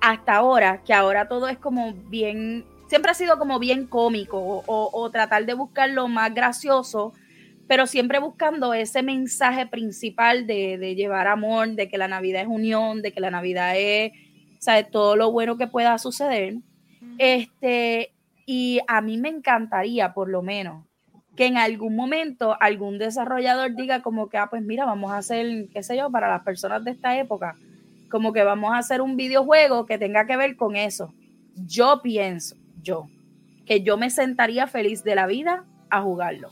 hasta 0.00 0.36
ahora, 0.36 0.82
que 0.84 0.94
ahora 0.94 1.28
todo 1.28 1.48
es 1.48 1.58
como 1.58 1.92
bien, 2.08 2.64
siempre 2.90 3.12
ha 3.12 3.14
sido 3.14 3.38
como 3.38 3.60
bien 3.60 3.86
cómico 3.86 4.36
o, 4.38 4.64
o- 4.66 4.90
o 4.92 5.10
tratar 5.12 5.46
de 5.46 5.54
buscar 5.54 5.88
lo 5.90 6.08
más 6.08 6.34
gracioso, 6.34 7.12
pero 7.68 7.86
siempre 7.86 8.18
buscando 8.18 8.74
ese 8.74 9.04
mensaje 9.04 9.64
principal 9.66 10.44
de, 10.48 10.76
de 10.76 10.96
llevar 10.96 11.28
amor, 11.28 11.68
de 11.68 11.88
que 11.88 11.98
la 11.98 12.08
Navidad 12.08 12.42
es 12.42 12.48
unión, 12.48 13.00
de 13.00 13.12
que 13.12 13.20
la 13.20 13.30
Navidad 13.30 13.74
es, 13.76 14.10
¿sabes? 14.58 14.90
Todo 14.90 15.14
lo 15.14 15.30
bueno 15.30 15.56
que 15.56 15.68
pueda 15.68 15.96
suceder. 15.98 16.56
Este, 17.16 18.12
y 18.44 18.80
a 18.88 19.00
mí 19.00 19.18
me 19.18 19.28
encantaría, 19.28 20.12
por 20.12 20.28
lo 20.28 20.42
menos, 20.42 20.84
que 21.36 21.46
en 21.46 21.58
algún 21.58 21.94
momento 21.94 22.56
algún 22.60 22.98
desarrollador 22.98 23.76
diga 23.76 24.02
como 24.02 24.28
que, 24.28 24.36
ah, 24.36 24.48
pues 24.50 24.62
mira, 24.62 24.84
vamos 24.84 25.12
a 25.12 25.18
hacer, 25.18 25.68
qué 25.72 25.84
sé 25.84 25.96
yo, 25.96 26.10
para 26.10 26.28
las 26.28 26.42
personas 26.42 26.82
de 26.82 26.90
esta 26.90 27.16
época, 27.16 27.54
como 28.10 28.32
que 28.32 28.42
vamos 28.42 28.72
a 28.72 28.78
hacer 28.78 29.00
un 29.00 29.16
videojuego 29.16 29.86
que 29.86 29.96
tenga 29.96 30.26
que 30.26 30.36
ver 30.36 30.56
con 30.56 30.74
eso. 30.74 31.14
Yo 31.54 32.00
pienso, 32.02 32.56
yo, 32.82 33.08
que 33.66 33.82
yo 33.82 33.96
me 33.96 34.10
sentaría 34.10 34.66
feliz 34.66 35.04
de 35.04 35.14
la 35.14 35.26
vida 35.26 35.64
a 35.90 36.02
jugarlo. 36.02 36.50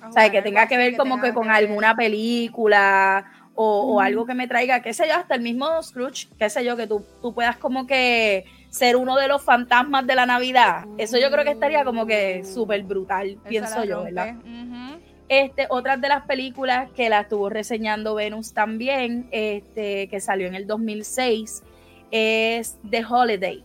A 0.00 0.08
O 0.08 0.12
sea, 0.12 0.30
que 0.30 0.42
tenga 0.42 0.66
que 0.68 0.76
ver 0.76 0.96
como 0.96 1.20
que 1.20 1.32
con 1.32 1.50
alguna 1.50 1.96
película 1.96 3.32
o, 3.54 3.94
o 3.94 4.00
algo 4.00 4.24
que 4.24 4.34
me 4.34 4.46
traiga, 4.46 4.80
qué 4.80 4.94
sé 4.94 5.08
yo, 5.08 5.14
hasta 5.14 5.34
el 5.34 5.42
mismo 5.42 5.82
Scrooge, 5.82 6.28
qué 6.38 6.48
sé 6.48 6.64
yo, 6.64 6.76
que 6.76 6.86
tú, 6.86 7.04
tú 7.20 7.34
puedas 7.34 7.56
como 7.56 7.86
que 7.86 8.44
ser 8.70 8.96
uno 8.96 9.16
de 9.16 9.28
los 9.28 9.42
fantasmas 9.42 10.06
de 10.06 10.14
la 10.14 10.26
Navidad. 10.26 10.84
Eso 10.98 11.18
yo 11.18 11.30
creo 11.30 11.44
que 11.44 11.52
estaría 11.52 11.84
como 11.84 12.06
que 12.06 12.44
súper 12.44 12.82
brutal, 12.82 13.30
Esa 13.30 13.48
pienso 13.48 13.84
yo. 13.84 14.04
¿verdad? 14.04 14.36
Ujú. 14.36 15.00
Este, 15.28 15.66
otras 15.68 16.00
de 16.00 16.08
las 16.08 16.24
películas 16.24 16.90
que 16.92 17.08
la 17.08 17.20
estuvo 17.20 17.50
reseñando 17.50 18.14
Venus 18.14 18.54
también, 18.54 19.28
este, 19.30 20.08
que 20.08 20.20
salió 20.20 20.46
en 20.46 20.54
el 20.54 20.66
2006, 20.66 21.62
es 22.10 22.78
The 22.88 23.04
Holiday. 23.04 23.64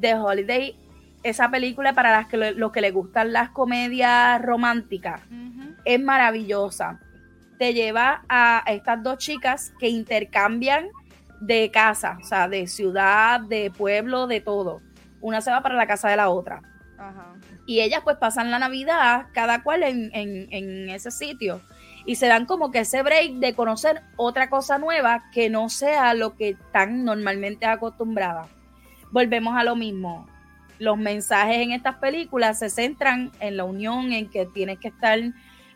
The 0.00 0.14
Holiday, 0.14 0.76
esa 1.22 1.50
película 1.50 1.92
para 1.92 2.12
las 2.12 2.26
que 2.28 2.36
le- 2.36 2.52
los 2.52 2.72
que 2.72 2.80
les 2.80 2.92
gustan 2.92 3.32
las 3.32 3.50
comedias 3.50 4.40
románticas, 4.42 5.20
es 5.84 6.00
maravillosa. 6.00 7.00
Te 7.58 7.74
lleva 7.74 8.22
a 8.28 8.62
estas 8.66 9.02
dos 9.02 9.18
chicas 9.18 9.72
que 9.80 9.88
intercambian 9.88 10.88
de 11.40 11.70
casa, 11.70 12.18
o 12.20 12.24
sea, 12.24 12.48
de 12.48 12.66
ciudad, 12.66 13.40
de 13.40 13.70
pueblo, 13.76 14.26
de 14.26 14.40
todo. 14.40 14.80
Una 15.20 15.40
se 15.40 15.50
va 15.50 15.60
para 15.62 15.74
la 15.76 15.86
casa 15.86 16.08
de 16.08 16.16
la 16.16 16.28
otra. 16.30 16.62
Ajá. 16.98 17.34
Y 17.66 17.80
ellas 17.80 18.00
pues 18.04 18.16
pasan 18.16 18.50
la 18.50 18.58
Navidad, 18.58 19.26
cada 19.32 19.62
cual 19.62 19.82
en, 19.82 20.10
en- 20.14 20.48
en 20.52 20.88
ese 20.90 21.10
sitio. 21.10 21.60
Y 22.06 22.14
se 22.16 22.26
dan 22.26 22.46
como 22.46 22.70
que 22.70 22.80
ese 22.80 23.02
break 23.02 23.34
de 23.34 23.54
conocer 23.54 24.02
otra 24.16 24.48
cosa 24.48 24.78
nueva 24.78 25.24
que 25.32 25.50
no 25.50 25.68
sea 25.68 26.14
lo 26.14 26.36
que 26.36 26.50
están 26.50 27.04
normalmente 27.04 27.66
acostumbradas. 27.66 28.48
Volvemos 29.10 29.56
a 29.56 29.64
lo 29.64 29.76
mismo. 29.76 30.26
Los 30.78 30.96
mensajes 30.96 31.56
en 31.56 31.72
estas 31.72 31.96
películas 31.96 32.58
se 32.58 32.70
centran 32.70 33.32
en 33.40 33.56
la 33.56 33.64
unión, 33.64 34.12
en 34.12 34.28
que 34.30 34.46
tienes 34.46 34.78
que 34.78 34.88
estar, 34.88 35.18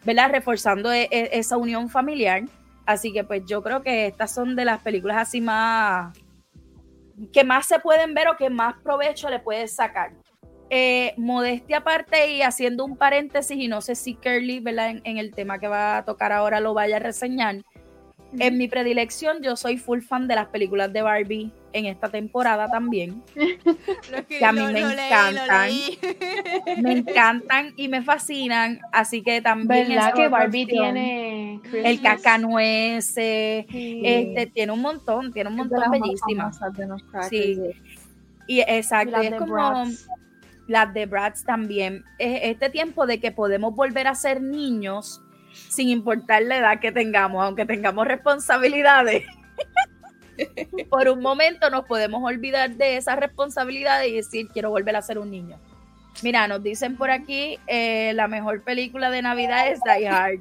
¿verdad? 0.05 0.31
Reforzando 0.31 0.93
e- 0.93 1.09
e- 1.11 1.31
esa 1.33 1.57
unión 1.57 1.89
familiar. 1.89 2.45
Así 2.87 3.13
que 3.13 3.25
pues 3.25 3.43
yo 3.47 3.63
creo 3.63 3.83
que 3.83 4.07
estas 4.07 4.35
son 4.35 4.57
de 4.57 4.65
las 4.65 4.81
películas 4.83 5.17
así 5.17 5.41
más 5.41 6.17
que 7.33 7.45
más 7.45 7.67
se 7.67 7.79
pueden 7.79 8.15
ver 8.15 8.29
o 8.29 8.37
que 8.37 8.51
más 8.51 8.75
provecho 8.83 9.29
le 9.29 9.39
puedes 9.39 9.75
sacar. 9.75 10.13
Eh, 10.71 11.15
modestia 11.19 11.79
aparte 11.79 12.33
y 12.33 12.43
haciendo 12.43 12.85
un 12.85 12.97
paréntesis, 12.97 13.57
y 13.57 13.69
no 13.69 13.81
sé 13.83 13.95
si 13.95 14.15
Curly, 14.15 14.61
¿verdad? 14.61 14.91
En, 14.91 15.03
en 15.05 15.19
el 15.19 15.33
tema 15.33 15.59
que 15.59 15.69
va 15.69 15.99
a 15.99 16.05
tocar 16.05 16.33
ahora 16.33 16.61
lo 16.61 16.75
vaya 16.75 16.97
a 16.97 17.01
reseñar. 17.01 17.57
En 18.39 18.57
mi 18.59 18.67
predilección, 18.69 19.43
yo 19.43 19.57
soy 19.57 19.77
full 19.79 20.01
fan 20.01 20.27
de 20.29 20.35
las 20.35 20.47
películas 20.49 20.93
de 20.93 21.03
Barbie 21.03 21.53
en 21.75 21.87
esta 21.87 22.09
temporada 22.11 22.69
también. 22.71 23.23
Lo 24.11 24.27
Que 24.29 24.45
a 24.45 24.53
mí 24.53 24.61
me 24.63 24.81
lo 24.81 24.89
encantan. 24.89 25.69
leí. 25.69 25.99
Me 26.83 26.93
encantan 26.99 27.73
y 27.77 27.89
me 27.89 28.03
fascinan, 28.03 28.81
así 28.93 29.23
que 29.23 29.41
también 29.43 29.89
¿Verdad 29.89 30.15
que 30.15 30.29
Barbie 30.29 30.67
tiene 30.67 31.61
el 31.73 32.01
cacanueces, 32.03 33.67
Sí. 33.71 34.03
este, 34.05 34.47
tiene 34.47 34.73
un 34.73 34.81
montón, 34.83 35.33
tiene 35.33 35.49
un 35.51 35.57
montón 35.57 35.91
bellísimas. 35.91 36.59
Sí. 37.29 37.59
Y 38.49 38.61
exacto, 38.61 39.23
y 39.23 39.27
es 39.27 39.35
como 39.35 39.53
Bratz. 39.55 40.07
las 40.69 40.93
de 40.93 41.07
Bratz 41.07 41.45
también. 41.45 42.05
Es 42.19 42.41
este 42.51 42.69
tiempo 42.71 43.07
de 43.07 43.21
que 43.21 43.31
podemos 43.33 43.75
volver 43.75 44.09
a 44.09 44.15
ser 44.15 44.43
niños 44.43 45.22
sin 45.53 45.89
importar 45.89 46.43
la 46.43 46.59
edad 46.59 46.81
que 46.81 46.93
tengamos, 46.93 47.45
aunque 47.45 47.65
tengamos 47.67 48.07
responsabilidades. 48.07 49.25
Por 50.91 51.09
un 51.09 51.21
momento 51.21 51.71
nos 51.71 51.85
podemos 51.85 52.23
olvidar 52.25 52.71
de 52.77 52.97
esas 52.97 53.19
responsabilidades 53.19 54.09
y 54.09 54.17
decir, 54.17 54.49
quiero 54.49 54.71
volver 54.71 54.97
a 54.97 55.03
ser 55.03 55.19
un 55.19 55.31
niño. 55.31 55.59
Mira, 56.23 56.47
nos 56.47 56.63
dicen 56.63 56.97
por 56.97 57.11
aquí, 57.11 57.59
eh, 57.67 58.13
la 58.15 58.29
mejor 58.29 58.63
película 58.63 59.11
de 59.11 59.23
Navidad 59.23 59.69
es 59.69 59.81
Die 59.83 60.07
Hard. 60.07 60.41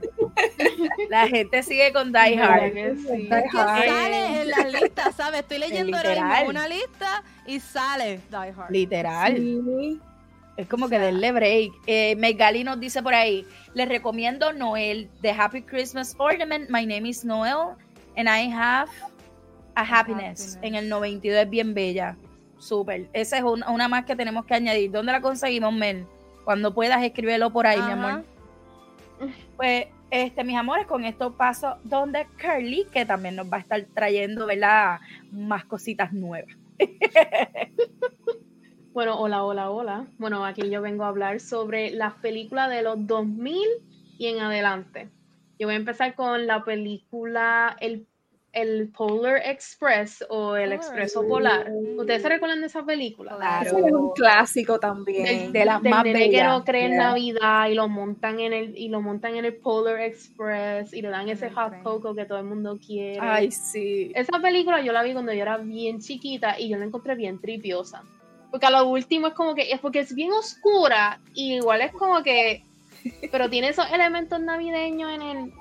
La 1.10 1.28
gente 1.30 1.63
sigue 1.63 1.93
con 1.93 2.12
Die 2.12 2.36
¿Verdad 2.36 2.52
Hard. 2.52 2.74
que 2.74 2.95
sí? 2.97 3.08
Die 3.08 3.24
Es 3.24 3.52
que 3.52 3.58
Hard. 3.58 3.88
sale 3.88 4.41
en 4.41 4.50
las 4.50 4.82
listas, 4.82 5.15
¿sabes? 5.15 5.39
Estoy 5.41 5.60
leyendo 5.60 5.95
ahora 5.97 6.26
mismo 6.26 6.50
una 6.50 6.67
lista 6.67 7.24
y 7.47 7.60
sale 7.62 8.19
Die 8.30 8.38
Hard. 8.38 8.69
Literal. 8.71 9.38
Sí. 9.38 10.00
Es 10.57 10.67
como 10.67 10.89
que 10.89 10.99
denle 10.99 11.31
break. 11.31 11.71
Eh, 11.87 12.15
Megali 12.17 12.63
nos 12.63 12.79
dice 12.79 13.01
por 13.01 13.13
ahí, 13.13 13.45
les 13.73 13.87
recomiendo 13.87 14.53
Noel, 14.53 15.09
The 15.21 15.31
Happy 15.31 15.61
Christmas 15.61 16.15
Ornament. 16.17 16.69
My 16.69 16.85
name 16.85 17.07
is 17.07 17.23
Noel 17.23 17.75
and 18.17 18.27
I 18.27 18.51
have 18.51 18.89
a 19.75 19.81
happiness. 19.81 20.55
happiness. 20.55 20.59
En 20.61 20.75
el 20.75 20.89
92 20.89 21.43
es 21.43 21.49
bien 21.49 21.73
bella. 21.73 22.17
Súper. 22.57 23.07
Esa 23.13 23.37
es 23.37 23.43
una, 23.43 23.69
una 23.71 23.87
más 23.87 24.05
que 24.05 24.15
tenemos 24.15 24.45
que 24.45 24.53
añadir. 24.53 24.91
¿Dónde 24.91 25.11
la 25.11 25.21
conseguimos, 25.21 25.73
Mel? 25.73 26.05
Cuando 26.43 26.73
puedas, 26.73 27.03
escríbelo 27.03 27.51
por 27.51 27.65
ahí, 27.65 27.81
mi 27.81 27.91
amor. 27.91 28.23
Pues, 29.55 29.87
este, 30.09 30.43
mis 30.43 30.57
amores, 30.57 30.85
con 30.85 31.05
esto 31.05 31.33
paso 31.37 31.77
donde 31.83 32.27
Curly, 32.39 32.85
que 32.91 33.05
también 33.05 33.35
nos 33.35 33.51
va 33.51 33.57
a 33.57 33.59
estar 33.61 33.83
trayendo, 33.93 34.45
¿verdad? 34.45 34.99
Más 35.31 35.65
cositas 35.65 36.11
nuevas. 36.11 36.55
Bueno, 38.93 39.17
hola, 39.17 39.45
hola, 39.45 39.69
hola. 39.69 40.06
Bueno, 40.17 40.45
aquí 40.45 40.69
yo 40.69 40.82
vengo 40.82 41.06
a 41.06 41.08
hablar 41.08 41.39
sobre 41.39 41.91
las 41.91 42.13
películas 42.15 42.69
de 42.69 42.82
los 42.82 43.08
2000 43.08 43.58
y 44.17 44.27
en 44.27 44.39
adelante. 44.41 45.10
Yo 45.58 45.67
voy 45.67 45.75
a 45.75 45.77
empezar 45.77 46.13
con 46.13 46.45
la 46.45 46.65
película 46.65 47.77
El, 47.80 48.06
el 48.51 48.89
Polar 48.89 49.43
Express 49.45 50.25
o 50.27 50.58
El 50.58 50.71
Ay. 50.71 50.75
Expreso 50.75 51.25
Polar. 51.25 51.71
¿Ustedes 51.97 52.21
se 52.21 52.27
recuerdan 52.27 52.60
de 52.60 52.67
esa 52.67 52.84
película? 52.84 53.38
Claro. 53.38 53.77
Es 53.77 53.93
un 53.93 54.12
clásico 54.12 54.77
también. 54.77 55.23
Del, 55.23 55.54
de 55.54 55.65
las 55.65 55.82
del 55.82 55.89
más 55.89 56.04
nene 56.04 56.30
que 56.30 56.43
no 56.43 56.65
cree 56.65 56.86
en 56.88 56.91
Yeah. 56.91 57.04
Navidad 57.08 57.69
y 57.69 57.75
lo 57.75 57.88
montan 57.88 58.41
en 58.41 58.51
el 58.51 58.77
y 58.77 58.89
lo 58.89 59.01
montan 59.01 59.38
en 59.38 59.45
el 59.45 59.56
Polar 59.56 60.01
Express 60.01 60.93
y 60.93 61.01
le 61.01 61.08
dan 61.08 61.30
ese 61.30 61.49
hot 61.49 61.82
cocoa 61.82 62.13
que 62.13 62.25
todo 62.25 62.39
el 62.39 62.45
mundo 62.45 62.77
quiere. 62.86 63.19
Ay, 63.21 63.51
sí. 63.51 64.12
Esa 64.15 64.38
película 64.41 64.82
yo 64.82 64.91
la 64.91 65.01
vi 65.01 65.13
cuando 65.13 65.32
yo 65.32 65.43
era 65.43 65.56
bien 65.56 66.01
chiquita 66.01 66.60
y 66.60 66.67
yo 66.67 66.77
la 66.77 66.84
encontré 66.84 67.15
bien 67.15 67.39
tripiosa. 67.39 68.04
Porque 68.51 68.65
a 68.65 68.69
lo 68.69 68.85
último 68.87 69.27
es 69.27 69.33
como 69.33 69.55
que 69.55 69.71
es 69.71 69.79
porque 69.79 69.99
es 69.99 70.13
bien 70.13 70.31
oscura 70.33 71.19
y 71.33 71.55
igual 71.55 71.81
es 71.81 71.91
como 71.93 72.21
que 72.21 72.63
pero 73.31 73.49
tiene 73.49 73.69
esos 73.69 73.89
elementos 73.91 74.39
navideños 74.39 75.11
en 75.13 75.21
el 75.21 75.53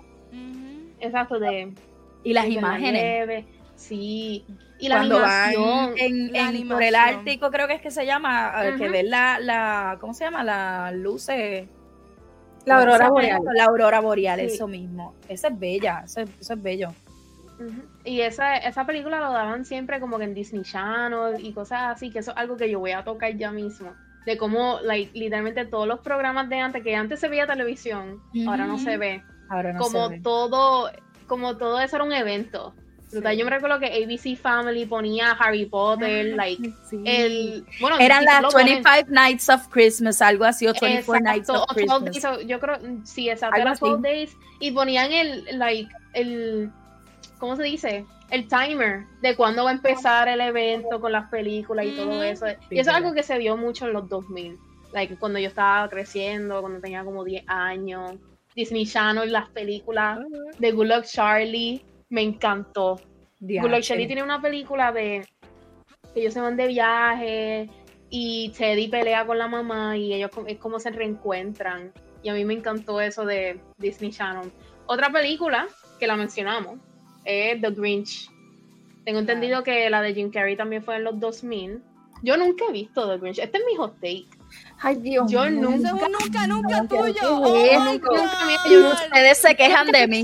exacto 1.00 1.38
de 1.38 1.72
Y 2.24 2.32
las 2.34 2.44
de 2.44 2.50
imágenes. 2.50 3.44
sí, 3.76 4.44
y 4.78 4.88
la 4.88 4.96
Cuando 4.96 5.16
animación. 5.24 5.94
en, 5.96 6.32
La 6.32 6.50
en- 6.50 6.68
por 6.68 6.82
el. 6.82 6.94
Ártico, 6.94 7.50
creo 7.50 7.66
que 7.68 7.74
es 7.74 7.80
que 7.82 7.90
se 7.90 8.04
llama, 8.06 8.52
eh, 8.64 8.74
que 8.76 8.84
Ujú. 8.84 8.92
ven 8.92 9.10
la, 9.10 9.38
la, 9.40 9.96
¿cómo 10.00 10.12
se 10.14 10.24
llama? 10.24 10.42
Las 10.44 10.92
luces. 10.94 11.66
La 12.66 12.74
¿cómo 12.74 12.86
se 12.86 12.90
aurora 12.92 13.08
boreal. 13.08 13.40
La 13.54 13.64
aurora 13.64 14.00
boreal, 14.00 14.40
Sí. 14.40 14.46
eso 14.46 14.66
mismo. 14.68 15.14
Esa 15.28 15.48
es 15.48 15.58
bella, 15.58 16.02
eso, 16.04 16.20
es- 16.20 16.30
eso 16.40 16.52
es 16.54 16.62
bello. 16.62 16.88
Ujú. 17.58 17.82
Y 18.04 18.20
esa, 18.22 18.56
esa 18.56 18.86
película 18.86 19.18
lo 19.20 19.30
daban 19.32 19.64
siempre 19.64 20.00
como 20.00 20.18
que 20.18 20.24
en 20.24 20.34
Disney 20.34 20.62
Channel 20.62 21.44
y 21.44 21.52
cosas 21.52 21.96
así, 21.96 22.10
que 22.10 22.20
eso 22.20 22.30
es 22.30 22.36
algo 22.38 22.56
que 22.56 22.70
yo 22.70 22.78
voy 22.78 22.92
a 22.92 23.04
tocar 23.04 23.36
ya 23.36 23.50
mismo. 23.50 23.94
De 24.26 24.36
cómo, 24.38 24.78
like, 24.82 25.10
literalmente 25.18 25.64
todos 25.66 25.86
los 25.86 26.00
programas 26.00 26.48
de 26.48 26.58
antes, 26.60 26.82
que 26.82 26.94
antes 26.94 27.20
se 27.20 27.28
veía 27.28 27.46
televisión, 27.46 28.20
ahora 28.46 28.66
no 28.66 28.78
se 28.78 28.96
ve. 28.96 29.22
Ahora 29.48 29.72
no 29.72 29.80
como 29.80 30.08
se 30.08 30.14
ve. 30.16 30.20
todo, 30.22 30.90
como 31.26 31.56
todo 31.56 31.80
eso 31.80 31.96
era 31.96 32.04
un 32.04 32.12
evento. 32.12 32.74
Brutal. 33.12 33.36
Yo 33.36 33.44
me 33.44 33.50
recuerdo 33.50 33.80
que 33.80 33.86
ABC 33.86 34.36
Family 34.40 34.86
ponía 34.86 35.32
Harry 35.32 35.66
Potter, 35.66 36.26
like, 36.36 36.62
Sí. 36.88 37.02
el... 37.04 37.66
Bueno, 37.80 37.96
Eran 37.98 38.20
sí, 38.20 38.24
las 38.26 38.42
lo 38.42 38.48
ponen. 38.50 38.82
25 38.84 39.06
Nights 39.10 39.48
of 39.48 39.68
Christmas, 39.68 40.22
algo 40.22 40.44
así, 40.44 40.68
o 40.68 40.72
24 40.80 41.20
Nights 41.24 41.48
Exacto, 41.48 41.62
of 41.64 41.70
o 41.70 41.74
12 41.74 41.74
Christmas. 41.74 42.04
days, 42.12 42.24
o- 42.24 42.40
yo 42.46 42.60
creo, 42.60 42.78
sí, 43.04 43.28
exacto, 43.28 43.54
Algo 43.56 43.62
era 43.62 43.70
así. 43.72 43.80
12 43.84 44.02
days, 44.02 44.36
y 44.60 44.70
ponían 44.70 45.10
el, 45.12 45.44
like, 45.58 45.90
el, 46.12 46.70
¿cómo 47.40 47.56
se 47.56 47.64
dice? 47.64 48.06
El 48.30 48.46
timer 48.46 49.06
de 49.22 49.34
cuándo 49.34 49.64
va 49.64 49.70
a 49.70 49.72
empezar 49.72 50.28
el 50.28 50.40
evento 50.40 51.00
con 51.00 51.10
las 51.10 51.28
películas 51.30 51.86
y 51.86 51.96
todo 51.96 52.22
eso. 52.22 52.46
Y 52.70 52.78
eso 52.78 52.90
es 52.90 52.96
algo 52.96 53.12
que 53.12 53.24
se 53.24 53.38
dio 53.38 53.56
mucho 53.56 53.86
en 53.86 53.94
los 53.94 54.08
2000, 54.08 54.56
like, 54.92 55.16
cuando 55.16 55.40
yo 55.40 55.48
estaba 55.48 55.88
creciendo, 55.88 56.60
cuando 56.60 56.80
tenía 56.80 57.02
como 57.02 57.24
10 57.24 57.44
años, 57.48 58.12
Disney 58.54 58.86
Channel, 58.86 59.32
las 59.32 59.48
películas 59.48 60.20
de 60.58 60.72
Good 60.72 60.86
Luck 60.86 61.04
Charlie, 61.04 61.82
me 62.10 62.22
encantó. 62.22 63.00
Good 63.40 63.70
Luck 63.70 63.80
Charlie 63.80 64.06
tiene 64.06 64.22
una 64.22 64.40
película 64.40 64.92
de 64.92 65.26
que 66.12 66.20
ellos 66.20 66.34
se 66.34 66.40
van 66.40 66.56
de 66.56 66.68
viaje 66.68 67.70
y 68.10 68.50
Teddy 68.50 68.88
pelea 68.88 69.24
con 69.24 69.38
la 69.38 69.48
mamá 69.48 69.96
y 69.96 70.12
ellos 70.12 70.30
es 70.46 70.58
como 70.58 70.78
se 70.78 70.90
reencuentran. 70.90 71.92
Y 72.22 72.28
a 72.28 72.34
mí 72.34 72.44
me 72.44 72.52
encantó 72.52 73.00
eso 73.00 73.24
de 73.24 73.58
Disney 73.78 74.10
Channel. 74.10 74.52
Otra 74.86 75.10
película 75.10 75.66
que 75.98 76.06
la 76.06 76.16
mencionamos 76.16 76.78
es 77.24 77.60
The 77.60 77.70
Grinch. 77.70 78.30
Tengo 79.04 79.18
entendido 79.20 79.62
que 79.64 79.88
la 79.90 80.02
de 80.02 80.14
Jim 80.14 80.30
Carrey 80.30 80.56
también 80.56 80.82
fue 80.84 80.96
en 80.96 81.04
los 81.04 81.18
2000. 81.18 81.82
Yo 82.22 82.36
nunca 82.36 82.64
he 82.68 82.72
visto 82.72 83.08
The 83.08 83.18
Grinch. 83.18 83.38
Este 83.38 83.58
es 83.58 83.64
mi 83.66 83.76
hot 83.76 83.94
take. 83.94 84.26
Ay, 84.80 84.96
Dios 84.96 85.30
Yo 85.30 85.42
mío. 85.44 85.50
nunca- 85.62 85.88
Eso 85.88 85.96
es 85.96 86.02
un 86.02 86.12
nunca, 86.12 86.46
nunca 86.46 86.86
tuyo. 86.86 87.20
Oh 87.22 87.84
nunca- 87.84 88.08
nunca 88.68 88.92
Ustedes 89.04 89.38
se 89.38 89.54
quejan 89.56 89.86
de 89.90 90.06
mí. 90.08 90.22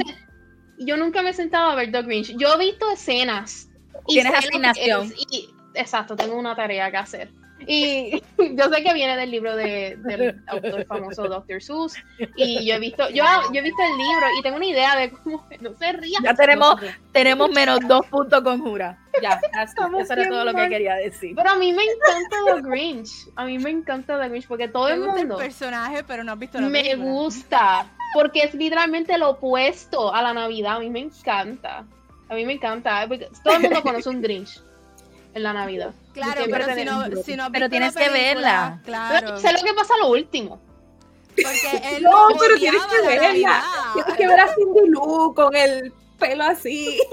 Yo 0.79 0.97
nunca 0.97 1.23
me 1.23 1.31
he 1.31 1.33
sentado 1.33 1.71
a 1.71 1.75
ver 1.75 1.91
The 1.91 2.03
Grinch. 2.03 2.37
Yo 2.37 2.53
he 2.55 2.59
visto 2.59 2.91
escenas. 2.91 3.69
y 4.09 4.15
Tienes 4.15 4.35
asignación. 4.35 5.07
es, 5.07 5.15
y- 5.33 5.49
exacto, 5.75 6.15
tengo 6.17 6.37
una 6.37 6.55
tarea 6.55 6.91
que 6.91 6.97
hacer. 6.99 7.31
Y 7.61 8.23
yo 8.39 8.69
sé 8.69 8.83
que 8.83 8.93
viene 8.93 9.17
del 9.17 9.31
libro 9.31 9.57
de, 9.57 9.97
del 10.01 10.43
autor 10.47 10.85
famoso 10.87 11.29
Dr. 11.29 11.63
Seuss. 11.63 11.95
Y 12.37 12.67
yo 12.67 12.75
he 12.75 12.79
visto, 12.79 13.09
yo, 13.11 13.25
yo 13.53 13.61
he 13.61 13.63
visto 13.63 13.83
el 13.83 13.97
libro 13.97 14.27
y 14.39 14.43
tengo 14.43 14.57
una 14.57 14.67
idea 14.67 14.97
de 14.97 15.11
cómo 15.11 15.47
no 15.61 15.75
se 15.75 15.93
ría. 15.93 16.19
Ya 16.23 16.35
tenemos-. 16.35 16.81
Tenemos 17.13 17.51
menos 17.51 17.81
dos 17.87 18.07
puntos 18.07 18.43
con 18.43 18.61
Jura. 18.61 18.99
Ya, 19.23 19.41
Estamos 19.63 20.03
eso 20.03 20.13
era 20.13 20.29
todo 20.29 20.45
lo 20.45 20.55
que 20.55 20.69
quería 20.69 20.97
decir. 20.97 21.35
Pero 21.35 21.51
a 21.51 21.57
mí 21.57 21.73
me 21.73 21.83
encanta 21.83 22.37
The 22.55 22.61
Grinch. 22.69 23.11
A 23.37 23.47
mí 23.47 23.59
me 23.59 23.71
encanta 23.71 24.21
The 24.21 24.29
Grinch 24.29 24.47
porque 24.47 24.69
todo 24.69 24.89
Te 24.89 24.93
el 24.93 24.99
gusta 25.01 25.21
el 25.21 25.27
mundo 25.27 25.39
personaje, 25.39 26.05
pero 26.05 26.23
no 26.23 26.33
has 26.33 26.39
visto 26.39 26.61
la 26.61 26.69
me 26.69 26.83
película. 26.83 27.11
gusta. 27.11 27.87
Porque 28.13 28.43
es 28.43 28.55
literalmente 28.55 29.17
lo 29.17 29.31
opuesto 29.31 30.15
a 30.15 30.21
la 30.23 30.35
Navidad. 30.35 30.77
A 30.77 30.81
mí 30.81 30.91
me 30.91 31.01
encanta. 31.01 31.87
A 32.29 32.35
mí 32.35 32.45
me 32.45 32.55
encanta. 32.55 33.09
Todo 33.43 33.57
el 33.57 33.63
mundo 33.63 33.83
conoce 33.83 34.09
un 34.11 34.21
Grinch 34.21 34.61
en 35.37 35.43
la 35.43 35.53
Navidad. 35.53 35.95
Claro, 36.15 36.43
pero 36.51 36.75
si 36.75 36.85
no, 36.85 37.23
si 37.23 37.37
no 37.37 37.53
Pero 37.53 37.69
tienes 37.69 37.95
que 37.95 38.09
verla. 38.09 38.81
Claro. 38.85 39.39
Sé 39.39 39.53
lo 39.53 39.59
que 39.61 39.75
pasa 39.75 39.95
lo 40.01 40.09
último. 40.11 40.61
Porque 41.29 41.97
él 41.97 42.03
No, 42.03 42.31
no, 42.31 42.37
pero 42.39 42.57
tienes 42.57 42.83
que 42.87 42.99
la 43.03 43.09
verla. 43.09 43.65
Tienes 43.95 44.15
que 44.17 44.27
ver 44.27 44.41
a 44.41 44.49
Cindy 44.55 44.89
Lou 44.89 45.35
con 45.35 45.55
el 45.55 45.93
pelo 46.19 46.45
así. 46.45 46.99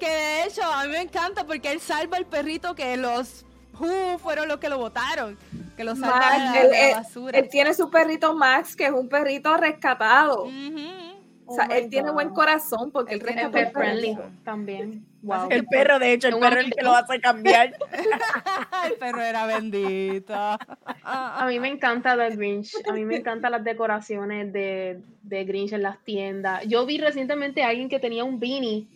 Que 0.00 0.08
de 0.08 0.44
hecho 0.46 0.64
a 0.64 0.82
mí 0.84 0.90
me 0.90 1.00
encanta 1.00 1.44
porque 1.46 1.70
él 1.70 1.78
salva 1.78 2.16
al 2.16 2.26
perrito 2.26 2.74
que 2.74 2.96
los 2.96 3.44
Who 3.78 4.18
fueron 4.18 4.48
los 4.48 4.58
que 4.58 4.68
lo 4.68 4.76
votaron. 4.78 5.38
Que 5.76 5.84
lo 5.84 5.94
salvan 5.94 6.18
Max, 6.18 6.52
de, 6.54 6.60
él, 6.60 6.70
la- 6.70 6.76
de 6.76 6.82
la 6.82 6.88
él- 6.88 6.94
basura. 6.96 7.38
él 7.38 7.48
tiene 7.48 7.72
su 7.74 7.88
perrito 7.88 8.34
Max, 8.34 8.74
que 8.74 8.86
es 8.86 8.90
un 8.92 9.08
perrito 9.08 9.56
rescatado. 9.56 10.44
O 11.46 11.54
sea, 11.54 11.68
Oh 11.68 11.72
él 11.72 11.88
tiene 11.88 12.10
buen 12.10 12.30
corazón 12.30 12.90
porque 12.90 13.14
Él 13.14 13.20
él 13.20 13.26
rescató 13.26 13.70
friendly 13.72 14.18
también. 14.44 15.06
Wow. 15.22 15.48
El 15.50 15.64
perro, 15.66 15.98
de 16.00 16.12
hecho, 16.14 16.28
el 16.28 16.38
perro 16.38 16.58
es 16.60 16.66
el 16.66 16.72
que 16.74 16.82
lo 16.82 16.94
hace 16.94 17.20
cambiar. 17.20 17.72
el 18.86 18.92
perro 18.98 19.22
era 19.22 19.46
bendito. 19.46 20.34
A 20.34 21.44
mí 21.48 21.60
me 21.60 21.68
encanta 21.68 22.16
The 22.16 22.34
Grinch. 22.36 22.72
A 22.88 22.92
mí 22.92 23.04
me 23.04 23.16
encantan 23.16 23.52
las 23.52 23.62
decoraciones 23.64 24.52
de, 24.52 25.00
de 25.22 25.44
Grinch 25.44 25.72
en 25.72 25.82
las 25.82 26.02
tiendas. 26.04 26.64
Yo 26.66 26.84
vi 26.86 26.98
recientemente 26.98 27.62
a 27.62 27.68
alguien 27.68 27.88
que 27.88 27.98
tenía 28.00 28.24
un 28.24 28.40
beanie 28.40 28.86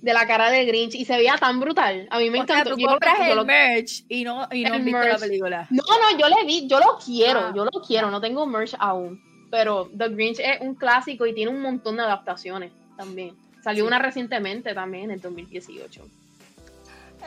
de 0.00 0.12
la 0.14 0.26
cara 0.26 0.50
de 0.50 0.64
Grinch 0.64 0.94
y 0.94 1.04
se 1.04 1.16
veía 1.16 1.36
tan 1.38 1.60
brutal. 1.60 2.06
A 2.10 2.18
mí 2.18 2.30
me 2.30 2.40
O 2.40 2.46
sea, 2.46 2.60
encantó. 2.60 2.74
tú 2.74 2.80
Yo 2.80 2.86
compras 2.88 3.18
el 3.20 3.36
lo- 3.36 3.44
merch 3.44 4.04
y 4.08 4.24
no, 4.24 4.48
y 4.52 4.62
no 4.64 4.78
la 5.04 5.18
película. 5.18 5.66
No, 5.70 5.82
no, 5.82 6.18
yo 6.18 6.28
le 6.28 6.46
vi, 6.46 6.66
yo 6.68 6.78
lo 6.78 6.96
quiero, 7.04 7.40
Ah. 7.40 7.52
yo 7.54 7.64
lo 7.64 7.82
quiero, 7.86 8.10
no 8.10 8.20
tengo 8.20 8.46
merch 8.46 8.74
aún, 8.78 9.20
pero 9.50 9.90
The 9.96 10.08
Grinch 10.10 10.38
es 10.38 10.60
un 10.60 10.74
clásico 10.74 11.26
y 11.26 11.34
tiene 11.34 11.50
un 11.50 11.60
montón 11.60 11.96
de 11.96 12.02
adaptaciones 12.04 12.72
también. 12.96 13.34
Salió 13.66 13.82
Sí. 13.82 13.88
una 13.88 13.98
recientemente 13.98 14.74
también 14.74 15.04
en 15.06 15.10
el 15.10 15.20
2018. 15.20 16.06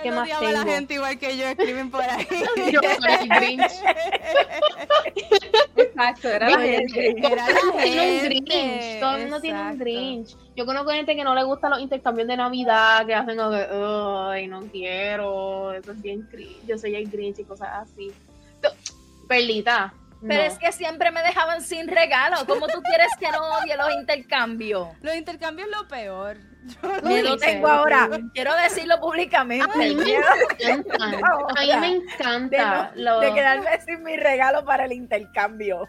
¿Qué 0.02 0.08
Él 0.08 0.16
más 0.16 0.32
a 0.32 0.42
la 0.42 0.50
tengo? 0.62 0.72
gente 0.72 0.94
igual 0.94 1.20
que 1.20 1.36
yo, 1.38 1.46
escriben 1.46 1.92
por 1.92 2.02
ahí. 2.02 2.26
Yo 2.72 2.80
soy 2.82 3.12
el 3.24 3.28
Grinch. 3.28 3.72
Exacto, 5.76 6.30
era 6.30 6.50
la 6.50 6.60
gente. 6.62 7.16
Todo 7.22 7.34
Era 7.34 7.48
el 7.48 7.54
la 7.56 7.62
mundo 7.64 7.82
tiene 7.84 8.12
un 8.12 8.24
Grinch, 8.24 9.00
todo 9.02 9.16
el 9.16 9.22
mundo 9.24 9.42
tiene 9.42 9.62
un. 9.62 9.78
Grinch. 9.80 10.36
Yo 10.56 10.66
conozco 10.66 10.92
gente 10.92 11.16
que 11.16 11.24
no 11.26 11.36
le 11.36 11.44
gustan 11.44 11.72
los 11.72 11.82
intercambios 11.82 12.28
de 12.30 12.38
Navidad, 12.38 13.06
que 13.06 13.14
hacen 13.14 13.36
como 13.38 13.52
que, 13.52 13.68
ay, 13.70 14.48
no 14.48 14.62
quiero, 14.72 15.74
eso 15.74 15.92
es 15.92 16.02
bien 16.02 16.26
Grinch, 16.32 16.66
yo 16.66 16.78
soy 16.78 16.96
el 16.96 17.10
Grinch 17.10 17.40
y 17.40 17.44
cosas 17.44 17.70
así. 17.82 18.12
Perlita, 19.28 19.94
Pero 20.22 20.42
no. 20.44 20.50
es 20.50 20.58
que 20.60 20.72
siempre 20.72 21.12
me 21.12 21.22
dejaban 21.24 21.62
sin 21.62 21.88
regalo. 21.88 22.46
¿Cómo 22.46 22.68
tú 22.68 22.82
quieres 22.82 23.08
que 23.20 23.32
no 23.32 23.40
odie 23.58 23.78
los 23.78 23.90
intercambios? 23.94 24.90
Los 25.02 25.16
intercambios 25.16 25.70
es 25.70 25.76
lo 25.78 25.88
peor. 25.88 26.38
Miedo 27.04 27.36
dices, 27.36 27.40
tengo 27.40 27.68
ahora. 27.70 28.10
Quiero 28.34 28.54
decirlo 28.56 29.00
públicamente. 29.00 29.72
A 29.72 29.78
mí 29.78 29.96
me 29.96 30.04
Miedo 30.04 30.24
encantan. 30.60 31.16
A 31.24 31.62
mí 31.62 31.72
me 31.80 31.88
encanta. 31.88 32.92
de, 32.94 33.02
lo- 33.02 33.20
de 33.22 33.34
quedarme 33.34 33.82
sin 33.86 34.04
mi 34.04 34.18
regalo 34.18 34.66
para 34.66 34.86
el 34.86 34.92
intercambio. 34.92 35.88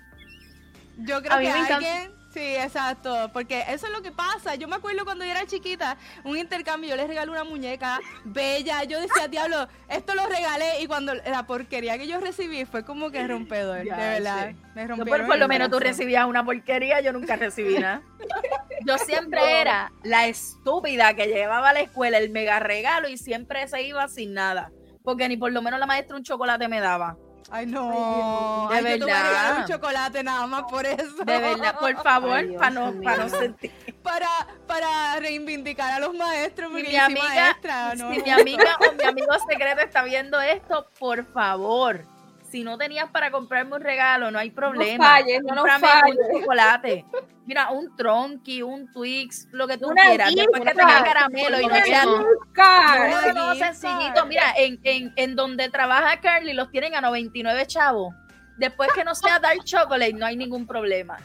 Yo 0.98 1.20
creo 1.22 1.32
A 1.34 1.38
mí 1.40 1.46
que 1.46 1.52
me 1.52 1.58
encanta- 1.58 1.74
alguien. 1.76 2.19
Sí, 2.32 2.54
exacto. 2.56 3.30
Porque 3.32 3.64
eso 3.68 3.86
es 3.86 3.92
lo 3.92 4.02
que 4.02 4.12
pasa. 4.12 4.54
Yo 4.54 4.68
me 4.68 4.76
acuerdo 4.76 5.04
cuando 5.04 5.24
yo 5.24 5.32
era 5.32 5.46
chiquita, 5.46 5.96
un 6.24 6.36
intercambio, 6.36 6.90
yo 6.90 6.96
les 6.96 7.08
regalé 7.08 7.30
una 7.30 7.44
muñeca 7.44 7.98
bella. 8.24 8.84
Yo 8.84 9.00
decía, 9.00 9.26
diablo, 9.28 9.66
esto 9.88 10.14
lo 10.14 10.26
regalé. 10.26 10.80
Y 10.80 10.86
cuando 10.86 11.14
la 11.14 11.46
porquería 11.46 11.98
que 11.98 12.06
yo 12.06 12.20
recibí 12.20 12.64
fue 12.64 12.84
como 12.84 13.10
que 13.10 13.26
rompedor. 13.26 13.84
Ya, 13.84 13.96
de 13.96 14.20
verdad. 14.20 14.50
sí. 14.50 14.56
Me 14.74 14.86
No, 14.86 15.04
por, 15.04 15.38
lo 15.38 15.48
menos 15.48 15.70
tú 15.70 15.80
recibías 15.80 16.24
una 16.26 16.44
porquería, 16.44 17.00
yo 17.00 17.12
nunca 17.12 17.36
recibí 17.36 17.78
nada. 17.78 18.02
Yo 18.86 18.96
siempre 18.96 19.60
era 19.60 19.92
la 20.04 20.26
estúpida 20.26 21.12
que 21.12 21.26
llevaba 21.26 21.68
a 21.68 21.72
la 21.74 21.80
escuela 21.80 22.16
el 22.16 22.30
mega 22.30 22.60
regalo 22.60 23.08
y 23.10 23.18
siempre 23.18 23.68
se 23.68 23.82
iba 23.82 24.08
sin 24.08 24.32
nada. 24.32 24.72
Porque 25.02 25.28
ni 25.28 25.36
por 25.36 25.52
lo 25.52 25.60
menos 25.60 25.78
la 25.78 25.84
maestra 25.84 26.16
un 26.16 26.22
chocolate 26.22 26.66
me 26.66 26.80
daba. 26.80 27.18
Ay, 27.52 27.66
no. 27.66 28.68
De 28.70 28.76
Ay, 28.76 28.98
yo 29.00 29.06
verdad. 29.06 29.22
regalar 29.28 29.60
un 29.60 29.66
chocolate 29.66 30.22
nada 30.22 30.46
más 30.46 30.62
por 30.70 30.86
eso. 30.86 31.24
De 31.24 31.38
verdad, 31.38 31.76
por 31.80 32.02
favor, 32.02 32.36
Ay, 32.36 32.46
Dios 32.48 32.58
para 32.60 32.70
no, 32.70 32.92
mío. 32.92 33.02
pa' 33.10 33.16
no 33.16 33.28
sentir. 33.28 33.72
Para, 34.02 34.28
para 34.66 35.16
reivindicar 35.18 35.92
a 35.94 36.00
los 36.00 36.14
maestros. 36.14 36.70
Porque 36.70 36.88
mi 36.88 36.92
yo 36.94 37.02
amiga, 37.04 37.22
maestra, 37.28 37.94
¿no? 37.96 38.14
si 38.14 38.22
mi 38.22 38.30
amiga 38.30 38.76
o 38.88 38.92
mi 38.94 39.04
amigo 39.04 39.32
secreto 39.48 39.80
está 39.82 40.02
viendo 40.04 40.40
esto, 40.40 40.86
por 40.98 41.24
favor, 41.32 42.04
si 42.50 42.64
no 42.64 42.76
tenías 42.76 43.08
para 43.10 43.30
comprarme 43.30 43.76
un 43.76 43.82
regalo, 43.82 44.30
no 44.30 44.38
hay 44.38 44.50
problema. 44.50 45.04
falles, 45.04 45.40
no 45.42 45.54
nos 45.54 45.64
Cómprame 45.64 45.86
falles. 45.86 46.18
un 46.28 46.40
chocolate. 46.40 47.04
Mira, 47.46 47.70
un 47.70 47.96
tronqui, 47.96 48.62
un 48.62 48.90
Twix, 48.92 49.48
lo 49.52 49.66
que 49.66 49.78
tú 49.78 49.88
Una 49.88 50.02
quieras. 50.06 50.34
Después 50.34 50.62
que 50.62 50.74
tenga 50.74 51.04
caramelo 51.04 51.60
y 51.60 51.66
no 51.66 51.74
sea 51.76 52.04
no, 52.04 53.32
no, 53.34 53.54
sencillito. 53.54 54.26
Mira, 54.26 54.52
en, 54.56 54.80
en, 54.84 55.12
en 55.16 55.36
donde 55.36 55.68
trabaja 55.68 56.20
Carly 56.20 56.52
los 56.52 56.70
tienen 56.70 56.94
a 56.94 57.00
99 57.00 57.66
chavos. 57.66 58.14
Después 58.58 58.90
que 58.94 59.04
no 59.04 59.14
sea 59.14 59.38
Dark 59.38 59.64
Chocolate, 59.64 60.12
no 60.12 60.26
hay 60.26 60.36
ningún 60.36 60.66
problema. 60.66 61.16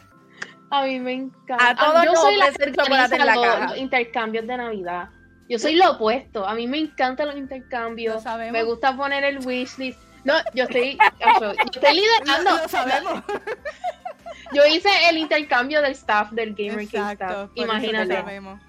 A 0.70 0.84
mí 0.84 0.98
me 1.00 1.12
encanta. 1.12 1.70
A 1.70 1.76
todos 1.76 2.04
yo 2.04 2.12
nos 2.12 2.20
soy 2.20 2.36
la 2.36 2.50
que 2.50 2.72
chocolate 2.72 3.16
en 3.16 3.26
la 3.26 3.34
caja. 3.34 3.76
intercambios 3.76 4.46
de 4.46 4.56
Navidad. 4.56 5.10
Yo 5.48 5.58
soy 5.58 5.76
lo 5.76 5.92
opuesto. 5.92 6.46
A 6.46 6.54
mí 6.54 6.66
me 6.66 6.78
encantan 6.78 7.28
los 7.28 7.36
intercambios. 7.36 8.24
Lo. 8.24 8.52
Me 8.52 8.62
gusta 8.64 8.96
poner 8.96 9.22
el 9.22 9.46
wishlist. 9.46 10.00
No, 10.26 10.34
yo 10.54 10.64
estoy, 10.64 10.98
yo 11.40 11.52
estoy 11.52 11.94
liderando. 11.94 12.50
Lo, 12.50 12.62
lo 12.62 12.68
sabemos. 12.68 13.22
Yo 14.52 14.64
hice 14.64 14.88
el 15.10 15.18
intercambio 15.18 15.82
del 15.82 15.90
staff 15.92 16.30
del 16.30 16.54
Gamer 16.54 16.86
King 16.86 16.98
Exacto. 16.98 17.24
staff. 17.24 17.40
eso 17.42 17.50
lo 17.56 17.62
Imagínate. 17.64 18.14
sabemos. 18.14 18.60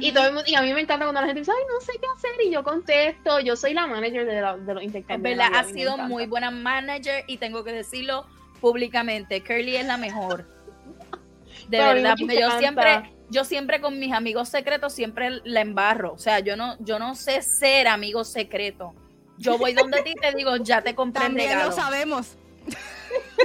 Y, 0.00 0.10
todo 0.12 0.26
el 0.28 0.32
mundo- 0.32 0.48
y 0.50 0.54
a 0.54 0.62
mí 0.62 0.72
me 0.72 0.80
encanta 0.80 1.04
cuando 1.04 1.20
la 1.20 1.26
gente 1.26 1.40
dice, 1.40 1.52
ay, 1.54 1.62
no 1.68 1.80
sé 1.80 1.92
qué 2.00 2.06
hacer. 2.16 2.30
Y 2.46 2.50
yo 2.50 2.64
contesto. 2.64 3.40
Yo 3.40 3.54
soy 3.54 3.74
la 3.74 3.86
manager 3.86 4.24
de, 4.24 4.40
la- 4.40 4.56
de 4.56 4.74
los 4.74 4.82
Es 4.82 4.86
intercambios. 4.86 5.36
de 5.36 5.42
verdad, 5.42 5.58
ha 5.60 5.64
sido 5.64 5.98
muy 5.98 6.26
buena 6.26 6.50
manager 6.50 7.24
y 7.26 7.36
tengo 7.36 7.64
que 7.64 7.72
decirlo 7.72 8.26
públicamente. 8.62 9.42
Curly 9.42 9.76
es 9.76 9.86
la 9.86 9.98
mejor. 9.98 10.46
De 11.68 11.78
Pero 11.78 11.88
verdad, 11.88 12.14
me 12.18 12.26
porque 12.26 12.40
yo 12.40 12.58
siempre, 12.58 13.12
yo 13.28 13.44
siempre 13.44 13.80
con 13.80 13.98
mis 13.98 14.12
amigos 14.14 14.48
secretos 14.48 14.92
siempre 14.94 15.40
la 15.44 15.60
embarro. 15.60 16.12
O 16.14 16.18
sea, 16.18 16.38
yo 16.40 16.56
no, 16.56 16.76
yo 16.80 16.98
no 16.98 17.14
sé 17.14 17.42
ser 17.42 17.88
amigo 17.88 18.24
secreto. 18.24 18.94
Yo 19.38 19.58
voy 19.58 19.72
donde 19.74 20.02
ti 20.02 20.10
y 20.10 20.14
te 20.20 20.32
digo, 20.34 20.56
ya 20.56 20.82
te 20.82 20.94
compré 20.94 21.22
el 21.24 21.28
También 21.28 21.50
regalo. 21.50 21.70
lo 21.70 21.76
sabemos. 21.76 22.36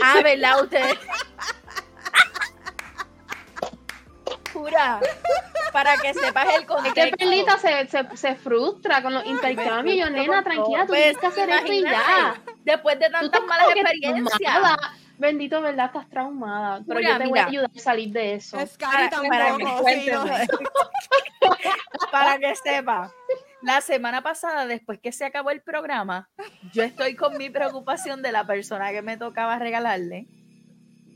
Ah, 0.03 0.19
¿verdad? 0.23 0.63
Ustedes. 0.63 0.97
Jura. 4.53 4.99
para 5.71 5.95
que 5.97 6.13
sepas 6.13 6.47
el 6.55 6.61
Es 6.61 6.67
contexto. 6.67 7.01
que 7.01 7.17
Perlita 7.17 7.57
se, 7.57 7.87
se, 7.87 8.17
se 8.17 8.35
frustra 8.35 9.01
con 9.01 9.13
los 9.13 9.25
intercambios. 9.25 9.97
Yo, 9.97 10.09
nena, 10.09 10.43
tranquila, 10.43 10.81
tú 10.81 10.87
Pues, 10.87 10.99
tienes 11.01 11.17
que 11.17 11.27
hacer 11.27 11.49
eso 11.49 11.65
y 11.73 11.81
ya. 11.83 11.89
imagínate, 11.91 12.51
Después 12.63 12.99
de 12.99 13.09
tantas 13.09 13.41
malas 13.43 13.67
experiencias. 13.75 14.77
Bendito, 15.17 15.61
¿verdad? 15.61 15.85
Estás 15.85 16.09
traumada. 16.09 16.81
Pero 16.87 16.99
Mira, 16.99 17.11
yo 17.13 17.17
te 17.19 17.27
voy 17.27 17.39
a 17.39 17.45
ayudar 17.45 17.69
a 17.75 17.79
salir 17.79 18.09
de 18.11 18.33
eso. 18.35 18.57
Scary 18.67 19.07
Para- 19.09 19.29
para 19.29 19.57
que 19.57 19.65
sí, 20.01 20.09
no. 20.11 20.25
para 22.11 22.37
que 22.39 22.55
sepa. 22.55 23.11
La 23.61 23.81
semana 23.81 24.21
pasada, 24.23 24.65
después 24.65 24.99
que 24.99 25.11
se 25.11 25.23
acabó 25.25 25.51
el 25.51 25.61
programa, 25.61 26.29
yo 26.73 26.83
estoy 26.83 27.15
con 27.15 27.37
mi 27.37 27.49
preocupación 27.49 28.21
de 28.21 28.31
la 28.31 28.45
persona 28.45 28.91
que 28.91 29.01
me 29.01 29.17
tocaba 29.17 29.59
regalarle. 29.59 30.27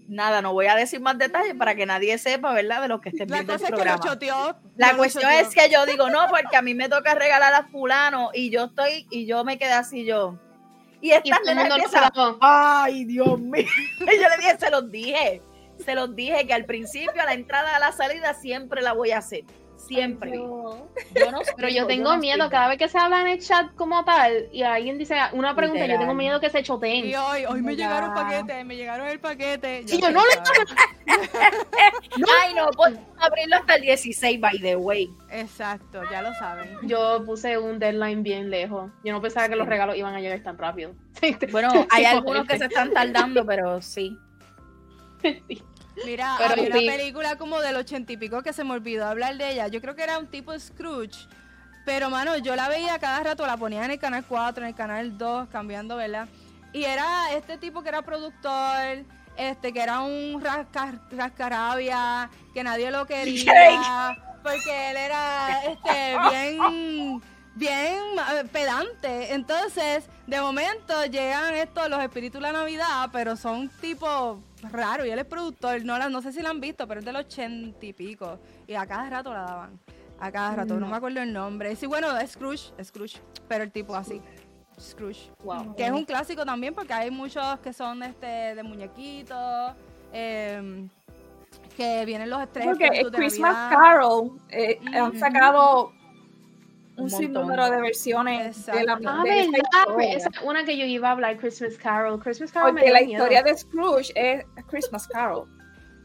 Nada, 0.07 0.43
no 0.43 0.53
voy 0.53 0.67
a 0.67 0.75
decir 0.75 0.99
más 1.01 1.17
detalles 1.17 1.55
para 1.55 1.73
que 1.73 1.87
nadie 1.87 2.19
sepa, 2.19 2.53
¿verdad? 2.53 2.83
De 2.83 2.87
lo 2.87 3.01
que 3.01 3.09
estén 3.09 3.27
La 3.29 3.37
viendo 3.37 3.53
el 3.53 3.59
cosa 3.59 3.65
es 3.69 3.71
que 3.71 3.77
lo 3.77 3.83
programa. 3.97 4.03
choteó. 4.05 4.57
La 4.77 4.91
lo 4.91 4.97
cuestión 4.99 5.23
choteó. 5.23 5.39
es 5.39 5.55
que 5.55 5.69
yo 5.73 5.85
digo, 5.87 6.09
no, 6.11 6.27
porque 6.29 6.55
a 6.55 6.61
mí 6.61 6.75
me 6.75 6.87
toca 6.87 7.15
regalar 7.15 7.53
a 7.55 7.63
fulano 7.69 8.29
y 8.31 8.51
yo 8.51 8.65
estoy, 8.65 9.07
y 9.09 9.25
yo 9.25 9.43
me 9.43 9.57
quedé 9.57 9.73
así 9.73 10.05
yo. 10.05 10.37
Y 11.01 11.07
Y 11.07 11.11
esta 11.13 11.37
todo 11.39 11.49
el 11.49 11.55
nena 11.55 11.61
mundo 11.61 11.77
lo 11.77 11.83
empieza, 11.83 12.09
grabó. 12.13 12.37
ay, 12.41 13.05
Dios 13.05 13.39
mío. 13.39 13.65
Y 14.01 14.21
yo 14.21 14.29
le 14.29 14.37
dije, 14.37 14.57
se 14.59 14.69
los 14.69 14.91
dije, 14.91 15.41
se 15.83 15.95
los 15.95 16.15
dije 16.15 16.45
que 16.45 16.53
al 16.53 16.65
principio, 16.65 17.19
a 17.19 17.25
la 17.25 17.33
entrada, 17.33 17.75
a 17.75 17.79
la 17.79 17.91
salida, 17.91 18.35
siempre 18.35 18.83
la 18.83 18.93
voy 18.93 19.09
a 19.09 19.17
hacer. 19.17 19.43
Siempre. 19.87 20.33
Yo- 20.35 20.87
Yo 21.15 21.31
no 21.31 21.39
Pero 21.55 21.69
yo 21.69 21.85
tengo 21.87 22.13
no 22.13 22.19
miedo 22.19 22.49
cada 22.49 22.67
vez 22.69 22.77
que 22.77 22.87
se 22.87 22.97
habla 22.97 23.21
en 23.21 23.27
el 23.27 23.39
chat 23.39 23.73
como 23.75 24.03
tal 24.03 24.49
y 24.51 24.63
alguien 24.63 24.97
dice 24.97 25.15
una 25.33 25.55
pregunta, 25.55 25.79
yo 25.81 25.85
Literal. 25.85 25.99
tengo 26.01 26.13
miedo 26.15 26.39
que 26.39 26.49
se 26.49 26.63
choteen. 26.63 27.05
Y 27.05 27.15
hoy, 27.15 27.45
hoy 27.45 27.61
me 27.61 27.75
Ya. 27.75 27.87
llegaron 27.87 28.13
paquetes, 28.13 28.65
me 28.65 28.75
llegaron 28.75 29.07
el 29.07 29.19
paquete. 29.19 29.83
Y 29.87 30.01
yo, 30.01 30.09
no 30.11 30.21
le 30.25 30.31
sabes. 30.33 30.75
Ay, 32.41 32.53
no, 32.53 32.67
pues 32.75 32.97
abrirlo 33.19 33.57
hasta 33.57 33.75
el 33.75 33.81
16, 33.83 34.39
by 34.39 34.59
the 34.59 34.75
way. 34.75 35.09
Exacto, 35.29 36.01
ya 36.11 36.21
lo 36.21 36.33
saben. 36.35 36.77
Yo 36.83 37.23
puse 37.25 37.57
un 37.57 37.79
deadline 37.79 38.23
bien 38.23 38.49
lejos. 38.49 38.91
Yo 39.03 39.13
no 39.13 39.21
pensaba 39.21 39.47
que 39.49 39.55
los 39.55 39.65
Sí. 39.65 39.69
regalos 39.69 39.95
iban 39.97 40.15
a 40.15 40.19
llegar 40.19 40.41
tan 40.43 40.57
rápido. 40.57 40.93
Bueno, 41.51 41.69
Sí, 41.71 41.87
hay 41.91 42.03
sí, 42.05 42.09
algunos 42.11 42.45
que 42.47 42.53
sí. 42.53 42.59
se 42.59 42.65
están 42.65 42.91
tardando, 42.91 43.45
pero 43.45 43.81
sí. 43.81 44.17
Mira, 46.03 46.35
Pero 46.37 46.51
había 46.53 46.65
sí. 46.65 46.71
una 46.83 46.91
película 46.97 47.37
como 47.37 47.59
del 47.61 47.75
ochenta 47.77 48.11
y 48.11 48.17
pico 48.17 48.41
que 48.43 48.51
se 48.53 48.63
me 48.63 48.73
olvidó 48.73 49.05
hablar 49.07 49.37
de 49.37 49.51
ella. 49.53 49.67
Yo 49.67 49.79
creo 49.81 49.95
que 49.95 50.03
era 50.03 50.17
un 50.19 50.27
tipo 50.27 50.57
Scrooge. 50.59 51.27
Pero, 51.85 52.09
mano, 52.09 52.35
yo 52.37 52.55
la 52.55 52.67
veía 52.67 52.97
cada 52.99 53.21
rato, 53.21 53.45
la 53.45 53.57
ponía 53.57 53.85
en 53.85 53.91
el 53.91 53.99
canal 53.99 54.25
4, 54.27 54.63
en 54.63 54.69
el 54.69 54.75
canal 54.75 55.17
2, 55.17 55.49
cambiando, 55.49 55.95
¿verdad? 55.95 56.27
Y 56.73 56.83
era 56.83 57.31
este 57.33 57.57
tipo 57.57 57.83
que 57.83 57.89
era 57.89 58.01
productor, 58.01 59.05
este, 59.37 59.71
que 59.71 59.81
era 59.81 59.99
un 60.01 60.41
rasca- 60.41 60.99
rascarabia, 61.11 62.29
que 62.53 62.63
nadie 62.63 62.89
lo 62.91 63.05
quería, 63.05 64.17
porque 64.43 64.91
él 64.91 64.97
era, 64.97 65.61
este, 65.63 66.15
bien, 66.31 67.21
bien 67.53 67.93
eh, 68.33 68.43
pedante. 68.51 69.33
Entonces, 69.33 70.05
de 70.27 70.41
momento 70.41 71.05
llegan 71.05 71.53
estos, 71.53 71.87
los 71.89 72.01
espíritus 72.01 72.41
de 72.41 72.47
la 72.47 72.51
Navidad, 72.51 73.09
pero 73.13 73.35
son 73.37 73.69
tipo 73.79 74.41
raros, 74.71 75.05
y 75.07 75.09
él 75.09 75.19
es 75.19 75.25
productor, 75.25 75.83
no, 75.85 75.97
la, 75.97 76.09
no 76.09 76.21
sé 76.21 76.31
si 76.31 76.41
la 76.41 76.49
han 76.49 76.59
visto, 76.61 76.87
pero 76.87 76.99
es 76.99 77.05
del 77.05 77.15
ochenta 77.15 77.85
y 77.85 77.93
pico, 77.93 78.39
y 78.67 78.73
a 78.75 78.85
cada 78.85 79.09
rato 79.09 79.31
la 79.33 79.41
daban. 79.41 79.79
A 80.19 80.31
cada 80.31 80.55
rato, 80.55 80.79
no 80.79 80.87
me 80.87 80.95
acuerdo 80.95 81.21
el 81.21 81.33
nombre. 81.33 81.75
Sí, 81.75 81.87
bueno, 81.87 82.07
Scrooge, 82.25 82.71
Scrooge, 82.83 83.19
pero 83.49 83.63
el 83.65 83.71
tipo 83.71 83.95
así. 83.95 84.21
Scrooge. 84.79 85.29
Wow. 85.43 85.75
Que 85.75 85.85
es 85.85 85.91
un 85.91 86.05
clásico 86.05 86.45
también 86.45 86.73
porque 86.73 86.93
hay 86.93 87.11
muchos 87.11 87.59
que 87.59 87.73
son 87.73 88.01
este 88.03 88.55
de 88.55 88.63
muñequitos. 88.63 89.73
em, 90.13 90.89
que 91.75 92.05
vienen 92.05 92.29
los 92.29 92.49
tres 92.53 92.65
Porque 92.65 93.05
Christmas 93.13 93.53
Navidad. 93.53 93.69
Carol 93.69 94.31
eh, 94.49 94.79
han 94.93 95.09
Ujú. 95.09 95.19
sacado 95.19 95.91
un, 96.97 97.03
Un 97.03 97.09
sinnúmero 97.09 97.69
de 97.69 97.81
versiones 97.81 98.65
de 98.65 98.73
la 98.85 98.93
Exacto. 98.93 99.09
Ah, 99.09 99.23
de 99.23 99.39
esa 99.41 99.51
verdad. 99.51 99.69
historia. 99.81 100.13
Esa 100.17 100.29
es 100.29 100.41
una 100.43 100.63
que 100.65 100.77
yo 100.77 100.85
iba 100.85 101.09
a 101.09 101.11
hablar, 101.11 101.37
Christmas 101.37 101.77
Carol. 101.77 102.19
Christmas 102.19 102.51
Carol 102.51 102.71
Porque 102.71 102.89
la 102.91 103.01
miedo. 103.01 103.11
historia 103.23 103.43
de 103.43 103.57
Scrooge 103.57 104.11
es 104.15 104.45
Christmas 104.67 105.07
Carol. 105.07 105.47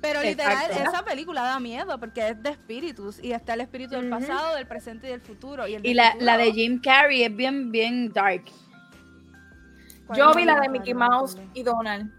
Pero 0.02 0.22
literal, 0.22 0.64
Exacto. 0.70 0.90
esa 0.90 1.04
película 1.04 1.42
da 1.42 1.60
miedo 1.60 1.98
porque 2.00 2.28
es 2.30 2.42
de 2.42 2.50
espíritus. 2.50 3.22
Y 3.22 3.32
está 3.32 3.52
el 3.54 3.60
espíritu 3.60 3.96
del 3.96 4.08
pasado, 4.08 4.56
del 4.56 4.66
presente 4.66 5.06
y 5.08 5.10
del 5.10 5.20
futuro. 5.20 5.68
Y, 5.68 5.74
el 5.74 5.84
Y 5.84 5.88
del 5.88 5.96
la, 5.98 6.12
futuro- 6.12 6.24
la 6.26 6.36
de 6.38 6.52
Jim 6.52 6.80
Carrey 6.82 7.22
es 7.24 7.36
bien, 7.36 7.70
bien 7.70 8.10
dark. 8.12 8.44
¿Cuál 10.06 10.18
Yo 10.18 10.34
vi 10.34 10.44
la 10.44 10.58
de? 10.60 10.68
Mickey 10.70 10.94
Mouse 10.94 11.36
y 11.54 11.62
Donald. 11.62 12.10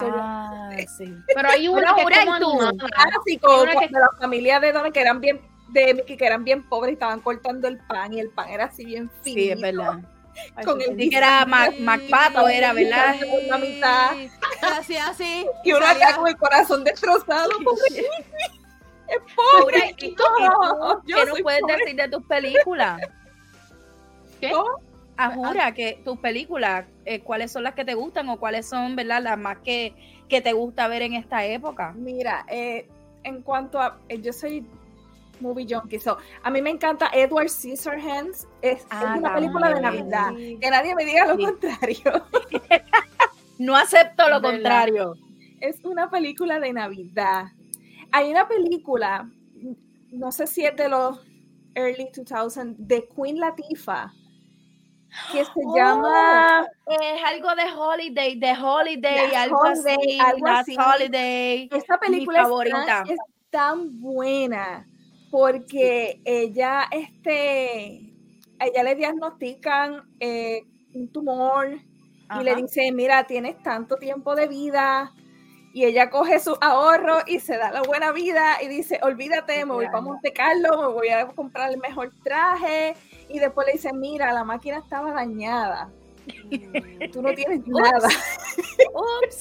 Ah, 0.00 0.70
sí. 0.98 1.14
Pero 1.34 1.48
hay 1.48 1.66
una 1.68 1.80
Pero 1.80 1.94
que 1.96 2.02
ahora 2.02 2.16
es 2.18 2.24
como 2.26 2.38
tú, 2.38 2.50
animada. 2.62 2.88
clásico 2.90 3.62
una 3.62 3.72
que- 3.80 3.86
de 3.88 3.92
la 4.00 4.08
familia 4.20 4.60
de 4.60 4.72
Donald 4.72 4.92
que 4.92 5.00
eran 5.00 5.20
bien 5.20 5.40
de 5.74 5.92
Mickey 5.94 6.16
que 6.16 6.24
eran 6.26 6.44
bien 6.44 6.62
pobres 6.68 6.92
y 6.92 6.94
estaban 6.94 7.20
cortando 7.20 7.68
el 7.68 7.78
pan 7.78 8.14
y 8.14 8.20
el 8.20 8.30
pan 8.30 8.48
era 8.48 8.64
así 8.66 8.84
bien 8.84 9.10
finito. 9.22 9.40
Sí, 9.42 9.50
es 9.50 9.60
verdad. 9.60 9.98
Ay, 10.56 10.64
con 10.64 10.80
sí, 10.80 10.86
el 10.90 11.10
que 11.10 11.16
era 11.16 11.44
Mac. 11.46 11.74
Macpato, 11.78 12.48
era, 12.48 12.72
¿verdad? 12.72 13.14
la 13.48 13.58
mitad. 13.58 14.12
Sí, 14.14 14.22
él 14.62 14.68
hacía 14.78 15.08
así. 15.08 15.46
Y 15.62 15.72
uno 15.72 15.84
salía- 15.86 16.06
acá 16.08 16.16
con 16.16 16.28
el 16.28 16.36
corazón 16.36 16.82
destrozado. 16.84 17.50
pobre 17.62 18.06
es 19.06 19.18
pobre. 19.36 19.94
¿y 19.98 20.14
tú- 20.14 20.24
¿Qué 21.06 21.14
nos 21.14 21.28
soy 21.28 21.42
puedes 21.42 21.60
pobre. 21.60 21.76
decir 21.76 21.96
de 21.96 22.08
tus 22.08 22.24
películas? 22.26 23.00
¿Qué? 24.40 24.50
¿Cómo? 24.50 24.68
Ajura, 25.16 25.72
que 25.74 26.00
tus 26.04 26.18
películas, 26.18 26.86
eh, 27.04 27.20
¿cuáles 27.20 27.52
son 27.52 27.62
las 27.62 27.74
que 27.74 27.84
te 27.84 27.94
gustan 27.94 28.28
o 28.30 28.38
cuáles 28.40 28.66
son, 28.68 28.96
verdad, 28.96 29.22
las 29.22 29.38
más 29.38 29.58
que, 29.58 29.94
que 30.28 30.40
te 30.40 30.52
gusta 30.52 30.88
ver 30.88 31.02
en 31.02 31.14
esta 31.14 31.44
época? 31.44 31.92
Mira, 31.96 32.44
eh, 32.48 32.88
en 33.22 33.42
cuanto 33.42 33.80
a. 33.80 33.98
eh, 34.08 34.20
yo 34.20 34.32
soy 34.32 34.66
movie 35.40 35.66
junkie, 35.68 35.98
so, 35.98 36.16
a 36.42 36.50
mí 36.50 36.60
me 36.62 36.70
encanta 36.70 37.10
Edward 37.12 37.48
Scissorhands. 37.48 38.46
Es, 38.62 38.80
es 38.80 38.86
Ah, 38.90 39.16
una 39.18 39.34
película 39.34 39.74
de. 39.74 39.80
Navidad. 39.80 40.32
Que 40.60 40.70
nadie 40.70 40.94
me 40.94 41.04
diga 41.04 41.26
lo 41.26 41.36
Sí. 41.36 41.44
contrario. 41.44 42.26
No 43.58 43.76
acepto 43.76 44.28
lo 44.28 44.40
¿Verdad? 44.40 44.50
contrario. 44.50 45.14
es 45.60 45.84
una 45.84 46.10
película 46.10 46.58
de 46.58 46.72
Navidad. 46.72 47.46
Hay 48.10 48.30
una 48.30 48.48
película, 48.48 49.30
no 50.10 50.32
sé 50.32 50.46
si 50.48 50.64
es 50.66 50.74
de 50.76 50.88
los 50.88 51.20
early 51.76 52.08
2000, 52.12 52.74
de 52.78 53.08
Queen 53.14 53.38
Latifah, 53.38 54.12
que 55.32 55.44
se 55.44 55.50
Oh, 55.54 55.76
llama 55.76 56.66
Es 56.86 57.22
algo 57.24 57.54
de 57.54 57.72
holiday, 57.72 58.38
de 58.38 58.52
holiday, 58.52 59.34
algo 59.36 59.58
holiday, 59.60 59.94
así, 59.96 60.18
algo 60.20 60.46
así. 60.48 60.76
holiday. 60.76 61.68
Esta 61.72 61.98
película 61.98 62.38
es 62.40 62.44
favorita. 62.44 62.86
tan, 62.86 63.10
es 63.10 63.18
tan 63.50 64.00
buena 64.00 64.86
porque 65.34 66.20
ella, 66.24 66.84
este, 66.92 68.14
ella 68.60 68.82
le 68.84 68.94
diagnostican 68.94 70.08
eh, 70.20 70.62
un 70.94 71.08
tumor 71.10 71.70
y 72.40 72.44
le 72.44 72.54
dice, 72.54 72.92
mira, 72.92 73.26
tienes 73.26 73.60
tanto 73.64 73.96
tiempo 73.96 74.36
de 74.36 74.46
vida. 74.46 75.12
Y 75.72 75.86
ella 75.86 76.08
coge 76.08 76.38
su 76.38 76.56
ahorro 76.60 77.16
y 77.26 77.40
se 77.40 77.56
da 77.56 77.72
la 77.72 77.82
buena 77.82 78.12
vida 78.12 78.62
y 78.62 78.68
dice, 78.68 79.00
olvídate, 79.02 79.66
me 79.66 79.72
voy 79.72 79.86
para 79.86 80.02
Monte 80.02 80.32
Carlo, 80.32 80.80
me 80.80 80.94
voy 80.94 81.08
a 81.08 81.26
comprar 81.26 81.72
el 81.72 81.78
mejor 81.80 82.12
traje. 82.22 82.94
Y 83.28 83.40
después 83.40 83.66
le 83.66 83.72
dice, 83.72 83.92
mira, 83.92 84.32
la 84.32 84.44
máquina 84.44 84.78
estaba 84.78 85.10
dañada, 85.12 85.90
tú 87.12 87.22
no 87.22 87.34
tienes 87.34 87.66
nada. 87.66 88.08
Ups. 88.94 89.40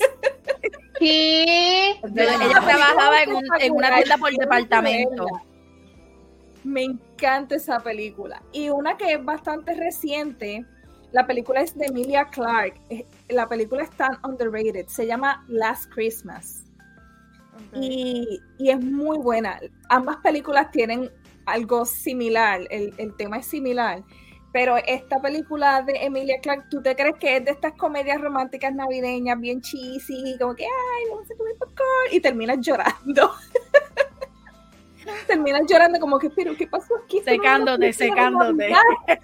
¿Qué? 0.97 1.91
Ella 2.03 2.61
trabajaba 2.65 3.21
en, 3.21 3.35
un- 3.35 3.43
en 3.59 3.73
una 3.73 3.95
tienda 3.97 4.17
por 4.17 4.31
departamento. 4.31 5.27
Me 6.63 6.83
encanta 6.83 7.55
esa 7.55 7.79
película. 7.79 8.41
Y 8.51 8.69
una 8.69 8.97
que 8.97 9.13
es 9.13 9.23
bastante 9.23 9.73
reciente, 9.75 10.65
la 11.11 11.27
película 11.27 11.61
es 11.61 11.77
de 11.77 11.85
Emilia 11.85 12.25
Clarke. 12.25 12.79
Eh, 12.89 13.05
La 13.29 13.47
película 13.47 13.83
es 13.83 13.91
tan 13.91 14.17
underrated. 14.23 14.87
Se 14.87 15.05
llama 15.05 15.43
Last 15.47 15.91
Christmas. 15.93 16.63
Y, 17.73 18.39
y 18.57 18.69
es 18.69 18.79
muy 18.79 19.17
buena. 19.17 19.59
Ambas 19.89 20.17
películas 20.17 20.71
tienen 20.71 21.11
algo 21.45 21.85
similar. 21.85 22.61
El, 22.69 22.93
el 22.97 23.15
tema 23.15 23.37
es 23.37 23.45
similar. 23.45 24.03
Pero 24.51 24.77
esta 24.77 25.19
película 25.19 25.81
de 25.81 25.93
Emilia 26.05 26.39
Clarke, 26.39 26.69
¿tú 26.69 26.81
te 26.81 26.95
crees 26.95 27.15
que 27.19 27.37
es 27.37 27.45
de 27.45 27.51
estas 27.51 27.73
comedias 27.73 28.21
románticas 28.21 28.73
navideñas 28.73 29.39
bien 29.39 29.61
cheesy? 29.61 30.37
Como 30.39 30.55
que, 30.55 30.63
ay, 30.65 31.09
vamos 31.09 31.29
a 31.29 31.35
comer 31.35 31.55
popcorn. 31.57 32.11
Y 32.11 32.19
terminas 32.19 32.57
llorando. 32.61 33.31
terminas 35.27 35.61
llorando 35.69 35.99
como 35.99 36.17
que, 36.19 36.29
pero 36.29 36.55
¿qué 36.55 36.67
pasó 36.67 36.93
aquí? 37.03 37.21
Secándote, 37.23 37.91
secándote. 37.93 38.69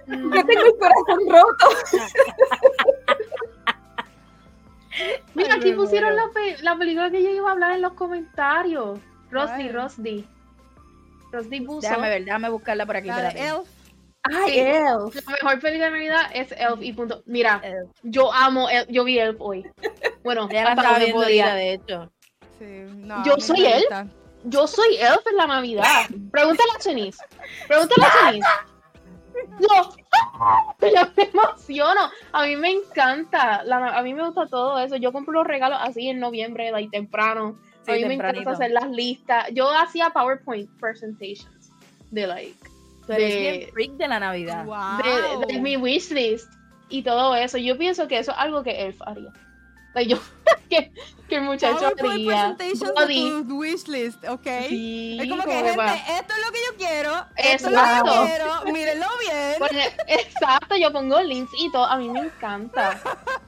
Yo 0.07 0.45
tengo 0.45 0.65
el 0.65 0.77
corazón 0.79 1.19
roto. 1.27 1.69
Mira, 5.33 5.55
aquí 5.55 5.71
pusieron 5.73 6.15
la, 6.15 6.27
pe- 6.33 6.57
la 6.61 6.75
película 6.77 7.09
que 7.09 7.23
yo 7.23 7.29
iba 7.29 7.49
a 7.49 7.53
hablar 7.53 7.71
en 7.73 7.81
los 7.81 7.93
comentarios. 7.93 8.99
Rosdi, 9.31 9.61
Ay. 9.63 9.69
Rosdi. 9.69 10.27
Rosdi 11.31 11.61
puso. 11.61 11.81
Déjame 11.81 12.09
ver, 12.09 12.25
déjame 12.25 12.49
buscarla 12.49 12.85
por 12.85 12.97
aquí. 12.97 13.07
La 13.07 13.31
de. 13.31 13.47
Elf. 13.47 13.67
Ay, 14.23 14.51
Sí. 14.51 14.59
Elf. 14.59 15.15
La 15.15 15.31
mejor 15.43 15.59
película 15.61 15.85
de 15.85 15.91
Navidad 15.91 16.21
es 16.33 16.51
Elf 16.51 16.81
y 16.81 16.91
punto. 16.93 17.23
Mira, 17.25 17.61
Elf. 17.63 17.89
yo 18.03 18.33
amo 18.33 18.67
Elf. 18.69 18.87
Yo 18.89 19.03
vi 19.05 19.19
Elf 19.19 19.37
hoy. 19.39 19.63
Bueno, 20.23 20.49
Ya 20.51 20.63
la 20.63 20.69
estaba 20.71 20.89
donde 20.89 21.05
viendo 21.05 21.21
podía. 21.23 21.53
de 21.53 21.73
hecho. 21.73 22.11
Sí, 22.57 22.65
no, 22.97 23.23
Yo 23.23 23.39
soy 23.39 23.63
gusta. 23.63 24.07
Yo 24.43 24.67
soy 24.67 24.95
elf 24.97 25.25
en 25.29 25.37
la 25.37 25.47
Navidad. 25.47 26.07
Pregúntale 26.31 26.69
a 26.75 26.79
Chenise. 26.79 27.23
Pregúntale 27.67 28.05
a 28.05 28.29
Chenise. 28.29 28.47
No, 29.59 29.95
yo 30.81 31.01
me 31.15 31.23
emociono. 31.23 32.01
A 32.33 32.45
mí 32.45 32.55
me 32.55 32.71
encanta. 32.71 33.63
la- 33.63 33.97
a 33.97 34.01
mí 34.03 34.13
me 34.13 34.25
gusta 34.25 34.47
todo 34.47 34.79
eso. 34.79 34.95
Yo 34.97 35.11
compro 35.11 35.33
los 35.33 35.47
regalos 35.47 35.79
así 35.81 36.09
en 36.09 36.19
noviembre, 36.19 36.71
ahí 36.73 36.89
temprano. 36.89 37.57
Sí, 37.85 37.91
a 37.91 37.95
mí 37.95 38.05
me 38.05 38.13
encanta 38.15 38.51
hacer 38.51 38.71
las 38.71 38.89
listas. 38.89 39.47
Yo 39.53 39.69
hacía 39.71 40.09
PowerPoint 40.09 40.69
presentations 40.79 41.71
de 42.11 42.27
like 42.27 42.55
Tú 43.07 43.13
eres 43.13 43.33
de- 43.33 43.39
bien 43.39 43.69
freak 43.71 43.91
de 43.93 44.07
la 44.07 44.19
Navidad. 44.19 44.65
Wow. 44.65 45.39
de, 45.47 45.53
de 45.53 45.61
mi 45.61 45.77
wishlist 45.77 46.51
y 46.89 47.01
todo 47.03 47.35
eso. 47.35 47.57
Yo 47.57 47.77
pienso 47.77 48.07
que 48.07 48.19
eso 48.19 48.31
es 48.31 48.37
algo 48.37 48.63
que 48.63 48.85
Elf 48.87 49.01
haría. 49.03 49.31
Yo, 50.07 50.17
que, 50.69 50.91
que 51.27 51.39
muchacho 51.39 51.87
haría. 52.09 52.55
de 52.55 53.43
tu 53.47 53.59
wishlist, 53.59 54.23
¿ok? 54.27 54.47
Sí, 54.67 55.17
es 55.19 55.29
como 55.29 55.43
que, 55.43 55.51
gente, 55.51 55.71
esto 55.71 56.33
es 56.33 56.45
lo 56.45 56.51
que 56.51 56.59
yo 56.67 56.77
quiero, 56.77 57.25
esto 57.35 57.67
es 57.67 57.73
lo 57.73 57.81
que 57.81 57.95
yo 57.95 58.25
quiero, 58.25 58.73
mírenlo 58.73 59.05
bien. 59.19 59.83
Exacto, 60.07 60.75
yo 60.77 60.91
pongo 60.91 61.21
links 61.21 61.51
y 61.57 61.71
todo. 61.71 61.85
A 61.85 61.97
mí 61.97 62.09
me 62.09 62.19
encanta. 62.19 62.99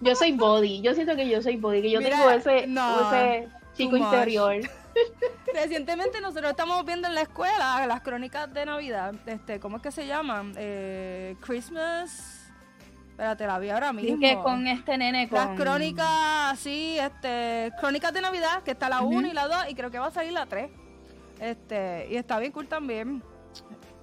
Yo 0.02 0.16
soy 0.16 0.32
body. 0.32 0.82
Yo 0.82 0.94
siento 0.94 1.16
que 1.16 1.28
yo 1.28 1.42
soy 1.42 1.58
body, 1.58 1.82
que 1.82 1.92
yo 1.92 2.00
Mira, 2.00 2.18
tengo 2.18 2.32
ese, 2.32 2.68
no, 2.68 3.12
ese 3.12 3.48
chico 3.76 3.98
interior. 3.98 4.62
Recientemente 5.54 6.22
nosotros 6.22 6.52
estamos 6.52 6.86
viendo 6.86 7.08
en 7.08 7.16
la 7.16 7.22
escuela 7.22 7.86
las 7.88 8.02
crónicas 8.02 8.54
de 8.54 8.66
Navidad, 8.66 9.14
este, 9.26 9.60
¿cómo 9.60 9.78
es 9.78 9.84
que 9.84 9.92
se 9.92 10.08
llaman? 10.08 10.54
Eh, 10.58 11.36
Christmas... 11.42 12.41
Espérate, 13.22 13.46
la 13.46 13.60
vi 13.60 13.70
ahora 13.70 13.94
mismo. 13.94 14.16
Dicen 14.16 14.20
que 14.20 14.42
con 14.42 14.66
este 14.66 14.98
nene 14.98 15.30
con... 15.30 15.38
Las 15.38 15.56
crónicas, 15.56 16.58
sí, 16.58 16.98
este, 16.98 17.72
crónicas 17.80 18.12
de 18.12 18.20
Navidad, 18.20 18.64
que 18.64 18.72
está 18.72 18.90
la 18.90 19.02
1 19.02 19.16
Ujú. 19.16 19.28
y 19.28 19.32
la 19.32 19.48
2, 19.48 19.58
y 19.70 19.76
creo 19.76 19.92
que 19.92 20.00
va 20.00 20.08
a 20.08 20.12
salir 20.12 20.32
la 20.32 20.48
3. 20.48 20.72
Este, 21.40 22.08
y 22.10 22.16
está 22.16 22.40
bien 22.40 22.52
cool 22.52 22.68
también. 22.68 23.22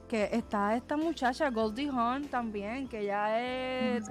Que 0.08 0.28
está 0.30 0.76
esta 0.76 0.96
muchacha, 0.96 1.50
Goldie 1.50 1.88
Hawn, 1.88 2.28
también, 2.28 2.86
que 2.86 3.04
ya 3.04 3.40
es 3.40 4.04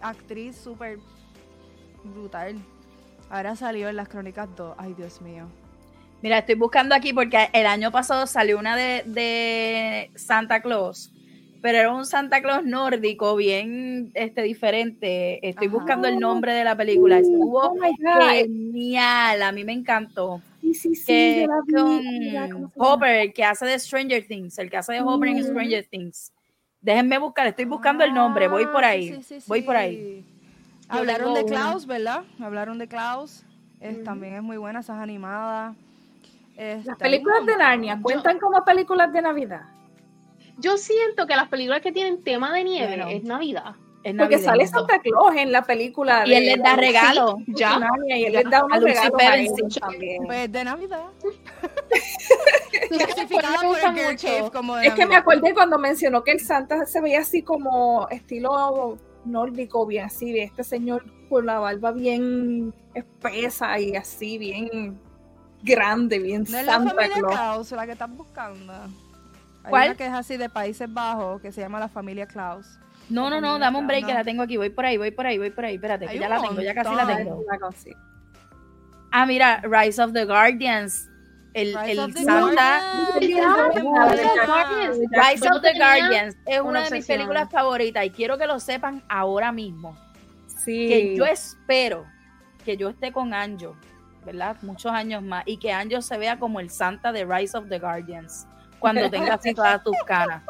actriz 0.00 0.58
súper 0.58 1.00
brutal. 2.04 2.54
Ahora 3.30 3.56
salió 3.56 3.88
en 3.88 3.96
las 3.96 4.08
crónicas 4.08 4.48
2. 4.54 4.76
Ay, 4.78 4.94
Dios 4.94 5.20
mío. 5.20 5.48
Mira, 6.22 6.38
estoy 6.38 6.54
buscando 6.54 6.94
aquí 6.94 7.12
porque 7.12 7.50
el 7.52 7.66
año 7.66 7.90
pasado 7.90 8.28
salió 8.28 8.60
una 8.60 8.76
de, 8.76 9.02
de 9.06 10.12
Santa 10.14 10.62
Claus, 10.62 11.10
pero 11.62 11.78
era 11.78 11.92
un 11.92 12.04
Santa 12.04 12.42
Claus 12.42 12.64
nórdico 12.64 13.36
bien 13.36 14.10
este, 14.14 14.42
diferente. 14.42 15.38
Estoy 15.48 15.68
Ajá. 15.68 15.76
buscando 15.76 16.08
el 16.08 16.18
nombre 16.18 16.52
de 16.52 16.64
la 16.64 16.76
película. 16.76 17.16
Oh 17.16 17.20
Estuvo 17.20 17.70
God. 17.70 17.78
genial, 18.32 19.42
a 19.42 19.52
mí 19.52 19.64
me 19.64 19.72
encantó. 19.72 20.42
Sí, 20.60 20.74
sí, 20.74 20.94
sí, 20.96 21.06
Que 21.06 21.46
yo 21.46 21.46
la 21.46 22.46
vi. 22.46 22.70
con 22.76 23.00
que 23.32 23.44
hace 23.44 23.64
de 23.64 23.78
Stranger 23.78 24.26
Things, 24.26 24.58
el 24.58 24.70
que 24.70 24.76
hace 24.76 24.94
de 24.94 25.00
Hopper 25.02 25.28
en 25.28 25.38
Mm. 25.38 25.44
Stranger 25.44 25.86
Things. 25.88 26.32
Déjenme 26.80 27.18
buscar, 27.18 27.46
estoy 27.46 27.64
buscando 27.64 28.02
el 28.02 28.12
nombre, 28.12 28.48
voy 28.48 28.66
por 28.66 28.84
Ah, 28.84 28.88
ahí, 28.88 29.14
sí, 29.14 29.22
sí, 29.22 29.40
sí, 29.40 29.46
voy 29.46 29.62
por 29.62 29.76
ahí. 29.76 30.24
Hablaron 30.88 31.32
de. 31.34 31.44
Klaus, 31.44 31.86
¿verdad? 31.86 32.24
Hablaron 32.40 32.78
de 32.78 32.88
Klaus. 32.88 33.44
Es. 33.80 34.02
También 34.02 34.34
es 34.34 34.42
muy 34.42 34.56
buena, 34.56 34.80
esas 34.80 34.98
animadas. 34.98 35.76
Este, 36.56 36.88
Las 36.88 36.98
películas 36.98 37.46
de 37.46 37.56
Narnia 37.56 37.98
cuentan 38.02 38.38
como 38.40 38.64
películas 38.64 39.12
de 39.12 39.22
Navidad. 39.22 39.62
Yo 40.58 40.76
siento 40.76 41.26
que 41.26 41.36
las 41.36 41.48
películas 41.48 41.80
que 41.80 41.92
tienen 41.92 42.22
tema 42.22 42.52
de 42.52 42.64
nieve 42.64 42.96
Bueno. 42.96 43.08
es 43.08 43.24
Navidad. 43.24 43.74
Es 44.02 44.16
Porque 44.16 44.38
sale 44.38 44.66
Santa 44.66 44.98
Claus 45.00 45.36
en 45.36 45.52
la 45.52 45.62
película. 45.62 46.24
Y 46.26 46.34
él 46.34 46.46
les 46.46 46.62
da 46.62 46.74
regalo. 46.74 47.36
Sí, 47.46 47.54
Ya. 47.54 47.78
Y 48.08 48.24
él 48.24 48.32
les 48.32 48.50
da 48.50 48.64
unos 48.64 48.82
regalos. 48.82 49.12
Pues 50.26 50.50
de 50.52 50.64
Navidad. 50.64 51.04
De 52.90 54.86
Es 54.86 54.94
que 54.94 55.06
me 55.06 55.16
acordé 55.16 55.54
cuando 55.54 55.78
mencionó 55.78 56.24
que 56.24 56.32
el 56.32 56.40
Santa 56.40 56.84
se 56.86 57.00
veía 57.00 57.20
así 57.20 57.42
como 57.42 58.08
estilo 58.08 58.98
nórdico, 59.24 59.86
bien 59.86 60.06
así, 60.06 60.32
de 60.32 60.42
este 60.42 60.64
señor 60.64 61.04
con 61.28 61.46
la 61.46 61.58
barba 61.60 61.92
bien 61.92 62.74
espesa 62.94 63.78
y 63.78 63.96
así, 63.96 64.36
bien 64.36 64.98
grande, 65.62 66.18
bien 66.18 66.44
No 66.48 66.58
es 66.58 66.66
la 66.66 66.72
Santa 66.72 66.94
familia 66.94 67.16
Claus. 67.20 67.70
La 67.72 67.86
que 67.86 67.92
estás 67.92 68.10
buscando. 68.10 68.72
Hay 69.64 69.70
¿Cuál? 69.70 69.88
una 69.88 69.96
que 69.96 70.06
es 70.06 70.12
así 70.12 70.36
de 70.36 70.48
Países 70.48 70.92
Bajos, 70.92 71.40
que 71.40 71.52
se 71.52 71.60
llama 71.60 71.78
la 71.78 71.88
familia 71.88 72.26
Klaus. 72.26 72.78
No, 73.08 73.30
no, 73.30 73.40
no, 73.40 73.58
dame 73.58 73.78
un 73.78 73.86
break 73.86 74.06
que 74.06 74.14
la 74.14 74.24
tengo 74.24 74.42
aquí. 74.42 74.56
Voy 74.56 74.70
por 74.70 74.86
ahí, 74.86 74.96
voy 74.96 75.10
por 75.10 75.26
ahí, 75.26 75.38
voy 75.38 75.50
por 75.50 75.64
ahí. 75.64 75.74
Espérate, 75.74 76.06
que 76.06 76.18
ya 76.18 76.28
la 76.28 76.40
tengo, 76.40 76.60
ya 76.60 76.74
casi 76.74 76.94
la 76.94 77.06
tengo. 77.06 77.44
Ah, 79.10 79.26
mira, 79.26 79.62
Rise 79.62 80.02
of 80.02 80.12
the 80.12 80.24
Guardians. 80.24 81.08
El, 81.52 81.76
el 81.76 82.14
Santa. 82.14 82.80
Rise 83.20 83.44
of 85.50 85.60
the 85.60 85.74
Guardians 85.74 86.34
es 86.46 86.60
una 86.60 86.70
una 86.70 86.84
de 86.84 86.90
mis 86.92 87.06
películas 87.06 87.50
favoritas 87.50 88.06
y 88.06 88.10
quiero 88.10 88.38
que 88.38 88.46
lo 88.46 88.58
sepan 88.58 89.02
ahora 89.10 89.52
mismo. 89.52 89.98
Sí. 90.46 90.88
Que 90.88 91.14
yo 91.14 91.26
espero 91.26 92.06
que 92.64 92.78
yo 92.78 92.88
esté 92.88 93.12
con 93.12 93.34
Anjo, 93.34 93.76
¿verdad? 94.24 94.56
Muchos 94.62 94.92
años 94.92 95.22
más 95.22 95.42
y 95.44 95.58
que 95.58 95.72
Anjo 95.72 96.00
se 96.00 96.16
vea 96.16 96.38
como 96.38 96.58
el 96.58 96.70
Santa 96.70 97.12
de 97.12 97.26
Rise 97.26 97.58
of 97.58 97.68
the 97.68 97.78
Guardians 97.78 98.46
cuando 98.82 99.08
tenga 99.08 99.34
así 99.34 99.54
todas 99.54 99.82
tus 99.82 99.96
canas. 100.06 100.42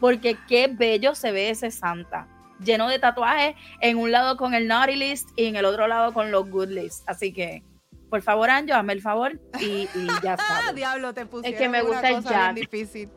Porque 0.00 0.38
qué 0.48 0.68
bello 0.68 1.14
se 1.14 1.30
ve 1.32 1.50
ese 1.50 1.70
Santa. 1.70 2.26
Lleno 2.64 2.88
de 2.88 2.98
tatuajes, 2.98 3.54
en 3.80 3.98
un 3.98 4.10
lado 4.10 4.36
con 4.36 4.54
el 4.54 4.66
Naughty 4.68 4.96
List 4.96 5.30
y 5.36 5.46
en 5.46 5.56
el 5.56 5.64
otro 5.64 5.86
lado 5.88 6.12
con 6.14 6.30
los 6.30 6.48
Good 6.48 6.68
List. 6.70 7.02
Así 7.08 7.32
que, 7.32 7.62
por 8.08 8.22
favor, 8.22 8.48
Anjo, 8.50 8.74
hazme 8.74 8.92
el 8.94 9.00
favor 9.02 9.38
y, 9.60 9.88
y 9.94 10.06
ya 10.22 10.36
sabes. 10.38 10.74
diablo, 10.74 11.12
te 11.12 11.26
pusieron 11.26 11.58
que 11.58 11.68
me 11.68 11.82
una 11.82 11.90
gusta 11.92 12.08
el 12.08 12.14
cosa 12.16 12.28
bien 12.30 12.40
Jack. 12.40 12.54
difícil. 12.70 13.10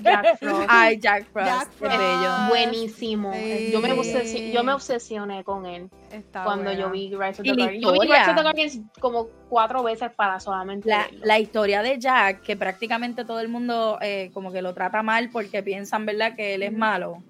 Jack 0.00 0.36
Frost. 0.40 0.66
Ay, 0.68 0.98
Jack 0.98 1.26
Frost, 1.32 1.48
Jack 1.48 1.68
qué 1.70 1.76
Frost. 1.78 1.96
bello. 1.98 2.30
Buenísimo. 2.48 3.32
Sí. 3.32 3.70
Yo, 3.72 3.80
me 3.80 3.92
obsesi- 3.94 4.52
yo 4.52 4.64
me 4.64 4.72
obsesioné 4.72 5.44
con 5.44 5.66
él 5.66 5.88
Está 6.10 6.44
cuando 6.44 6.64
buena. 6.64 6.80
yo 6.80 6.90
vi 6.90 7.08
Rise 7.10 7.40
of 7.40 7.42
the 7.42 7.52
Guardians. 7.54 7.82
Yo 7.82 7.92
vi. 7.92 7.98
Rise 8.08 8.30
of 8.30 8.36
the 8.36 8.42
Guardians 8.42 8.80
como 9.00 9.28
cuatro 9.48 9.82
veces 9.82 10.10
para 10.12 10.38
solamente 10.40 10.88
La, 11.22 11.38
historia 11.38 11.82
de 11.82 11.98
Jack, 11.98 12.42
que 12.42 12.56
prácticamente 12.56 13.24
todo 13.24 13.40
el 13.40 13.48
mundo 13.48 13.98
eh, 14.00 14.30
como 14.34 14.52
que 14.52 14.62
lo 14.62 14.74
trata 14.74 15.02
mal 15.02 15.30
porque 15.30 15.62
piensan, 15.62 16.04
¿verdad?, 16.06 16.34
que 16.36 16.54
él 16.54 16.62
es 16.62 16.72
malo. 16.72 17.22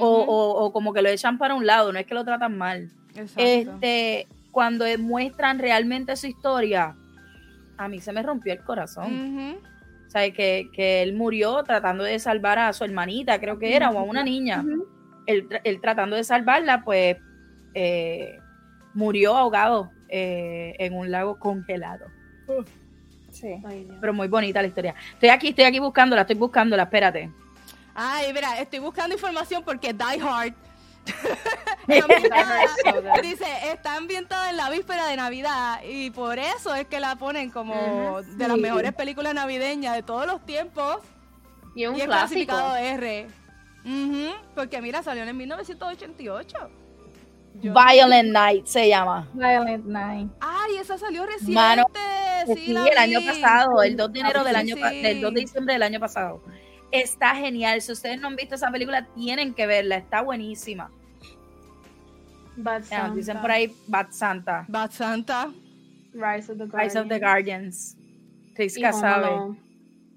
O, 0.00 0.06
o- 0.08 0.64
o 0.64 0.72
como 0.72 0.92
que 0.92 1.00
lo 1.02 1.08
echan 1.08 1.38
para 1.38 1.54
un 1.54 1.64
lado, 1.64 1.92
no 1.92 1.98
es 1.98 2.06
que 2.06 2.14
lo 2.14 2.24
tratan 2.24 2.58
mal. 2.58 2.90
exacto. 3.14 3.34
Este, 3.40 4.26
cuando 4.50 4.84
muestran 4.98 5.58
realmente 5.58 6.16
su 6.16 6.26
historia, 6.26 6.96
a 7.78 7.88
mí 7.88 8.00
se 8.00 8.10
me 8.12 8.22
rompió 8.22 8.52
el 8.52 8.64
corazón. 8.64 9.58
Sea, 10.18 10.30
que, 10.32 10.70
que 10.72 11.02
él 11.02 11.14
murió 11.14 11.62
tratando 11.64 12.04
de 12.04 12.18
salvar 12.18 12.58
a 12.58 12.72
su 12.72 12.84
hermanita, 12.84 13.40
creo 13.40 13.58
que 13.58 13.74
era, 13.74 13.90
o 13.90 13.98
a 13.98 14.02
una 14.02 14.22
niña. 14.22 14.64
Él, 15.26 15.48
él 15.64 15.80
tratando 15.80 16.16
de 16.16 16.24
salvarla, 16.24 16.82
pues 16.84 17.16
eh, 17.74 18.38
murió 18.94 19.36
ahogado 19.36 19.90
eh, 20.08 20.74
en 20.78 20.94
un 20.94 21.10
lago 21.10 21.38
congelado. 21.38 22.06
Sí. 23.30 23.60
Pero 24.00 24.14
muy 24.14 24.28
bonita 24.28 24.62
la 24.62 24.68
historia. 24.68 24.94
Estoy 25.12 25.28
aquí, 25.28 25.48
estoy 25.48 25.64
aquí 25.64 25.78
buscándola, 25.78 26.22
estoy 26.22 26.36
buscándola, 26.36 26.84
espérate. 26.84 27.30
Ay, 27.94 28.32
mira, 28.32 28.58
estoy 28.60 28.78
buscando 28.78 29.14
información 29.14 29.62
porque 29.64 29.92
Die 29.92 30.22
Hard 30.22 30.54
Dice, 33.22 33.44
está 33.72 33.96
ambientada 33.96 34.50
en 34.50 34.56
la 34.56 34.70
víspera 34.70 35.06
de 35.06 35.16
Navidad 35.16 35.80
y 35.88 36.10
por 36.10 36.38
eso 36.38 36.74
es 36.74 36.86
que 36.86 36.98
la 37.00 37.16
ponen 37.16 37.50
como 37.50 38.20
de 38.22 38.48
las 38.48 38.56
mejores 38.58 38.92
películas 38.92 39.34
navideñas 39.34 39.94
de 39.94 40.02
todos 40.02 40.26
los 40.26 40.44
tiempos 40.44 40.98
Y 41.74 41.84
es 41.84 41.90
un 41.90 41.96
y 41.96 42.00
es 42.00 42.06
clásico. 42.06 42.46
clasificado 42.52 42.76
R. 42.76 43.28
Porque 44.54 44.82
mira, 44.82 45.02
salió 45.02 45.22
en 45.22 45.28
el 45.28 45.34
1988. 45.34 46.56
Yo- 47.60 47.72
Violent 47.72 48.30
Night 48.32 48.66
se 48.66 48.88
llama. 48.88 49.28
Violent 49.32 49.86
Night. 49.86 50.28
Ay, 50.40 50.76
esa 50.76 50.98
salió 50.98 51.24
reciente. 51.24 51.54
Mano, 51.54 51.86
sí, 52.46 52.54
Sí, 52.54 52.72
la 52.72 52.84
el 52.86 52.98
año 52.98 53.20
pasado, 53.24 53.82
el 53.82 53.96
2 53.96 54.12
de 54.12 54.20
enero 54.20 54.40
Sí, 54.40 54.46
del 54.46 54.56
año 54.56 54.76
del 54.76 55.20
2 55.20 55.34
de 55.34 55.40
diciembre 55.40 55.72
del 55.74 55.82
año 55.82 56.00
pasado. 56.00 56.42
Está 56.90 57.34
genial. 57.34 57.80
Si 57.82 57.92
ustedes 57.92 58.20
no 58.20 58.28
han 58.28 58.36
visto 58.36 58.54
esa 58.54 58.70
película, 58.70 59.06
tienen 59.14 59.54
que 59.54 59.66
verla. 59.66 59.96
Está 59.96 60.22
buenísima. 60.22 60.90
Bad 62.56 62.84
Ya, 62.84 62.98
nos 62.98 63.08
Santa. 63.08 63.14
dicen 63.14 63.40
por 63.40 63.50
ahí 63.50 63.74
Bad 63.86 64.10
Santa, 64.12 64.64
Bad 64.68 64.90
Santa. 64.90 65.52
Rise 66.14 66.52
of 66.52 66.58
the 66.58 66.66
Guardians. 66.66 66.72
Rise 66.74 66.98
of 66.98 67.08
the 67.08 67.18
Guardians. 67.18 67.96
Chris. 68.54 68.78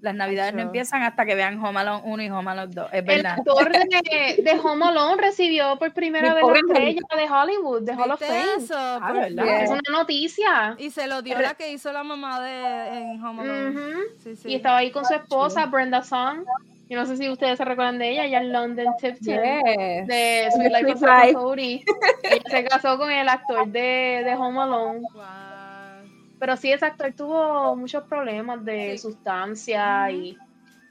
Las 0.00 0.14
navidades 0.14 0.54
no 0.54 0.62
empiezan 0.62 1.02
hasta 1.02 1.26
que 1.26 1.34
vean 1.34 1.62
Home 1.62 1.78
Alone 1.80 2.02
1 2.06 2.22
y 2.22 2.30
Home 2.30 2.50
Alone 2.50 2.72
2. 2.74 2.86
Es 2.90 2.98
El 3.00 3.04
verdad. 3.04 3.32
actor 3.38 3.70
de, 3.70 4.42
de 4.42 4.60
Home 4.62 4.86
Alone 4.86 5.20
recibió 5.22 5.76
por 5.78 5.92
primera 5.92 6.32
vez 6.32 6.42
la 6.46 6.58
estrella 6.58 7.00
de 7.16 7.30
Hollywood, 7.30 7.82
de 7.82 7.92
Hall 7.92 8.10
of 8.10 8.20
¿Viste 8.20 8.34
Fame. 8.34 8.64
eso? 8.64 8.74
Ah, 8.78 9.12
¿verdad? 9.12 9.62
Es 9.62 9.70
una 9.70 9.80
noticia. 9.90 10.74
Y 10.78 10.90
se 10.90 11.06
lo 11.06 11.20
dio 11.22 11.38
la 11.38 11.54
que 11.54 11.70
hizo 11.72 11.92
la 11.92 12.02
mamá 12.02 12.40
de 12.40 12.98
en 12.98 13.24
Home 13.24 13.42
Alone. 13.42 13.70
Ujú. 13.70 13.98
Sí, 14.22 14.36
sí. 14.36 14.48
Y 14.50 14.54
estaba 14.54 14.78
ahí 14.78 14.90
con 14.90 15.04
su 15.04 15.12
esposa, 15.14 15.66
Brenda 15.66 16.02
Song. 16.02 16.44
Yo 16.88 16.98
no 16.98 17.06
sé 17.06 17.16
si 17.16 17.28
ustedes 17.28 17.56
se 17.56 17.64
recuerdan 17.64 17.98
de 17.98 18.10
ella, 18.10 18.24
ella 18.24 18.40
es 18.40 18.46
London 18.48 18.86
Tipton. 19.00 19.34
Yes. 19.34 20.06
De 20.08 20.48
Sweet 20.52 20.72
Life 20.72 20.92
of. 20.92 21.34
Cody. 21.34 21.84
Ella 22.24 22.42
se 22.50 22.64
casó 22.64 22.98
con 22.98 23.12
el 23.12 23.28
actor 23.28 23.68
de, 23.68 24.22
de 24.24 24.34
Home 24.34 24.60
Alone. 24.60 25.00
Wow. 25.12 25.22
Pero 26.40 26.56
sí, 26.56 26.72
exacto, 26.72 27.04
él 27.04 27.14
tuvo 27.14 27.76
muchos 27.76 28.02
problemas 28.04 28.64
de 28.64 28.92
Sí. 28.92 28.98
sustancia 28.98 30.10
y, 30.10 30.36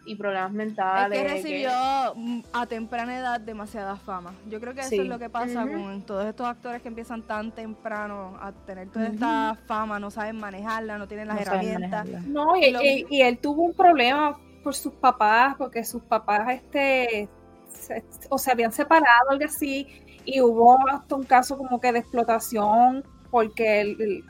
y 0.05 0.15
problemas 0.15 0.51
Es 0.51 0.55
mentales. 0.55 1.19
que 1.19 1.25
que- 1.27 1.33
recibió 1.33 1.69
a 1.71 2.65
temprana 2.67 3.17
edad 3.17 3.39
demasiada 3.41 3.95
fama. 3.97 4.33
Yo 4.47 4.59
creo 4.59 4.73
que 4.73 4.81
eso 4.81 4.89
Sí. 4.89 4.99
es 4.99 5.05
lo 5.07 5.19
que 5.19 5.29
pasa 5.29 5.67
con 5.67 6.03
todos 6.03 6.25
estos 6.25 6.47
actores 6.47 6.81
que 6.81 6.87
empiezan 6.87 7.23
tan 7.23 7.51
temprano 7.51 8.37
a 8.41 8.51
tener 8.51 8.89
toda 8.89 9.07
esta 9.07 9.57
fama, 9.67 9.99
no 9.99 10.09
saben 10.11 10.37
manejarla, 10.39 10.97
no 10.97 11.07
tienen 11.07 11.27
las 11.27 11.35
No 11.37 11.41
herramientas. 11.41 12.07
No, 12.27 12.55
y, 12.55 12.71
Lo- 12.71 12.81
y- 12.83 13.05
y 13.09 13.21
él 13.21 13.37
tuvo 13.39 13.63
un 13.63 13.73
problema 13.73 14.37
por 14.63 14.75
sus 14.75 14.93
papás, 14.93 15.55
porque 15.57 15.83
sus 15.83 16.03
papás, 16.03 16.47
este, 16.53 17.27
se- 17.71 18.03
o 18.29 18.37
se 18.37 18.51
habían 18.51 18.71
separado, 18.71 19.31
algo 19.31 19.45
así, 19.45 19.87
y 20.25 20.41
hubo 20.41 20.77
hasta 20.89 21.15
un 21.15 21.23
caso 21.23 21.57
como 21.57 21.79
que 21.79 21.91
de 21.91 21.99
explotación, 21.99 23.03
porque 23.31 23.81
él- 23.81 24.23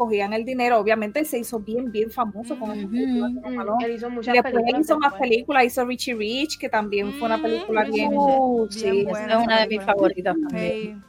cogían 0.00 0.32
el 0.32 0.46
dinero, 0.46 0.78
obviamente 0.78 1.20
él 1.20 1.26
se 1.26 1.38
hizo 1.38 1.60
bien, 1.60 1.92
bien 1.92 2.10
famoso 2.10 2.58
con 2.58 2.70
Mm, 2.90 3.54
Malone. 3.54 3.84
él 3.84 3.92
hizo 3.96 4.08
muchas 4.08 4.32
Después 4.32 4.54
películas. 4.54 4.80
hizo 4.80 4.98
más 4.98 5.12
películas, 5.14 5.64
hizo 5.66 5.84
Richie 5.84 6.14
Rich, 6.14 6.58
que 6.58 6.70
también 6.70 7.12
fue 7.12 7.26
una 7.26 7.36
Mm, 7.36 7.42
película 7.42 7.84
Richie 7.84 8.08
bien... 8.08 8.12
Uh, 8.16 8.66
Bien 8.66 8.70
sí, 8.96 9.04
buena 9.04 9.26
esa 9.26 9.38
es 9.40 9.44
una 9.44 9.54
esa 9.56 9.62
de 9.68 9.68
mis 9.76 9.84
favoritas 9.84 10.36
también. 10.40 11.02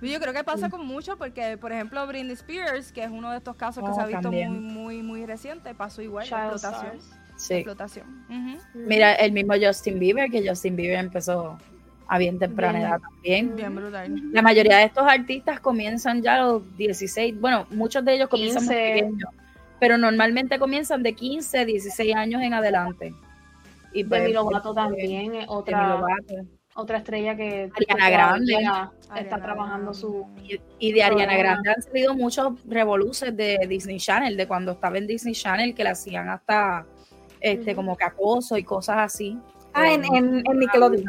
Sí. 0.00 0.12
Yo 0.12 0.20
creo 0.20 0.32
que 0.32 0.44
pasa 0.44 0.68
con 0.70 0.86
mucho 0.86 1.16
porque, 1.16 1.56
por 1.58 1.72
ejemplo, 1.72 2.06
Britney 2.06 2.34
Spears, 2.34 2.92
que 2.92 3.02
es 3.02 3.10
uno 3.10 3.30
de 3.32 3.38
estos 3.38 3.56
casos 3.56 3.82
que 3.82 3.90
Oh, 3.90 3.94
se 3.94 4.00
ha 4.00 4.06
visto 4.06 4.22
también. 4.22 4.52
muy, 4.52 4.60
muy, 4.60 5.02
muy 5.02 5.26
reciente, 5.26 5.74
pasó 5.74 6.02
igual, 6.02 6.24
Child 6.26 6.52
explotación. 6.52 6.96
stars. 6.98 7.20
Sí. 7.36 7.54
Explotación. 7.54 8.24
Ujú. 8.28 8.58
Mira, 8.86 9.14
el 9.14 9.32
mismo 9.32 9.54
Justin 9.60 9.98
Bieber, 9.98 10.30
que 10.30 10.46
Justin 10.48 10.76
Bieber 10.76 10.98
empezó 11.00 11.58
a 12.08 12.18
bien 12.18 12.38
temprana 12.38 12.78
Bien. 12.78 12.88
edad 12.90 13.00
también. 13.00 13.56
Bien 13.56 13.74
brutal. 13.74 14.32
La 14.32 14.42
mayoría 14.42 14.78
de 14.78 14.84
estos 14.84 15.04
artistas 15.06 15.60
comienzan 15.60 16.22
ya 16.22 16.36
a 16.36 16.46
los 16.46 16.76
16, 16.76 17.40
bueno, 17.40 17.66
muchos 17.70 18.04
de 18.04 18.14
ellos 18.14 18.28
comienzan 18.28 18.64
muy 18.64 18.74
15. 18.74 18.92
pequeños, 18.92 19.30
pero 19.80 19.98
normalmente 19.98 20.58
comienzan 20.58 21.02
de 21.02 21.14
15, 21.14 21.64
16 21.64 22.14
años 22.14 22.42
en 22.42 22.54
adelante. 22.54 23.14
Y 23.92 24.04
pues, 24.04 24.22
Demi 24.22 24.34
Lovato 24.34 24.74
también 24.74 25.34
es 25.34 25.42
Demi 25.42 25.44
otra, 25.48 26.00
otra 26.74 26.98
estrella 26.98 27.36
que 27.36 27.70
Ariana 27.76 28.10
Grande. 28.10 28.54
está 28.54 28.90
Ariana 29.10 29.42
trabajando 29.42 29.94
su... 29.94 30.26
Y, 30.42 30.60
y 30.78 30.92
de 30.92 31.02
Ariana. 31.02 31.36
Grande 31.36 31.70
han 31.70 31.82
salido 31.82 32.14
muchos 32.14 32.52
revoluces 32.66 33.36
de 33.36 33.58
Disney 33.68 33.98
Channel, 33.98 34.36
de 34.36 34.48
cuando 34.48 34.72
estaba 34.72 34.98
en 34.98 35.06
Disney 35.06 35.34
Channel, 35.34 35.74
que 35.74 35.84
le 35.84 35.90
hacían 35.90 36.28
hasta 36.28 36.86
este 37.40 37.74
como 37.74 37.96
que 37.96 38.04
acoso 38.04 38.56
y 38.56 38.64
cosas 38.64 38.96
así. 38.98 39.38
Ah, 39.72 39.92
en, 39.92 40.04
en, 40.04 40.42
en 40.46 40.58
Nickelodeon. 40.58 41.04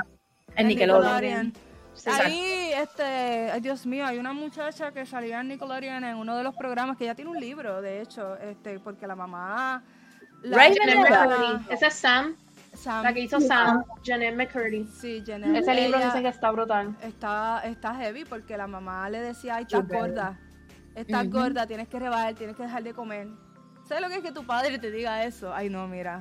En 0.56 0.68
Nickelodeon. 0.68 1.54
Sí, 1.94 2.10
Ahí, 2.10 2.72
este, 2.74 3.04
ay, 3.52 3.62
Dios 3.62 3.86
mío, 3.86 4.06
hay 4.06 4.18
una 4.18 4.34
muchacha 4.34 4.92
que 4.92 5.06
salía 5.06 5.40
en 5.40 5.48
Nickelodeon 5.48 6.04
en 6.04 6.18
uno 6.18 6.36
de 6.36 6.44
los 6.44 6.54
programas 6.56 6.98
que 6.98 7.06
ya 7.06 7.16
tiene 7.16 7.32
un 7.32 7.40
libro, 7.40 7.82
de 7.82 8.02
hecho, 8.02 8.36
este, 8.38 8.80
porque 8.80 9.08
la 9.08 9.16
mamá. 9.16 9.82
La 10.42 10.58
Janet. 10.58 11.72
Esa 11.72 11.88
es 11.88 11.94
Sam, 11.94 12.36
Sam, 12.74 13.04
la 13.04 13.14
que 13.14 13.22
hizo 13.22 13.40
Sam, 13.40 13.84
Janet 14.04 14.36
McCurdy. 14.36 14.86
Sí, 14.86 15.24
Janet, 15.26 15.56
Ese 15.56 15.74
libro 15.74 15.98
dicen 16.00 16.22
que 16.22 16.28
está 16.28 16.52
brutal. 16.52 16.96
está, 17.02 17.62
está 17.64 17.96
heavy 17.96 18.26
porque 18.26 18.58
la 18.58 18.68
mamá 18.68 19.10
le 19.10 19.22
decía, 19.22 19.56
ay, 19.56 19.64
estás 19.64 19.88
gorda, 19.88 20.38
estás 20.94 21.30
gorda, 21.30 21.66
tienes 21.66 21.88
que 21.88 21.98
rebajar, 21.98 22.36
tienes 22.36 22.58
que 22.58 22.64
dejar 22.64 22.84
de 22.84 22.94
comer. 22.94 23.28
¿Sabes 23.88 24.02
lo 24.04 24.10
que 24.10 24.16
es 24.16 24.22
que 24.24 24.32
tu 24.32 24.44
padre 24.46 24.80
te 24.80 24.90
diga 24.90 25.24
eso? 25.26 25.54
Ay, 25.54 25.70
no, 25.70 25.88
mira. 25.88 26.20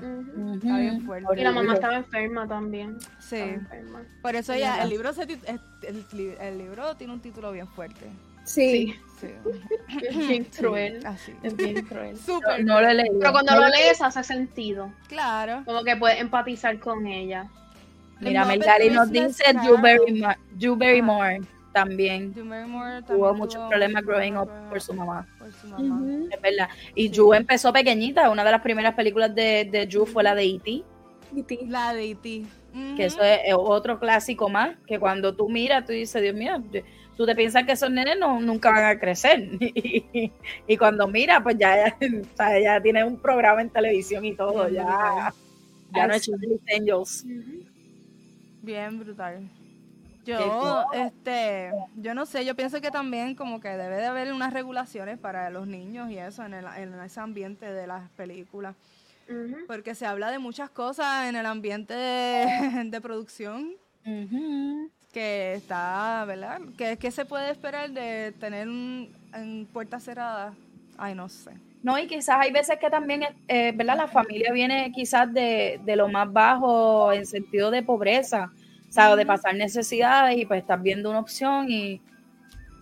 Está 0.55 0.79
bien 0.79 1.01
fuerte. 1.05 1.41
Y 1.41 1.43
la 1.45 1.51
mamá 1.53 1.75
estaba 1.75 1.97
enferma 1.97 2.47
también. 2.47 2.99
Sí. 3.19 3.37
Enferma. 3.37 4.03
Por 4.23 4.37
eso 4.37 4.55
ya, 4.55 4.83
el 4.83 4.91
libro, 4.91 5.12
se 5.15 5.27
tit- 5.27 5.45
es- 5.47 5.61
el, 5.89 6.05
li- 6.12 6.35
el 6.41 6.59
libro 6.59 6.95
tiene 6.97 7.12
un 7.15 7.21
título 7.21 7.53
bien 7.53 7.67
fuerte. 7.69 8.07
Sí. 8.45 8.95
Sí. 9.19 9.29
Es 10.03 10.19
bien 10.29 10.47
Sí, 10.51 10.61
cruel. 10.61 11.07
Así. 11.07 11.33
Es 11.43 11.57
bien 11.57 11.83
cruel. 11.87 12.19
Súper. 12.27 12.62
No 12.65 12.81
lo 12.83 12.89
he 12.89 12.95
leído. 12.95 13.19
Pero 13.19 13.33
cuando 13.33 13.53
No 13.55 13.61
lo 13.62 13.69
lees 13.69 14.03
hace 14.03 14.23
sentido. 14.23 14.93
Claro. 15.09 15.62
Como 15.65 15.83
que 15.85 15.97
puedes 15.97 16.21
empatizar 16.21 16.79
con 16.79 17.07
ella. 17.07 17.47
Mira, 18.21 18.43
El 18.43 18.49
Melgari 18.49 18.91
nos 18.91 19.11
dice 19.11 19.43
Carol. 19.45 19.62
Drew 19.62 19.77
Barrymore, 19.79 20.39
Drew 20.53 20.77
Barrymore 20.77 21.41
también 21.75 22.33
tuvo 23.07 23.35
muchos 23.35 23.62
problemas 23.68 24.03
growing 24.05 24.37
up 24.39 24.49
por 24.70 24.81
su 24.81 24.95
mamá. 24.95 25.27
por 25.39 25.53
su 25.53 25.66
mamá. 25.66 25.97
Ujú. 26.01 26.29
Es 26.31 26.41
verdad. 26.41 26.68
Y 26.95 27.09
Sí. 27.09 27.09
Drew 27.11 27.35
empezó 27.35 27.72
pequeñita. 27.72 28.31
Una 28.31 28.45
de 28.45 28.51
las 28.53 28.62
primeras 28.62 28.95
películas 28.95 29.35
de, 29.35 29.68
de 29.70 29.87
Drew 29.87 30.07
fue 30.07 30.22
la 30.22 30.35
de 30.35 30.45
E.T., 30.45 30.83
ti. 31.43 31.59
La 31.66 31.93
de 31.93 32.11
E.T. 32.12 32.45
que 32.97 33.05
eso 33.05 33.22
es 33.22 33.53
otro 33.55 33.99
clásico 33.99 34.49
más, 34.49 34.77
que 34.87 34.99
cuando 34.99 35.35
tú 35.35 35.49
miras, 35.49 35.85
tú 35.85 35.93
dices, 35.93 36.22
Dios 36.22 36.35
mío, 36.35 36.62
tú 37.16 37.27
te 37.27 37.35
piensas 37.35 37.64
que 37.64 37.72
esos 37.72 37.91
nenes 37.91 38.16
no, 38.18 38.41
nunca 38.41 38.70
van 38.70 38.85
a 38.85 38.99
crecer. 38.99 39.49
Y, 39.61 40.33
y 40.66 40.77
cuando 40.77 41.07
miras, 41.09 41.43
pues 41.43 41.57
ya, 41.59 41.97
o 42.01 42.37
sea, 42.37 42.61
ya 42.61 42.81
tiene 42.81 43.05
un 43.05 43.18
programa 43.18 43.61
en 43.62 43.70
televisión 43.70 44.25
y 44.25 44.35
todo, 44.35 44.68
ya, 44.68 45.35
ya 45.93 46.07
no 46.07 46.14
es 46.14 46.31
Angels. 46.77 47.25
Bien 48.62 48.99
brutal. 48.99 49.51
Yo, 50.25 50.87
este, 50.93 51.70
yo 51.97 52.14
no 52.14 52.27
sé, 52.27 52.45
yo 52.45 52.55
pienso 52.55 52.81
que 52.81 52.91
también 52.91 53.35
como 53.35 53.61
que 53.61 53.68
debe 53.68 53.97
de 53.97 54.07
haber 54.07 54.33
unas 54.33 54.53
regulaciones 54.53 55.18
para 55.18 55.51
los 55.51 55.66
niños 55.66 56.11
y 56.11 56.18
eso 56.18 56.45
en, 56.45 56.55
el, 56.55 56.64
en 56.77 56.95
ese 57.01 57.20
ambiente 57.20 57.70
de 57.70 57.87
las 57.87 58.09
películas. 58.11 58.75
Porque 59.66 59.95
se 59.95 60.05
habla 60.05 60.31
de 60.31 60.39
muchas 60.39 60.68
cosas 60.70 61.29
en 61.29 61.37
el 61.37 61.47
ambiente 61.47 61.95
de, 61.95 62.85
de 62.91 63.01
producción 63.01 63.72
que 65.12 65.55
está, 65.55 66.25
¿verdad? 66.27 66.61
¿Qué, 66.77 66.99
qué 66.99 67.11
se 67.11 67.25
puede 67.25 67.51
esperar 67.51 67.91
de 67.91 68.33
tener 68.39 68.68
un, 68.68 69.16
en 69.33 69.66
puertas 69.66 70.05
cerradas? 70.05 70.55
Ay, 70.99 71.14
no 71.14 71.29
sé. 71.29 71.53
No, 71.83 71.99
y 71.99 72.07
quizás 72.07 72.37
hay 72.41 72.51
veces 72.51 72.79
que 72.79 72.91
también, 72.91 73.25
eh, 73.47 73.72
¿verdad? 73.75 73.97
La 73.97 74.09
familia 74.09 74.53
viene 74.53 74.91
quizás 74.93 75.33
de, 75.33 75.81
de 75.85 75.97
lo 75.97 76.09
más 76.09 76.33
bajo 76.33 77.12
en 77.12 77.27
sentido 77.27 77.70
de 77.70 77.83
pobreza, 77.83 78.51
sea, 78.95 79.16
de 79.16 79.26
pasar 79.26 79.55
necesidades 79.57 80.36
y 80.38 80.47
pues 80.47 80.61
estás 80.61 80.82
viendo 80.82 81.11
una 81.11 81.18
opción 81.20 81.70
y 81.70 82.01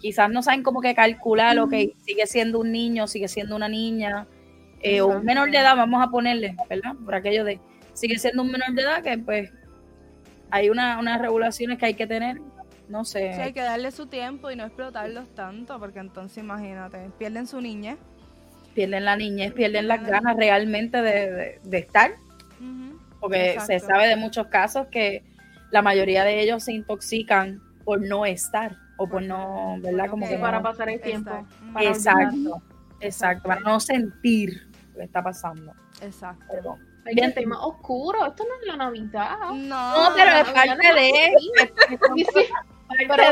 quizás 0.00 0.30
no 0.30 0.42
saben 0.42 0.62
cómo 0.62 0.80
que 0.80 0.94
calcular 0.94 1.54
lo 1.54 1.68
que 1.68 1.92
sigue 2.04 2.26
siendo 2.26 2.58
un 2.60 2.72
niño, 2.72 3.06
sigue 3.06 3.28
siendo 3.28 3.54
una 3.56 3.68
niña, 3.68 4.26
eh, 4.80 5.00
o 5.00 5.06
un 5.08 5.24
menor 5.24 5.50
de 5.50 5.58
edad, 5.58 5.76
vamos 5.76 6.04
a 6.04 6.10
ponerle, 6.10 6.56
¿verdad? 6.68 6.94
Por 7.04 7.14
aquello 7.14 7.44
de, 7.44 7.60
sigue 7.94 8.18
siendo 8.18 8.42
un 8.42 8.50
menor 8.50 8.72
de 8.72 8.82
edad 8.82 9.02
que 9.02 9.16
pues 9.18 9.52
hay 10.50 10.70
una, 10.70 10.98
unas 10.98 11.20
regulaciones 11.20 11.78
que 11.78 11.86
hay 11.86 11.94
que 11.94 12.06
tener, 12.06 12.40
no 12.88 13.04
sé. 13.04 13.32
Sí, 13.34 13.40
hay 13.40 13.52
que 13.52 13.62
darle 13.62 13.90
su 13.92 14.06
tiempo 14.06 14.50
y 14.50 14.56
no 14.56 14.64
explotarlos 14.64 15.32
tanto, 15.34 15.78
porque 15.78 16.00
entonces 16.00 16.42
imagínate, 16.42 17.10
pierden 17.18 17.46
su 17.46 17.60
niñez. 17.60 17.96
pierden 18.74 19.04
la 19.04 19.16
niñez, 19.16 19.52
pierden 19.52 19.86
las 19.86 20.04
ganas 20.04 20.36
realmente 20.36 21.00
de, 21.00 21.30
de- 21.30 21.60
de 21.62 21.78
estar, 21.78 22.10
porque 23.20 23.56
se 23.66 23.78
sabe 23.78 24.08
de 24.08 24.16
muchos 24.16 24.48
casos 24.48 24.88
que 24.88 25.22
la 25.72 25.82
mayoría 25.82 26.22
de 26.22 26.40
ellos 26.40 26.62
se 26.62 26.72
intoxican 26.72 27.60
por 27.84 28.00
no 28.00 28.24
estar 28.24 28.76
o 28.98 29.08
por 29.08 29.22
no, 29.22 29.76
¿verdad? 29.80 30.08
Como 30.08 30.26
Sí, 30.26 30.34
que 30.34 30.38
para 30.38 30.58
no- 30.58 30.62
pasar 30.62 30.88
el 30.90 31.00
tiempo. 31.00 31.30
Exacto. 31.30 31.72
para 31.72 31.86
Exacto, 31.90 32.62
exacto, 33.00 33.48
para 33.48 33.60
no 33.62 33.80
sentir 33.80 34.68
lo 34.92 34.98
que 34.98 35.04
está 35.04 35.22
pasando. 35.24 35.72
Exacto. 36.00 36.44
Perdón. 36.48 36.92
Hay 37.04 37.16
que 37.16 37.28
tema 37.30 37.66
oscuro. 37.66 38.24
Esto 38.26 38.44
no 38.44 38.60
es 38.60 38.66
la 38.68 38.76
Navidad. 38.76 39.36
No, 39.54 39.56
No, 39.56 40.14
pero 40.14 40.30
es 40.30 40.48
parte 40.52 40.88
de 40.88 41.30
Pero 43.08 43.22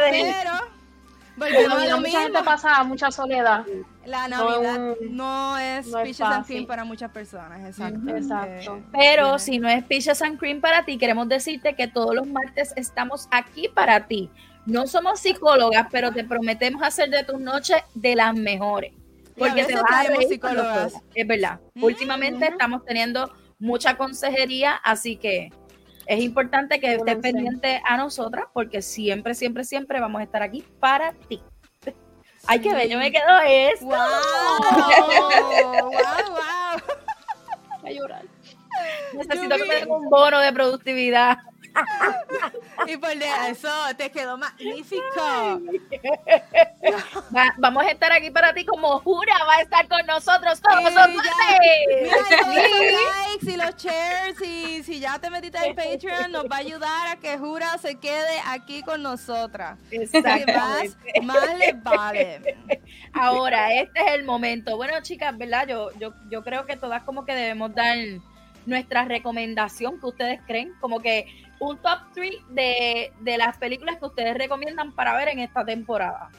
Navidad 1.40 1.88
lo 1.90 1.96
mucha 2.00 2.20
gente 2.20 2.30
mismo. 2.38 2.44
pasa 2.44 2.84
mucha 2.84 3.10
soledad. 3.10 3.64
La 4.04 4.28
no 4.28 4.54
es 4.54 4.60
Navidad 4.62 4.96
no 5.10 5.58
es 5.58 5.86
no 5.86 5.98
es 5.98 6.04
Peaches 6.04 6.20
and. 6.20 6.46
Cream 6.46 6.66
para 6.66 6.84
muchas 6.84 7.10
personas, 7.10 7.60
exacto. 7.66 8.76
Eh, 8.76 8.82
Pero 8.92 9.38
si 9.38 9.58
no 9.58 9.68
es 9.68 9.82
Peaches 9.84 10.20
and 10.22 10.38
Cream 10.38 10.60
para 10.60 10.84
ti, 10.84 10.98
queremos 10.98 11.28
decirte 11.28 11.74
que 11.74 11.88
todos 11.88 12.14
los 12.14 12.26
martes 12.26 12.72
estamos 12.76 13.28
aquí 13.30 13.68
para 13.68 14.06
ti. 14.06 14.30
No 14.66 14.86
somos 14.86 15.20
psicólogas, 15.20 15.86
pero 15.90 16.12
te 16.12 16.24
prometemos 16.24 16.82
hacer 16.82 17.08
de 17.10 17.24
tus 17.24 17.40
noches 17.40 17.78
de 17.94 18.14
las 18.14 18.34
mejores. 18.34 18.92
Porque 19.36 19.64
te 19.64 19.74
vas 19.74 19.84
a 19.84 19.86
traemos 19.86 20.18
reír 20.18 20.38
con 20.40 20.50
psicólogas. 20.50 20.94
Es 21.14 21.26
verdad. 21.26 21.60
Mm, 21.74 21.84
Últimamente 21.84 22.46
estamos 22.46 22.84
teniendo 22.84 23.32
mucha 23.58 23.96
consejería, 23.96 24.74
así 24.74 25.16
que 25.16 25.50
es 26.10 26.20
importante 26.24 26.80
que 26.80 26.94
estés 26.94 27.16
pendiente 27.18 27.80
a 27.84 27.96
nosotras, 27.96 28.46
porque 28.52 28.82
siempre, 28.82 29.32
siempre, 29.32 29.62
siempre 29.62 30.00
vamos 30.00 30.20
a 30.20 30.24
estar 30.24 30.42
aquí 30.42 30.64
para 30.80 31.12
ti. 31.12 31.40
Ay, 32.48 32.58
qué 32.58 32.74
bello 32.74 32.98
me 32.98 33.12
quedó 33.12 33.38
esto. 33.46 33.84
¡Wow! 33.84 33.94
¡Wow, 35.82 35.90
wow! 35.92 36.80
Voy 37.80 37.90
a 37.90 37.92
llorar. 37.92 38.24
Necesito 39.14 39.56
que 39.56 39.64
me 39.66 39.74
den 39.76 39.88
un 39.88 40.10
bono 40.10 40.40
de 40.40 40.52
productividad. 40.52 41.38
Y 42.86 42.96
por 42.96 43.10
eso 43.12 43.68
te 43.96 44.10
quedó 44.10 44.36
magnífico. 44.36 45.02
Va- 47.36 47.54
vamos 47.58 47.84
a 47.84 47.90
estar 47.90 48.12
aquí 48.12 48.30
para 48.30 48.52
ti 48.52 48.64
como 48.64 48.98
Jura 49.00 49.34
va 49.46 49.56
a 49.56 49.62
estar 49.62 49.86
con 49.88 50.04
nosotros 50.06 50.60
todos 50.60 50.82
los 50.82 50.92
likes 52.54 53.50
y 53.50 53.56
los 53.56 53.70
los 53.70 53.76
shares 53.76 54.40
y 54.42 54.82
si 54.82 55.00
ya 55.00 55.18
te 55.18 55.30
metiste 55.30 55.58
en 55.64 55.76
Patreon, 55.76 56.32
nos 56.32 56.44
va 56.44 56.56
a 56.56 56.58
ayudar 56.60 57.06
a 57.08 57.16
que 57.16 57.38
Jura 57.38 57.76
se 57.78 57.96
quede 57.96 58.40
aquí 58.46 58.82
con 58.82 59.02
nosotras. 59.02 59.78
Más, 60.46 60.96
más 61.22 61.58
les 61.58 61.82
vale. 61.82 62.56
Ahora, 63.12 63.72
este 63.74 64.00
es 64.00 64.12
el 64.12 64.24
momento. 64.24 64.76
Bueno, 64.76 64.94
chicas, 65.02 65.36
¿verdad? 65.36 65.66
Yo, 65.68 65.90
yo, 65.98 66.12
yo 66.30 66.42
creo 66.42 66.66
que 66.66 66.76
todas 66.76 67.02
como 67.04 67.24
que 67.24 67.34
debemos 67.34 67.74
dar 67.74 67.96
nuestra 68.66 69.04
recomendación 69.04 70.00
que 70.00 70.06
ustedes 70.06 70.40
creen, 70.46 70.72
como 70.80 71.00
que 71.00 71.26
un 71.60 71.76
top 71.78 71.98
3 72.14 72.30
de, 72.48 73.12
de 73.20 73.38
las 73.38 73.56
películas 73.58 73.98
que 73.98 74.06
ustedes 74.06 74.36
recomiendan 74.36 74.92
para 74.92 75.16
ver 75.16 75.28
en 75.28 75.38
esta 75.38 75.64
temporada. 75.64 76.30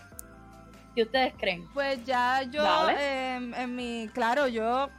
¿Qué 0.96 1.04
ustedes 1.04 1.34
creen? 1.38 1.68
Pues 1.74 2.04
ya 2.04 2.44
yo, 2.44 2.64
em, 2.90 3.54
en 3.54 3.76
mi, 3.76 4.10
claro, 4.14 4.48
yo, 4.48 4.90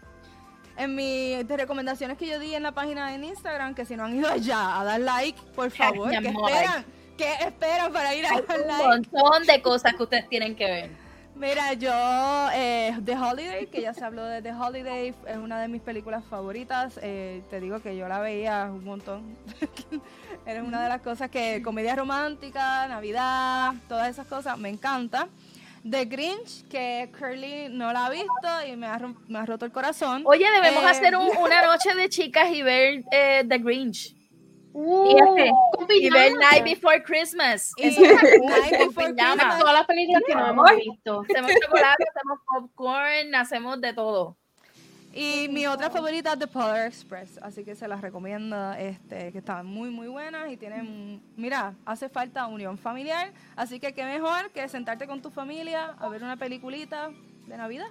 en 0.79 0.95
mis 0.95 1.47
recomendaciones 1.47 2.17
que 2.17 2.27
yo 2.27 2.39
di 2.39 2.55
en 2.55 2.63
la 2.63 2.73
página 2.73 3.15
en 3.15 3.25
Instagram, 3.25 3.75
que 3.75 3.85
si 3.85 3.97
no 3.97 4.05
han 4.05 4.17
ido 4.17 4.29
allá 4.29 4.81
a 4.81 4.85
dar 4.85 5.01
like, 5.01 5.39
por 5.55 5.71
favor, 5.71 6.11
¿qué 6.11 6.29
esperan? 6.29 6.85
¿Qué 7.19 7.33
esperan 7.41 7.93
para 7.93 8.15
ir 8.15 8.25
a 8.25 8.41
dar 8.41 8.59
like? 8.61 8.83
Un 8.83 8.89
montón 8.89 9.47
de 9.47 9.61
cosas 9.61 9.95
que 9.95 10.03
ustedes 10.03 10.29
tienen 10.29 10.57
que 10.57 10.65
ver. 10.65 11.02
Mira, 11.35 11.73
yo, 11.73 11.91
eh, 12.53 12.97
The 13.05 13.17
Holiday, 13.17 13.67
que 13.67 13.81
ya 13.81 13.95
se 13.95 14.05
habló 14.05 14.25
de 14.25 14.43
The 14.43 14.53
Holiday, 14.53 15.15
es 15.27 15.37
una 15.37 15.61
de 15.61 15.69
mis 15.69 15.81
películas 15.81 16.25
favoritas. 16.25 17.01
Eh, 17.03 17.43
te 17.51 17.59
digo 17.59 17.81
que 17.81 17.97
yo 17.97 18.07
la 18.07 18.21
veía 18.21 18.69
un 18.71 18.85
montón. 18.85 19.37
Eres 20.47 20.63
una 20.63 20.83
de 20.83 20.89
las 20.89 21.01
cosas 21.01 21.31
que, 21.31 21.63
comedia 21.63 21.97
romántica, 21.97 22.87
Navidad, 22.87 23.75
todas 23.89 24.11
esas 24.11 24.27
cosas, 24.27 24.59
me 24.59 24.69
encanta. 24.69 25.29
The 25.89 26.05
Grinch, 26.05 26.69
que 26.69 27.11
Curly 27.19 27.69
no 27.71 27.93
la 27.93 28.07
ha 28.07 28.11
visto 28.11 28.67
y 28.69 28.77
me 28.77 28.87
ha, 28.87 29.01
me 29.27 29.39
ha 29.39 29.47
roto 29.47 29.65
el 29.65 29.73
corazón. 29.73 30.23
Oye, 30.27 30.47
debemos 30.49 30.85
eh, 30.85 30.87
hacer 30.87 31.17
una 31.17 31.63
noche 31.67 31.95
de 31.95 32.09
chicas 32.09 32.51
y 32.51 32.63
ver 32.63 33.05
eh, 33.11 33.45
The 33.49 33.59
Grinch. 33.59 34.15
Uh, 34.75 35.15
y, 35.91 36.09
ver 36.09 36.33
Night 36.35 36.65
Before 36.65 37.03
Christmas. 37.03 37.73
Y 37.77 37.91
Night 37.91 38.79
Before 38.79 39.15
Christmas. 39.15 39.59
Todas 39.59 39.75
las 39.75 39.87
películas 39.87 40.23
que 40.27 40.35
no 40.35 40.47
hemos 40.49 40.71
visto. 40.77 41.23
Hacemos 41.29 41.53
chocolate, 41.63 42.05
hacemos 42.09 42.39
popcorn, 42.47 43.35
hacemos 43.35 43.81
de 43.81 43.93
todo. 43.93 44.37
Y 45.15 45.49
mi 45.51 45.67
otra 45.67 45.91
favorita 45.91 46.33
es 46.33 46.39
The 46.39 46.47
Polar 46.47 46.87
Express, 46.87 47.39
así 47.43 47.65
que 47.65 47.75
se 47.75 47.87
las 47.87 48.01
recomiendo, 48.01 48.73
este, 48.73 49.31
que 49.31 49.39
están 49.39 49.67
muy 49.67 49.91
muy 49.91 50.09
buenas 50.09 50.51
y 50.51 50.57
tienen, 50.57 51.21
mira, 51.37 51.75
hace 51.85 52.09
falta 52.09 52.47
unión 52.47 52.79
familiar, 52.79 53.31
así 53.55 53.79
que 53.79 53.93
qué 53.93 54.07
mejor 54.07 54.51
que 54.53 54.67
sentarte 54.71 55.07
con 55.07 55.21
tu 55.21 55.31
familia 55.31 55.97
a 55.99 56.09
ver 56.09 56.23
una 56.23 56.39
peliculita 56.39 57.11
de 57.47 57.57
Navidad, 57.59 57.91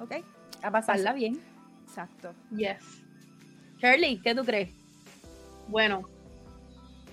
¿ok? 0.00 0.24
A 0.62 0.72
pasarla 0.72 1.12
bien. 1.12 1.40
Exacto. 1.84 2.34
Yes. 2.50 3.04
Shirley, 3.78 4.20
¿qué 4.22 4.34
tú 4.34 4.44
crees? 4.44 4.81
Bueno, 5.72 6.02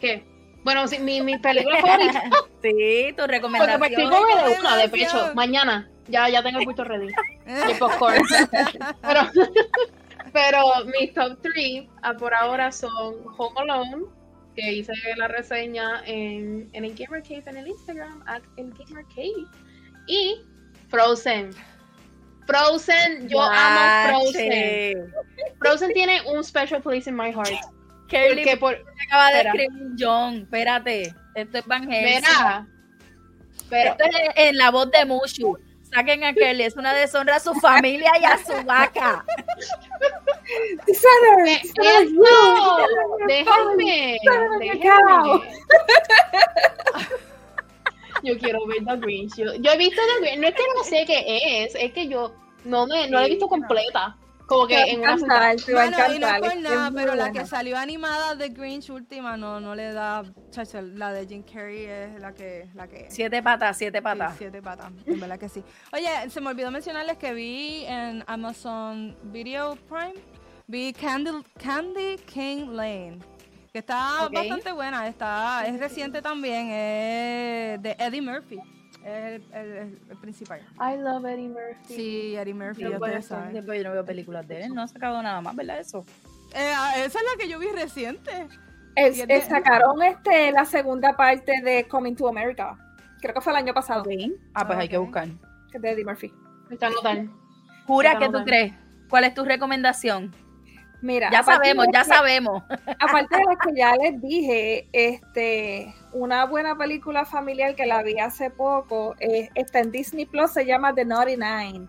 ¿qué? 0.01 0.23
Bueno, 0.63 0.85
sí, 0.87 0.99
mi, 0.99 1.21
mi 1.21 1.37
película 1.37 1.81
favorita. 1.81 2.23
sí, 2.61 3.13
tu 3.17 3.25
recomendación. 3.25 3.79
Porque 3.79 3.95
me 3.97 4.03
estoy 4.03 4.53
de 4.53 4.59
una, 4.59 4.77
de 4.77 4.89
pecho, 4.89 5.33
mañana. 5.33 5.89
Ya, 6.09 6.27
ya 6.27 6.43
tengo 6.43 6.59
el 6.59 6.65
puesto 6.65 6.83
ready. 6.83 7.07
Y 7.47 7.73
popcorn. 7.75 8.21
pero, 9.01 9.21
pero 10.33 10.63
mis 10.99 11.13
top 11.13 11.37
3 11.41 11.85
ah, 12.01 12.13
por 12.15 12.33
ahora 12.33 12.71
son 12.71 13.15
Home 13.37 13.61
Alone, 13.61 14.05
que 14.55 14.73
hice 14.73 14.93
la 15.15 15.29
reseña 15.29 16.03
en, 16.05 16.69
en 16.73 16.83
el 16.83 16.93
Gamer 16.95 17.23
Cave 17.23 17.43
en 17.45 17.57
el 17.57 17.67
Instagram, 17.69 18.21
at 18.27 18.41
el 18.57 18.73
Gamer 18.73 19.05
Cave. 19.15 19.47
Y 20.07 20.41
Frozen. 20.89 21.51
Frozen, 22.45 23.29
yo 23.29 23.41
amo 23.41 24.19
Frozen. 24.19 25.13
Frozen 25.59 25.93
tiene 25.93 26.21
un 26.33 26.43
special 26.43 26.81
place 26.81 27.09
in 27.09 27.15
my 27.15 27.31
heart. 27.31 27.53
Kelly 28.09 28.55
por, 28.57 28.75
acaba 29.05 29.31
de 29.31 29.41
escribir 29.41 29.91
John, 29.97 30.35
espérate, 30.37 31.13
esto 31.35 31.57
es 31.59 31.65
Van 31.65 31.89
Helsing. 31.89 32.23
Pero, 33.69 33.91
esto 33.91 34.03
es 34.03 34.13
en 34.35 34.57
la 34.57 34.71
voz 34.71 34.89
de 34.91 35.05
Mushu. 35.05 35.57
Saquen 35.93 36.23
a 36.23 36.33
Kelly, 36.33 36.63
es 36.63 36.75
una 36.75 36.93
deshonra 36.93 37.37
a 37.37 37.39
su 37.39 37.53
familia 37.55 38.11
y 38.21 38.25
a 38.25 38.37
su 38.37 38.63
vaca. 38.65 39.25
Déjame, 40.85 41.61
déjame, 43.27 44.17
déjame. 44.59 45.41
Yo 48.23 48.37
quiero 48.37 48.65
ver 48.67 48.85
The 48.85 48.97
Grinch. 48.97 49.35
Yo, 49.35 49.53
yo, 49.55 49.71
he 49.71 49.77
visto 49.77 50.01
The 50.01 50.21
Grinch, 50.21 50.39
no 50.39 50.47
es 50.47 50.55
que 50.55 50.63
no 50.75 50.83
sé 50.83 51.05
qué 51.05 51.63
es, 51.63 51.75
es 51.75 51.93
que 51.93 52.07
yo 52.07 52.35
no 52.65 52.85
me 52.85 53.07
no 53.07 53.19
la 53.19 53.25
he 53.25 53.29
visto 53.29 53.47
completa. 53.47 54.17
Como 54.49 54.65
que 54.65 54.81
en 54.81 55.01
una 55.01 55.15
te 55.55 55.73
va 55.73 55.83
a 55.83 55.85
encantar. 55.85 56.15
y 56.15 56.19
no 56.19 56.27
es 56.27 56.39
por 56.39 56.57
nada, 56.57 56.91
pero 56.91 57.13
la 57.13 57.31
que 57.31 57.45
salió 57.45 57.77
animada 57.77 58.33
de 58.33 58.49
Grinch 58.49 58.89
última 58.89 59.37
no, 59.37 59.59
no 59.59 59.75
le 59.75 59.93
da. 59.93 60.23
Chacho, 60.49 60.81
la 60.81 61.13
de 61.13 61.27
Jim 61.27 61.43
Carrey 61.43 61.85
es 61.85 62.19
la 62.19 62.33
que, 62.33 62.67
la 62.73 62.87
que. 62.87 63.05
Siete 63.09 63.43
patas, 63.43 63.77
siete 63.77 64.01
patas. 64.01 64.33
siete 64.39 64.59
patas, 64.59 64.91
en 65.05 65.19
verdad 65.19 65.37
que 65.37 65.49
sí. 65.49 65.63
Oye, 65.93 66.09
se 66.31 66.41
me 66.41 66.49
olvidó 66.49 66.71
mencionarles 66.71 67.17
que 67.17 67.31
vi 67.31 67.85
en 67.85 68.23
Amazon 68.25 69.15
Video 69.25 69.75
Prime, 69.87 70.15
vi 70.65 70.93
Candy, 70.93 71.29
Candy 71.63 72.17
King 72.25 72.71
Lane. 72.71 73.19
Que 73.71 73.79
está 73.79 74.27
bastante 74.29 74.71
buena, 74.71 75.07
está, 75.07 75.63
es 75.67 75.79
reciente 75.79 76.23
también, 76.23 76.71
es 76.71 77.81
de 77.83 77.95
Eddie 77.99 78.21
Murphy 78.21 78.59
es 79.05 79.41
el, 79.53 79.97
principal. 80.21 80.61
I 80.79 80.97
love 80.97 81.25
Eddie 81.25 81.49
Murphy. 81.49 81.93
Sí, 81.93 82.35
Eddie 82.35 82.53
Murphy, 82.53 82.83
yo, 82.83 82.91
no 82.91 83.91
veo 83.91 84.05
películas 84.05 84.47
de 84.47 84.63
él, 84.63 84.73
no 84.73 84.81
ha 84.81 84.87
sacado 84.87 85.21
nada 85.21 85.41
más, 85.41 85.55
¿verdad? 85.55 85.79
Eso. 85.79 86.05
Eh, 86.53 86.73
ah, 86.75 86.93
esa 86.97 87.19
es 87.19 87.25
la 87.25 87.41
que 87.41 87.49
yo 87.49 87.59
vi 87.59 87.67
reciente. 87.67 88.47
Es, 88.95 89.45
sacaron 89.45 90.01
este 90.01 90.51
la 90.51 90.65
segunda 90.65 91.15
parte 91.15 91.61
de 91.61 91.87
Coming 91.87 92.15
to 92.15 92.27
America. 92.27 92.77
Creo 93.21 93.33
que 93.33 93.41
fue 93.41 93.53
el 93.53 93.57
año 93.57 93.73
pasado. 93.73 94.03
Ah, 94.53 94.67
pues 94.67 94.79
hay 94.79 94.89
que 94.89 94.97
buscar. 94.97 95.27
Es 95.73 95.81
de 95.81 95.91
Eddie 95.91 96.05
Murphy. 96.05 96.33
Está 96.69 96.89
notando. 96.89 97.31
Jura, 97.85 98.17
¿qué 98.19 98.29
tú 98.29 98.43
crees? 98.43 98.73
¿Cuál 99.09 99.23
es 99.23 99.33
tu 99.33 99.45
recomendación? 99.45 100.33
Mira, 101.01 101.29
ya 101.31 101.43
sabemos, 101.43 101.87
ya 101.93 102.03
sabemos. 102.03 102.63
Aparte 102.99 103.37
de 103.37 103.43
lo 103.43 103.57
que 103.57 103.77
ya 103.77 103.95
les 104.01 104.21
dije, 104.21 104.87
este, 104.91 105.93
una 106.11 106.45
buena 106.45 106.77
película 106.77 107.25
familiar 107.25 107.75
que 107.75 107.85
la 107.85 108.03
vi 108.03 108.19
hace 108.19 108.49
poco 108.49 109.15
eh, 109.19 109.49
está 109.55 109.79
en 109.79 109.91
Disney 109.91 110.25
Plus, 110.25 110.51
se 110.51 110.65
llama 110.65 110.93
The 110.93 111.05
Naughty 111.05 111.37
Nine. 111.37 111.87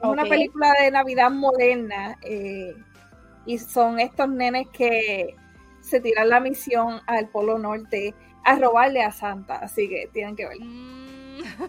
Es 0.00 0.08
una 0.08 0.24
película 0.24 0.72
de 0.80 0.90
Navidad 0.90 1.30
moderna 1.30 2.16
eh, 2.22 2.74
y 3.44 3.58
son 3.58 3.98
estos 3.98 4.28
nenes 4.28 4.68
que 4.72 5.34
se 5.80 6.00
tiran 6.00 6.28
la 6.28 6.40
misión 6.40 7.00
al 7.06 7.28
Polo 7.28 7.58
Norte 7.58 8.14
a 8.44 8.54
robarle 8.56 9.02
a 9.02 9.10
Santa, 9.10 9.56
así 9.56 9.88
que 9.88 10.08
tienen 10.12 10.36
que 10.36 10.46
verla. 10.46 10.64
Mm. 10.64 11.64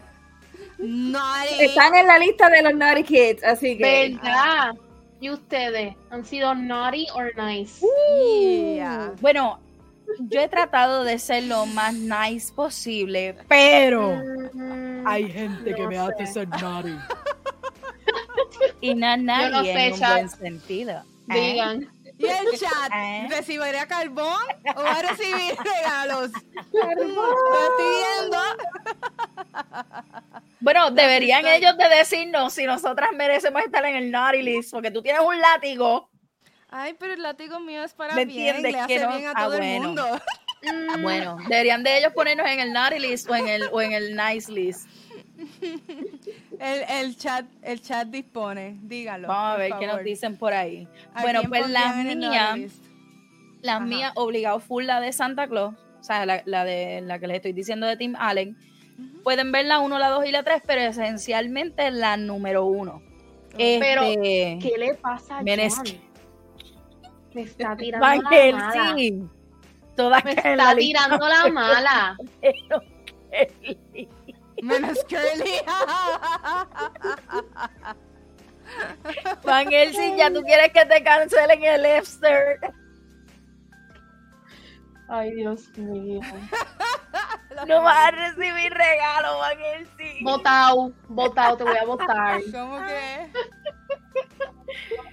Están 1.60 1.96
en 1.96 2.08
la 2.08 2.20
lista 2.20 2.50
de 2.50 2.62
los 2.62 2.74
Naughty 2.74 3.04
Kids, 3.04 3.44
así 3.44 3.78
que. 3.78 4.18
¿Verdad? 4.24 4.74
¿Y 5.22 5.30
ustedes 5.30 5.96
han 6.12 6.24
sido 6.26 6.56
naughty 6.56 7.08
or 7.14 7.32
nice? 7.36 7.84
Uh. 7.84 9.16
Bueno, 9.20 9.60
yo 10.20 10.40
he 10.42 10.48
tratado 10.48 11.04
de 11.04 11.20
ser 11.20 11.44
lo 11.44 11.66
más 11.66 11.94
nice 11.94 12.54
posible, 12.54 13.36
pero 13.48 14.16
mm, 14.54 15.06
hay 15.06 15.30
gente 15.30 15.74
que 15.74 15.88
me 15.88 15.98
hace 15.98 16.26
ser 16.26 16.48
naughty. 16.50 16.96
Y 18.82 18.96
no 18.96 19.16
nadie 19.18 19.72
en 19.72 19.94
un 19.94 20.00
buen 20.00 20.30
sentido. 20.30 21.04
¿eh? 21.34 21.88
¿Y 22.20 22.26
el 22.26 22.52
chat? 22.60 22.92
¿Eh? 22.94 23.28
¿Recibirá 23.30 23.88
carbón 23.88 24.44
o 24.76 24.84
va 24.84 24.92
a 24.92 25.02
recibir 25.02 25.56
regalos? 25.64 26.32
Lo 26.74 26.92
estoy 26.92 27.08
viendo. 27.80 28.38
Bueno, 30.60 30.92
deberían 30.92 31.48
ellos 31.48 31.78
de 31.78 31.88
decirnos 31.90 32.54
si 32.54 32.66
nosotras 32.66 33.12
merecemos 33.14 33.64
estar 33.64 33.84
en 33.86 33.96
el 33.96 34.12
naughty 34.12 34.42
list, 34.42 34.72
porque 34.72 34.92
tú 34.92 35.02
tienes 35.02 35.22
un 35.22 35.40
látigo. 35.40 36.10
Ay, 36.70 36.96
pero 37.00 37.14
el 37.14 37.24
látigo 37.24 37.60
mío 37.60 37.84
es 37.84 37.94
para 37.94 38.14
bien, 38.26 38.62
le 38.62 38.78
hace 38.78 39.08
bien 39.08 39.28
a 39.28 39.32
ah, 39.36 39.46
todo 39.46 39.56
el 39.56 39.82
mundo. 39.82 40.06
Ah, 40.92 40.98
bueno, 41.02 41.38
deberían 41.48 41.84
de 41.84 41.98
ellos 41.98 42.14
ponernos 42.14 42.48
en 42.48 42.60
el 42.60 42.74
naughty 42.74 43.00
list 43.00 43.30
o 43.30 43.36
en 43.36 43.48
el, 43.48 43.64
o 43.72 43.82
en 43.82 43.94
el 43.94 44.16
nice 44.16 44.52
list. 44.52 44.88
El, 46.60 46.84
el, 46.90 47.18
chat, 47.18 47.46
el 47.62 47.82
chat 47.82 48.08
dispone, 48.08 48.78
dígalo. 48.82 49.28
Vamos 49.28 49.56
a 49.56 49.58
ver 49.58 49.72
qué 49.80 49.88
nos 49.88 50.04
dicen 50.04 50.38
por 50.38 50.54
ahí. 50.54 50.88
Bueno, 51.22 51.42
pues 51.48 51.70
las 51.70 51.96
mías, 51.96 52.60
las 53.62 53.82
mías, 53.82 54.12
obligado 54.16 54.60
full 54.60 54.86
la 54.86 55.00
de 55.00 55.14
Santa 55.14 55.48
Claus, 55.48 55.76
o 56.00 56.04
sea, 56.04 56.26
la, 56.26 56.42
la, 56.46 56.66
de 56.66 57.02
la 57.02 57.20
que 57.20 57.28
les 57.28 57.38
estoy 57.38 57.54
diciendo 57.54 57.88
de 57.88 57.98
Tim 57.98 58.16
Allen. 58.18 58.58
Pueden 59.24 59.52
ver 59.52 59.66
la 59.66 59.80
1, 59.80 60.00
la 60.00 60.10
2 60.10 60.26
y 60.26 60.32
la 60.32 60.44
3, 60.44 60.62
pero 60.66 60.82
esencialmente 60.82 61.90
la 61.92 62.18
número 62.18 62.66
1. 62.66 63.02
Pero, 63.58 64.04
este, 64.04 64.60
¿qué 64.62 64.78
le 64.78 64.96
pasa 64.96 65.40
a 65.40 65.44
John? 65.44 66.00
Me 67.34 67.42
está 67.42 67.76
tirando 67.78 68.08
la 68.08 68.22
mala. 68.22 68.98
Toda 69.96 70.22
Me 70.24 70.32
está 70.32 70.76
tirando 70.76 71.28
la 71.28 71.48
mala. 71.50 72.18
Menos 74.62 75.04
Curly. 75.06 75.62
Van 79.44 79.72
Helsing, 79.72 80.18
ya 80.18 80.32
tú 80.32 80.42
quieres 80.42 80.72
que 80.72 80.86
te 80.86 81.04
cancelen 81.04 81.64
el 81.64 81.86
Epster. 81.86 82.60
Ay, 85.10 85.32
Dios 85.36 85.70
mío. 85.78 86.22
No 87.68 87.82
vas 87.82 88.08
a 88.08 88.12
recibir 88.12 88.72
regalo, 88.72 89.40
Van 89.40 89.58
Helsing. 89.60 90.24
Votao, 90.24 90.94
votao, 91.10 91.58
te 91.58 91.64
voy 91.66 91.78
a 91.78 91.84
votar. 91.84 92.42
¿Cómo 92.54 92.78
que? 92.86 93.32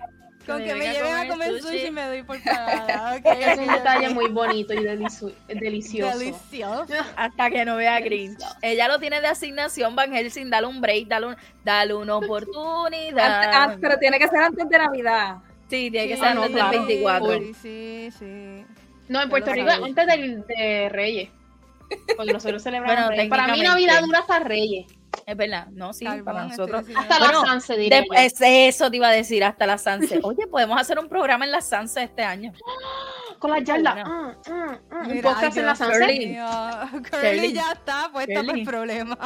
Con 0.46 0.62
que 0.62 0.74
me 0.74 0.92
lleven 0.92 1.14
a 1.14 1.28
comer 1.28 1.60
sushi. 1.60 1.78
sushi 1.80 1.90
me 1.90 2.02
doy 2.06 2.22
por 2.22 2.40
pagada. 2.44 3.16
Es 3.16 3.58
un 3.58 3.66
detalle 3.66 4.08
muy 4.10 4.28
bonito 4.28 4.72
y 4.74 4.78
delici- 4.78 5.34
delicioso. 5.48 6.18
Delicioso. 6.18 6.94
Hasta 7.16 7.50
que 7.50 7.64
no 7.64 7.76
vea 7.76 7.98
Grinch. 8.00 8.38
Ella 8.62 8.88
lo 8.88 8.98
tiene 8.98 9.20
de 9.20 9.26
asignación, 9.26 9.96
Van 9.96 10.12
Helsing, 10.14 10.48
dale 10.50 10.66
un 10.68 10.80
break, 10.80 11.08
dale, 11.08 11.26
un- 11.26 11.36
dale 11.64 11.94
una 11.94 12.14
Antes- 12.16 12.26
oportunidad. 12.30 13.42
ah, 13.52 13.76
pero 13.80 13.98
tiene 13.98 14.18
que 14.18 14.28
ser 14.28 14.38
antes 14.40 14.68
de 14.68 14.78
Navidad. 14.78 15.36
Sí, 15.68 15.90
tiene 15.90 16.06
que 16.08 16.16
ser 16.16 16.34
no, 16.36 16.42
antes 16.44 16.54
del 16.54 17.00
claro. 17.02 17.26
24. 17.26 17.38
Sí, 17.40 17.54
sí, 17.62 18.10
sí. 18.18 18.64
No, 19.08 19.20
en 19.22 19.28
Puerto 19.28 19.52
Rico 19.52 19.68
antes 19.70 20.06
del, 20.06 20.46
de 20.46 20.88
Reyes. 20.90 21.30
Porque 22.16 22.32
nosotros 22.32 22.62
celebramos 22.62 22.96
Bueno, 22.96 23.10
Reyes. 23.10 23.28
Para 23.30 23.48
mí. 23.48 23.62
Navidad 23.62 24.00
dura 24.02 24.20
hasta 24.20 24.38
Reyes. 24.40 24.86
Es 25.26 25.36
verdad, 25.36 25.66
no, 25.72 25.92
sí, 25.92 26.04
para 26.24 26.44
nosotros. 26.44 26.84
Hasta 26.96 27.18
Bueno, 27.18 27.42
las 27.42 27.50
11, 27.52 27.76
diría 27.76 28.00
De- 28.00 28.06
yo. 28.06 28.12
es- 28.14 28.40
eso 28.40 28.90
te 28.90 28.96
iba 28.98 29.08
a 29.08 29.12
decir, 29.12 29.42
hasta 29.44 29.66
la 29.66 29.76
Sanse. 29.78 30.20
Oye, 30.22 30.46
podemos 30.46 30.80
hacer 30.80 30.98
un 30.98 31.08
programa 31.08 31.44
en 31.44 31.50
la 31.52 31.60
Sanse 31.60 32.02
este 32.04 32.22
año. 32.22 32.52
Con 33.38 33.52
ah, 33.52 34.34
ah. 34.48 34.78
Un 35.04 35.12
Mira, 35.12 35.30
podcast 35.30 35.56
ay, 35.56 35.60
en 35.60 35.66
la 35.66 35.76
Sunset. 35.76 36.00
Curly. 36.00 36.26
mío. 36.26 36.46
Curly. 36.90 37.02
Curly 37.10 37.52
ya 37.52 37.72
está 37.72 38.08
puesta 38.12 38.42
por 38.42 38.56
el 38.56 38.64
problema. 38.64 39.16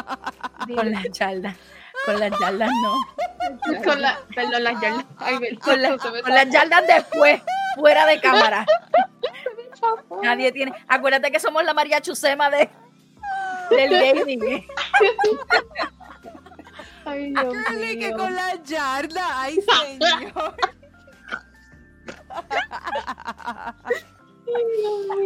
Con 0.75 0.91
las 0.91 1.05
yardas. 1.11 1.57
Con 2.07 2.19
las 2.19 2.31
yardas 2.41 2.71
no. 2.83 3.83
Con 3.85 4.01
la, 4.01 4.19
perdón, 4.35 4.65
las 4.65 4.81
yardas. 4.81 5.05
Ay, 5.19 5.57
Con, 5.59 5.83
la- 5.83 5.97
con 5.99 6.35
las 6.35 6.49
yardas 6.51 6.87
después, 6.87 7.43
fuera 7.77 8.07
de 8.07 8.21
cámara. 8.21 8.67
Nadie 10.23 10.51
tiene. 10.53 10.73
Acuérdate 10.89 11.31
que 11.31 11.39
somos 11.41 11.63
la 11.65 11.73
María 11.75 12.01
Chusema 12.01 12.51
de, 12.51 12.69
del 13.71 13.91
gaming. 14.15 14.67
Que 18.01 18.13
con 18.13 18.35
la 18.35 18.55
yarda. 18.63 19.43
Ay, 19.43 19.59
señor. 20.01 20.55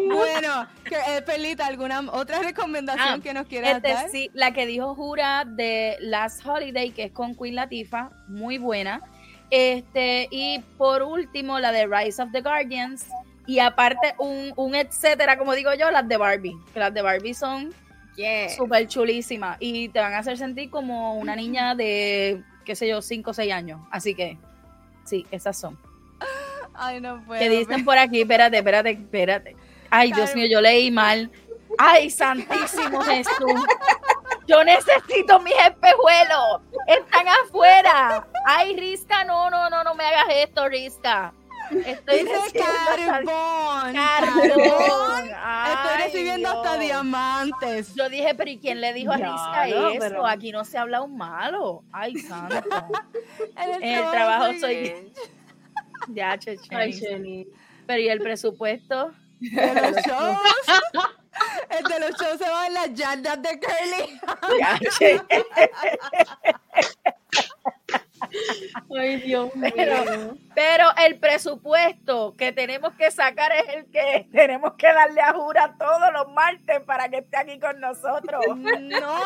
bueno, 0.09 0.66
que, 0.85 0.97
eh, 0.97 1.22
Pelita, 1.22 1.66
¿alguna 1.66 2.01
otra 2.12 2.41
recomendación 2.41 3.09
Ah, 3.09 3.18
que 3.22 3.33
nos 3.35 3.47
quieras 3.47 3.77
Este, 3.77 3.89
dar? 3.93 4.09
sí, 4.11 4.31
la 4.35 4.53
que 4.53 4.66
dijo 4.66 4.95
Jura 4.95 5.45
de 5.47 5.97
Last 6.01 6.45
Holiday, 6.47 6.91
que 6.91 7.05
es 7.05 7.12
con 7.12 7.35
Queen 7.35 7.55
Latifah, 7.55 8.11
muy 8.29 8.59
buena. 8.59 9.01
Este, 9.51 10.29
y 10.31 10.61
por 10.79 11.03
último, 11.03 11.59
la 11.59 11.72
de 11.72 11.87
Rise 11.87 12.22
of 12.22 12.31
the 12.33 12.41
Guardians. 12.41 13.07
Y 13.47 13.59
aparte, 13.59 14.14
un, 14.18 14.53
un 14.57 14.75
etcétera, 14.75 15.39
como 15.39 15.55
digo 15.55 15.72
yo, 15.75 15.91
las 15.91 16.09
de 16.09 16.16
Barbie. 16.16 16.57
Que 16.72 16.81
las 16.81 16.93
de 16.95 17.03
Barbie 17.03 17.35
son 17.35 17.72
súper 18.57 18.87
chulísimas. 18.89 19.57
Y 19.61 19.89
te 19.91 20.01
van 20.01 20.14
a 20.14 20.18
hacer 20.18 20.39
sentir 20.39 20.70
como 20.70 21.14
una 21.14 21.37
niña 21.37 21.75
de, 21.75 22.43
qué 22.65 22.75
sé 22.75 22.89
yo, 22.89 23.03
5 23.03 23.31
o 23.31 23.35
6 23.35 23.53
años. 23.53 23.81
Así 23.91 24.15
que, 24.15 24.39
sí, 25.05 25.27
esas 25.31 25.59
son. 25.59 25.79
Ay, 26.75 27.01
no 27.01 27.23
puedo. 27.25 27.41
Que 27.41 27.49
dicen 27.49 27.85
por 27.85 27.99
aquí, 27.99 28.23
espérate, 28.23 28.59
espérate, 28.59 28.91
espérate. 28.91 29.57
Ay, 29.91 30.12
Dios 30.12 30.35
mío, 30.35 30.47
yo 30.51 30.61
leí 30.61 30.91
mal. 30.91 31.31
Ay, 31.79 32.11
santísimo 32.11 33.01
Jesús. 33.03 33.61
Yo 34.47 34.62
necesito 34.65 35.41
mis 35.41 35.55
espejuelos. 35.55 36.61
Están 36.87 37.27
afuera. 37.29 38.27
Ay, 38.47 38.77
Risca, 38.77 39.25
no, 39.25 39.51
no, 39.51 39.71
no, 39.71 39.85
no 39.85 39.95
me 39.95 40.05
hagas 40.05 40.27
esto, 40.31 40.69
Risca. 40.69 41.33
Estoy 41.71 42.19
Dice 42.21 42.33
recibiendo 42.35 43.07
carbón. 43.07 43.95
carbón. 43.95 45.25
Estoy 45.25 45.33
Ay, 45.43 46.03
recibiendo 46.05 46.49
hasta 46.49 46.73
Dios. 46.75 46.81
diamantes. 46.85 47.95
Yo 47.95 48.09
dije, 48.09 48.35
pero 48.35 48.51
¿y 48.51 48.59
quién 48.59 48.81
le 48.81 48.93
dijo 48.93 49.12
a 49.12 49.17
Risca 49.17 49.67
no, 49.69 49.89
eso? 49.91 49.99
pero- 50.01 50.27
Aquí 50.27 50.53
no 50.53 50.65
se 50.65 50.79
habla 50.79 51.03
un 51.03 51.17
malo. 51.17 51.83
Ay, 51.93 52.17
santo. 52.19 52.62
En 53.57 53.83
En 53.83 53.99
el 54.05 54.11
trabajo 54.11 54.53
soy 54.61 55.12
ya, 56.09 56.39
cheche. 56.39 56.75
Ay, 56.75 56.93
Jenny. 56.93 57.47
Pero 57.87 58.01
¿y 58.01 58.09
el 58.09 58.21
presupuesto? 58.21 59.12
De 59.41 59.75
los 59.75 59.97
shows. 60.05 60.39
El 61.69 61.83
de 61.85 61.99
los 61.99 62.11
shows 62.21 62.39
se 62.39 62.49
va 62.49 62.67
en 62.69 62.75
las 62.75 62.95
yardas 62.95 63.43
de 63.43 63.59
Curly. 63.59 64.21
Ya, 64.61 64.79
che. 64.97 65.21
Ay, 68.99 69.16
Dios 69.22 69.55
mío. 69.57 69.72
Pero- 69.75 70.37
Pero 70.55 70.85
el 71.05 71.18
presupuesto 71.18 72.35
que 72.37 72.53
tenemos 72.53 72.93
que 72.95 73.11
sacar 73.11 73.53
es 73.53 73.75
el 73.75 73.85
que 73.87 74.27
tenemos 74.33 74.75
que 74.75 74.87
darle 74.87 75.20
a 75.20 75.33
Jura 75.33 75.75
todos 75.79 76.12
los 76.12 76.33
martes 76.33 76.81
para 76.87 77.09
que 77.09 77.18
esté 77.18 77.37
aquí 77.37 77.59
con 77.59 77.81
nosotros. 77.81 78.43
No, 78.57 79.18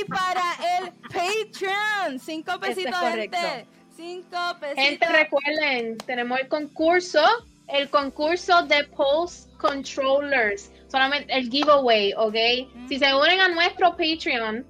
y 0.00 0.04
para 0.04 0.42
el 0.78 0.92
Patreon. 1.12 2.18
Cinco 2.18 2.58
pesitos, 2.60 2.94
correcto. 2.98 3.36
gente. 3.38 3.66
Cinco 3.96 4.38
pesitos. 4.60 4.84
Gente, 4.84 5.06
recuerden, 5.06 5.98
tenemos 5.98 6.40
el 6.40 6.48
concurso, 6.48 7.22
el 7.68 7.88
concurso 7.90 8.62
de 8.62 8.84
Pulse 8.84 9.48
Controllers, 9.58 10.70
solamente 10.88 11.32
el 11.32 11.48
giveaway, 11.50 12.12
¿ok? 12.16 12.34
Si 12.88 12.98
se 12.98 13.14
unen 13.14 13.40
a 13.40 13.48
nuestro 13.48 13.90
Patreon, 13.96 14.66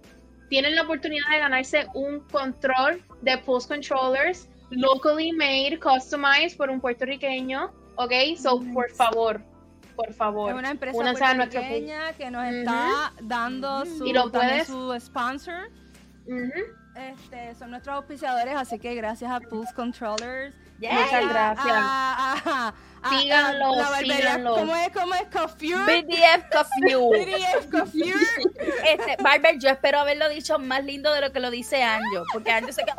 tienen 0.52 0.74
la 0.74 0.82
oportunidad 0.82 1.30
de 1.30 1.38
ganarse 1.38 1.86
un 1.94 2.20
control 2.30 3.02
de 3.22 3.38
Pulse 3.38 3.66
Controllers 3.68 4.50
locally 4.68 5.32
made, 5.32 5.80
customized 5.80 6.58
por 6.58 6.68
un 6.68 6.78
puertorriqueño, 6.78 7.70
¿ok? 7.96 8.12
So, 8.36 8.60
por 8.74 8.90
favor, 8.90 9.40
por 9.96 10.12
favor, 10.12 10.50
Es 10.50 10.58
una 10.58 10.70
empresa 10.72 10.98
únanse 10.98 11.24
a 11.24 11.32
nuestro 11.32 11.58
puertorriqueña 11.60 12.12
que 12.18 12.30
nos 12.30 12.46
está 12.52 13.14
dando 13.22 13.86
su, 13.86 14.04
Y 14.06 14.12
lo 14.12 14.30
puedes- 14.30 14.66
su 14.66 14.94
sponsor. 15.00 15.70
Este, 16.96 17.54
son 17.54 17.70
nuestros 17.70 17.96
auspiciadores, 17.96 18.54
así 18.54 18.78
que 18.78 18.94
gracias 18.94 19.30
a 19.32 19.40
Pulse 19.40 19.72
Controllers. 19.72 20.54
Yeah. 20.80 20.92
Muchas 20.92 21.28
gracias. 21.30 21.66
A- 21.74 22.36
a- 22.68 22.74
Síganlo, 23.10 23.74
la 23.76 23.90
barbería, 23.90 24.16
síganlo. 24.16 24.54
¿Cómo 24.54 24.76
es? 24.76 24.88
¿Cómo 24.90 25.14
es? 25.14 25.22
Coiffure. 25.24 26.02
BDF 26.02 26.50
Coffee. 26.52 26.96
BDF 26.96 27.70
Coiffure. 27.70 28.26
Este, 28.84 29.22
Barber, 29.22 29.58
yo 29.58 29.70
espero 29.70 30.00
haberlo 30.00 30.28
dicho 30.28 30.58
más 30.58 30.84
lindo 30.84 31.12
de 31.12 31.20
lo 31.20 31.32
que 31.32 31.40
lo 31.40 31.50
dice 31.50 31.82
Anjo, 31.82 32.24
porque 32.32 32.50
Anjo 32.50 32.72
se 32.72 32.82
queda. 32.84 32.96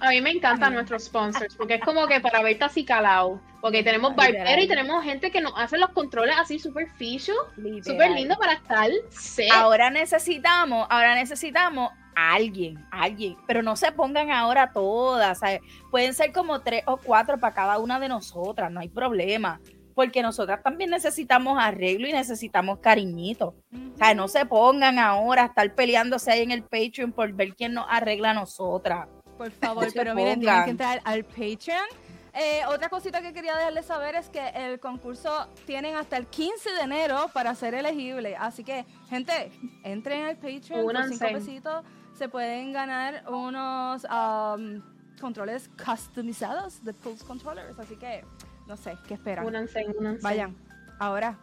A 0.00 0.10
mí 0.10 0.20
me 0.20 0.30
encantan 0.30 0.74
nuestros 0.74 1.04
sponsors 1.04 1.56
porque 1.56 1.74
es 1.74 1.80
como 1.80 2.06
que 2.06 2.20
para 2.20 2.42
verte 2.42 2.64
así 2.64 2.84
calado. 2.84 3.40
Porque 3.60 3.82
tenemos 3.82 4.14
barbero 4.14 4.62
y 4.62 4.68
tenemos 4.68 5.02
gente 5.02 5.32
que 5.32 5.40
nos 5.40 5.52
hace 5.56 5.78
los 5.78 5.90
controles 5.90 6.36
así 6.38 6.60
superficial, 6.60 7.36
súper 7.84 8.12
lindo 8.12 8.36
para 8.38 8.52
estar 8.52 8.88
set. 9.10 9.50
Ahora 9.52 9.90
necesitamos, 9.90 10.86
ahora 10.88 11.16
necesitamos 11.16 11.90
a 12.18 12.34
alguien, 12.34 12.84
a 12.90 13.02
alguien, 13.04 13.36
pero 13.46 13.62
no 13.62 13.76
se 13.76 13.92
pongan 13.92 14.32
ahora 14.32 14.72
todas, 14.72 15.38
¿sabes? 15.38 15.60
Pueden 15.88 16.14
ser 16.14 16.32
como 16.32 16.60
tres 16.62 16.82
o 16.86 16.96
cuatro 16.96 17.38
para 17.38 17.54
cada 17.54 17.78
una 17.78 18.00
de 18.00 18.08
nosotras, 18.08 18.72
no 18.72 18.80
hay 18.80 18.88
problema, 18.88 19.60
porque 19.94 20.20
nosotras 20.20 20.60
también 20.64 20.90
necesitamos 20.90 21.56
arreglo 21.60 22.08
y 22.08 22.12
necesitamos 22.12 22.80
cariñito. 22.80 23.54
O 23.94 23.96
sea, 23.96 24.14
no 24.14 24.26
se 24.26 24.44
pongan 24.46 24.98
ahora 24.98 25.44
a 25.44 25.46
estar 25.46 25.72
peleándose 25.76 26.32
ahí 26.32 26.42
en 26.42 26.50
el 26.50 26.64
Patreon 26.64 27.12
por 27.12 27.32
ver 27.34 27.54
quién 27.54 27.74
nos 27.74 27.86
arregla 27.88 28.30
a 28.30 28.34
nosotras. 28.34 29.06
Por 29.36 29.52
favor, 29.52 29.86
No 29.86 29.92
pero 29.94 30.16
miren, 30.16 30.40
tienen 30.40 30.64
que 30.64 30.70
entrar 30.70 31.00
al 31.04 31.24
Patreon. 31.24 31.86
Eh, 32.34 32.62
otra 32.68 32.88
cosita 32.88 33.22
que 33.22 33.32
quería 33.32 33.56
dejarles 33.56 33.86
saber 33.86 34.16
es 34.16 34.28
que 34.28 34.44
el 34.54 34.80
concurso 34.80 35.48
tienen 35.66 35.94
hasta 35.94 36.16
el 36.16 36.26
15 36.26 36.72
de 36.72 36.80
enero 36.82 37.30
para 37.32 37.54
ser 37.54 37.74
elegible. 37.74 38.36
Así 38.36 38.64
que, 38.64 38.84
gente, 39.08 39.50
entren 39.84 40.24
al 40.24 40.36
Patreon 40.36 40.84
por. 40.84 41.08
5 41.08 41.26
pesitos. 41.32 41.84
Se 42.18 42.28
pueden 42.28 42.72
ganar 42.72 43.22
unos 43.28 44.04
um, 44.04 44.82
controles 45.20 45.70
customizados 45.84 46.82
de 46.82 46.92
Pulse 46.92 47.24
Controllers. 47.24 47.78
Así 47.78 47.94
que, 47.94 48.24
no 48.66 48.76
sé, 48.76 48.98
¿qué 49.06 49.14
esperan? 49.14 49.46
Únanse, 49.46 49.86
únanse. 49.96 50.20
Vayan, 50.24 50.56
ahora. 50.98 51.38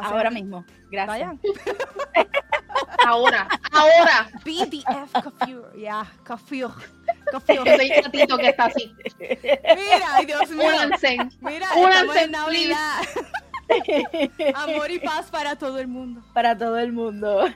Ahora 0.00 0.30
mismo. 0.30 0.64
Gracias. 0.88 1.18
Vayan. 1.18 1.40
Ahora, 3.06 3.46
ahora. 3.70 4.30
BDF 4.44 5.12
Coiffure. 5.12 5.78
Ya, 5.78 6.10
Coiffure. 6.26 6.72
Yo 7.32 7.40
Coiffure. 7.40 7.76
soy 7.76 7.90
el 7.90 8.02
gatito 8.02 8.38
que 8.38 8.48
está 8.48 8.64
así. 8.64 8.94
Mira, 9.18 10.06
ay 10.14 10.24
Dios 10.24 10.50
mío. 10.50 10.66
Únanse. 10.66 11.18
Mira, 11.40 11.68
Únanse, 11.76 12.22
en 12.24 12.30
Navidad. 12.30 13.02
Amor 14.54 14.90
y 14.90 14.98
paz 14.98 15.30
para 15.30 15.56
todo 15.56 15.78
el 15.78 15.88
mundo. 15.88 16.22
Para 16.32 16.56
todo 16.56 16.78
el 16.78 16.92
mundo. 16.92 17.46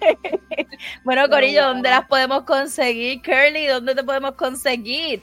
bueno, 1.05 1.29
Corillo, 1.29 1.65
¿dónde 1.65 1.91
las 1.91 2.07
podemos 2.07 2.45
conseguir? 2.45 3.23
Curly, 3.23 3.67
¿dónde 3.67 3.95
te 3.95 4.05
podemos 4.05 4.33
conseguir? 4.33 5.23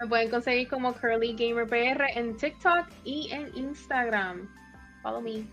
Me 0.00 0.06
pueden 0.06 0.30
conseguir 0.30 0.68
como 0.68 0.92
Curly 0.94 1.34
Gamer 1.34 1.66
PR 1.66 2.04
en 2.14 2.36
TikTok 2.36 2.86
y 3.04 3.30
en 3.32 3.50
Instagram. 3.56 4.48
Follow 5.02 5.20
me. 5.20 5.44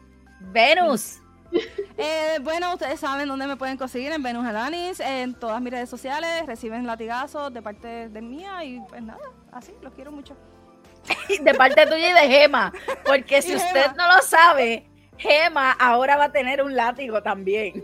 Venus. 0.51 1.20
Eh, 1.97 2.39
bueno, 2.41 2.74
ustedes 2.74 2.99
saben 2.99 3.28
dónde 3.28 3.45
me 3.45 3.55
pueden 3.55 3.78
conseguir 3.78 4.11
en 4.11 4.24
Venus 4.24 4.43
Alanis, 4.43 4.99
en 4.99 5.36
todas 5.36 5.61
mis 5.61 5.72
redes 5.72 5.88
sociales, 5.88 6.47
reciben 6.47 6.88
latigazos 6.88 7.53
de 7.53 7.61
parte 7.61 8.09
de 8.09 8.22
mía 8.24 8.64
y 8.64 8.80
pues 8.89 9.03
nada, 9.03 9.22
así, 9.51 9.72
los 9.84 9.93
quiero 9.93 10.11
mucho. 10.11 10.36
de 11.41 11.54
parte 11.54 11.86
tuya 11.86 12.10
y 12.10 12.14
de 12.14 12.34
Gema, 12.34 12.74
porque 13.06 13.41
si 13.41 13.56
usted 13.56 13.91
no 13.97 14.08
lo 14.16 14.22
sabe, 14.22 14.86
Gema 15.18 15.72
ahora 15.74 16.18
va 16.18 16.26
a 16.26 16.32
tener 16.32 16.62
un 16.62 16.76
látigo 16.76 17.22
también, 17.22 17.84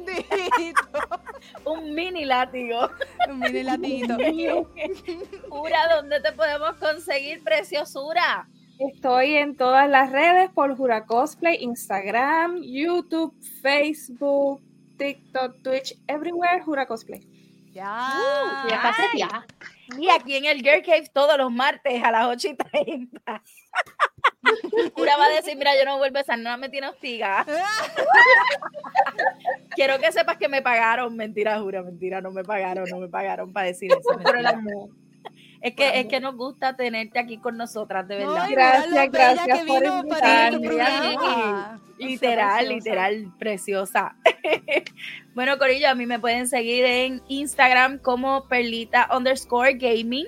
un 1.66 1.94
mini 1.94 2.26
látigo. 2.26 2.90
Un 3.30 3.40
mini 3.40 3.64
latiguito. 3.64 4.18
Ura, 5.50 5.96
¿dónde 5.96 6.20
te 6.22 6.32
podemos 6.32 6.74
conseguir 6.78 7.44
preciosura? 7.44 8.48
Estoy 8.80 9.36
en 9.36 9.56
todas 9.58 9.90
las 9.90 10.12
redes 10.12 10.50
por 10.52 10.76
Jura 10.76 11.06
Cosplay, 11.06 11.58
Instagram, 11.62 12.62
YouTube, 12.62 13.36
Facebook, 13.62 14.62
TikTok, 14.98 15.62
Twitch, 15.62 15.96
everywhere, 16.08 16.62
Jura 16.62 16.86
Cosplay. 16.86 17.20
Ya. 17.74 18.66
Ya 18.70 18.82
pasé 18.82 19.04
ya. 19.18 19.46
Y 19.98 20.10
aquí 20.10 20.36
en 20.36 20.46
el 20.46 20.62
Girl 20.62 20.84
Cave 20.84 21.10
todos 21.14 21.38
los 21.38 21.52
martes 21.52 22.04
a 22.04 22.12
las 22.12 22.28
8 22.28 22.48
y 22.50 22.56
30. 22.56 23.44
Ura 24.96 25.18
va 25.18 25.26
a 25.26 25.30
decir, 25.30 25.58
mira, 25.58 25.72
yo 25.78 25.86
no 25.86 25.98
vuelvo 25.98 26.18
a 26.18 26.22
esa, 26.22 26.38
no 26.38 26.58
me 26.58 26.70
tiene 26.70 26.88
hostigada. 26.88 27.46
Quiero 29.76 30.00
que 30.00 30.12
sepas 30.12 30.38
que 30.38 30.48
me 30.48 30.62
pagaron. 30.62 31.16
Mentira, 31.16 31.60
jura, 31.60 31.84
mentira, 31.84 32.22
no 32.22 32.32
me 32.32 32.44
pagaron, 32.44 32.86
no 32.90 32.98
me 32.98 33.08
pagaron 33.08 33.52
para 33.52 33.68
decir 33.68 33.92
eso. 33.92 34.20
Por 34.22 34.38
el 34.38 34.46
amor. 34.46 34.90
Es 35.62 35.76
que, 35.76 36.00
es 36.00 36.08
que 36.08 36.22
nos 36.22 36.36
gusta 36.36 36.78
tenerte 36.78 37.20
aquí 37.20 37.38
con 37.38 37.58
nosotras, 37.58 38.08
de 38.08 38.18
verdad. 38.18 38.48
Gracias, 38.50 39.12
gracias 39.12 39.60
por 39.66 39.84
invitarme. 39.84 41.80
Literal, 42.00 42.66
preciosa. 42.66 42.74
literal, 42.74 43.34
preciosa. 43.38 44.16
bueno, 45.36 45.58
Corillo, 45.58 45.90
a 45.90 45.96
mí 45.96 46.06
me 46.06 46.20
pueden 46.20 46.48
seguir 46.48 46.86
en 46.86 47.22
Instagram 47.28 48.00
como 48.00 48.48
perlita 48.48 49.10
underscore 49.16 49.74
gaming. 49.74 50.28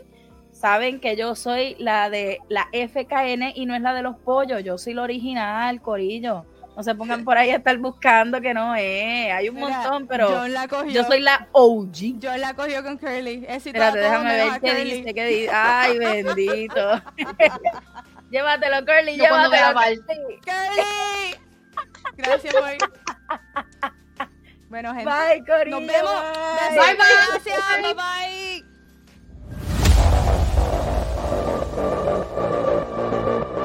Saben 0.52 1.00
que 1.00 1.16
yo 1.16 1.34
soy 1.36 1.76
la 1.80 2.10
de 2.10 2.38
la 2.50 2.68
FKN 2.72 3.54
y 3.56 3.66
no 3.66 3.74
es 3.74 3.82
la 3.82 3.94
de 3.94 4.04
los 4.04 4.18
pollos. 4.18 4.64
Yo 4.64 4.78
soy 4.78 4.94
la 4.94 5.04
original, 5.04 5.82
Corillo. 5.82 6.46
No 6.76 6.84
se 6.84 6.96
pongan 6.96 7.26
por 7.26 7.38
ahí 7.38 7.50
a 7.50 7.58
estar 7.58 7.78
buscando 7.80 8.40
que 8.40 8.54
no 8.54 8.76
es. 8.76 9.32
Hay 9.34 9.50
un 9.50 9.56
Mira, 9.56 9.68
montón, 9.82 10.08
pero 10.08 10.30
John 10.30 10.54
la 10.54 10.68
cogió. 10.68 10.92
yo 10.92 11.04
soy 11.04 11.20
la 11.20 11.48
OG. 11.52 12.20
John 12.22 12.40
la 12.40 12.54
cogió 12.54 12.82
con 12.84 12.98
Curly. 12.98 13.46
Espérate, 13.48 14.00
déjame 14.00 14.36
ver 14.36 14.62
qué 14.62 14.70
Curly. 14.72 14.92
dice, 14.94 15.14
qué 15.14 15.26
dice. 15.26 15.50
Ay, 15.54 15.98
bendito. 16.00 17.02
llévatelo, 18.32 18.86
Curly, 18.86 19.18
Yo 19.18 19.24
llévatelo. 19.24 19.80
Curly. 20.46 21.51
Gracias, 22.18 22.54
boy. 22.54 22.78
Bueno, 24.70 24.94
gente. 24.94 25.12
Bye, 25.12 25.44
Corillo. 25.46 25.80
Nos 25.82 25.88
vemos. 25.92 26.12
Bye, 26.12 26.78
bye. 26.78 26.96
bye. 26.96 27.06
Gracias. 27.28 27.60
Bye, 27.82 27.94
bye. 32.56 32.71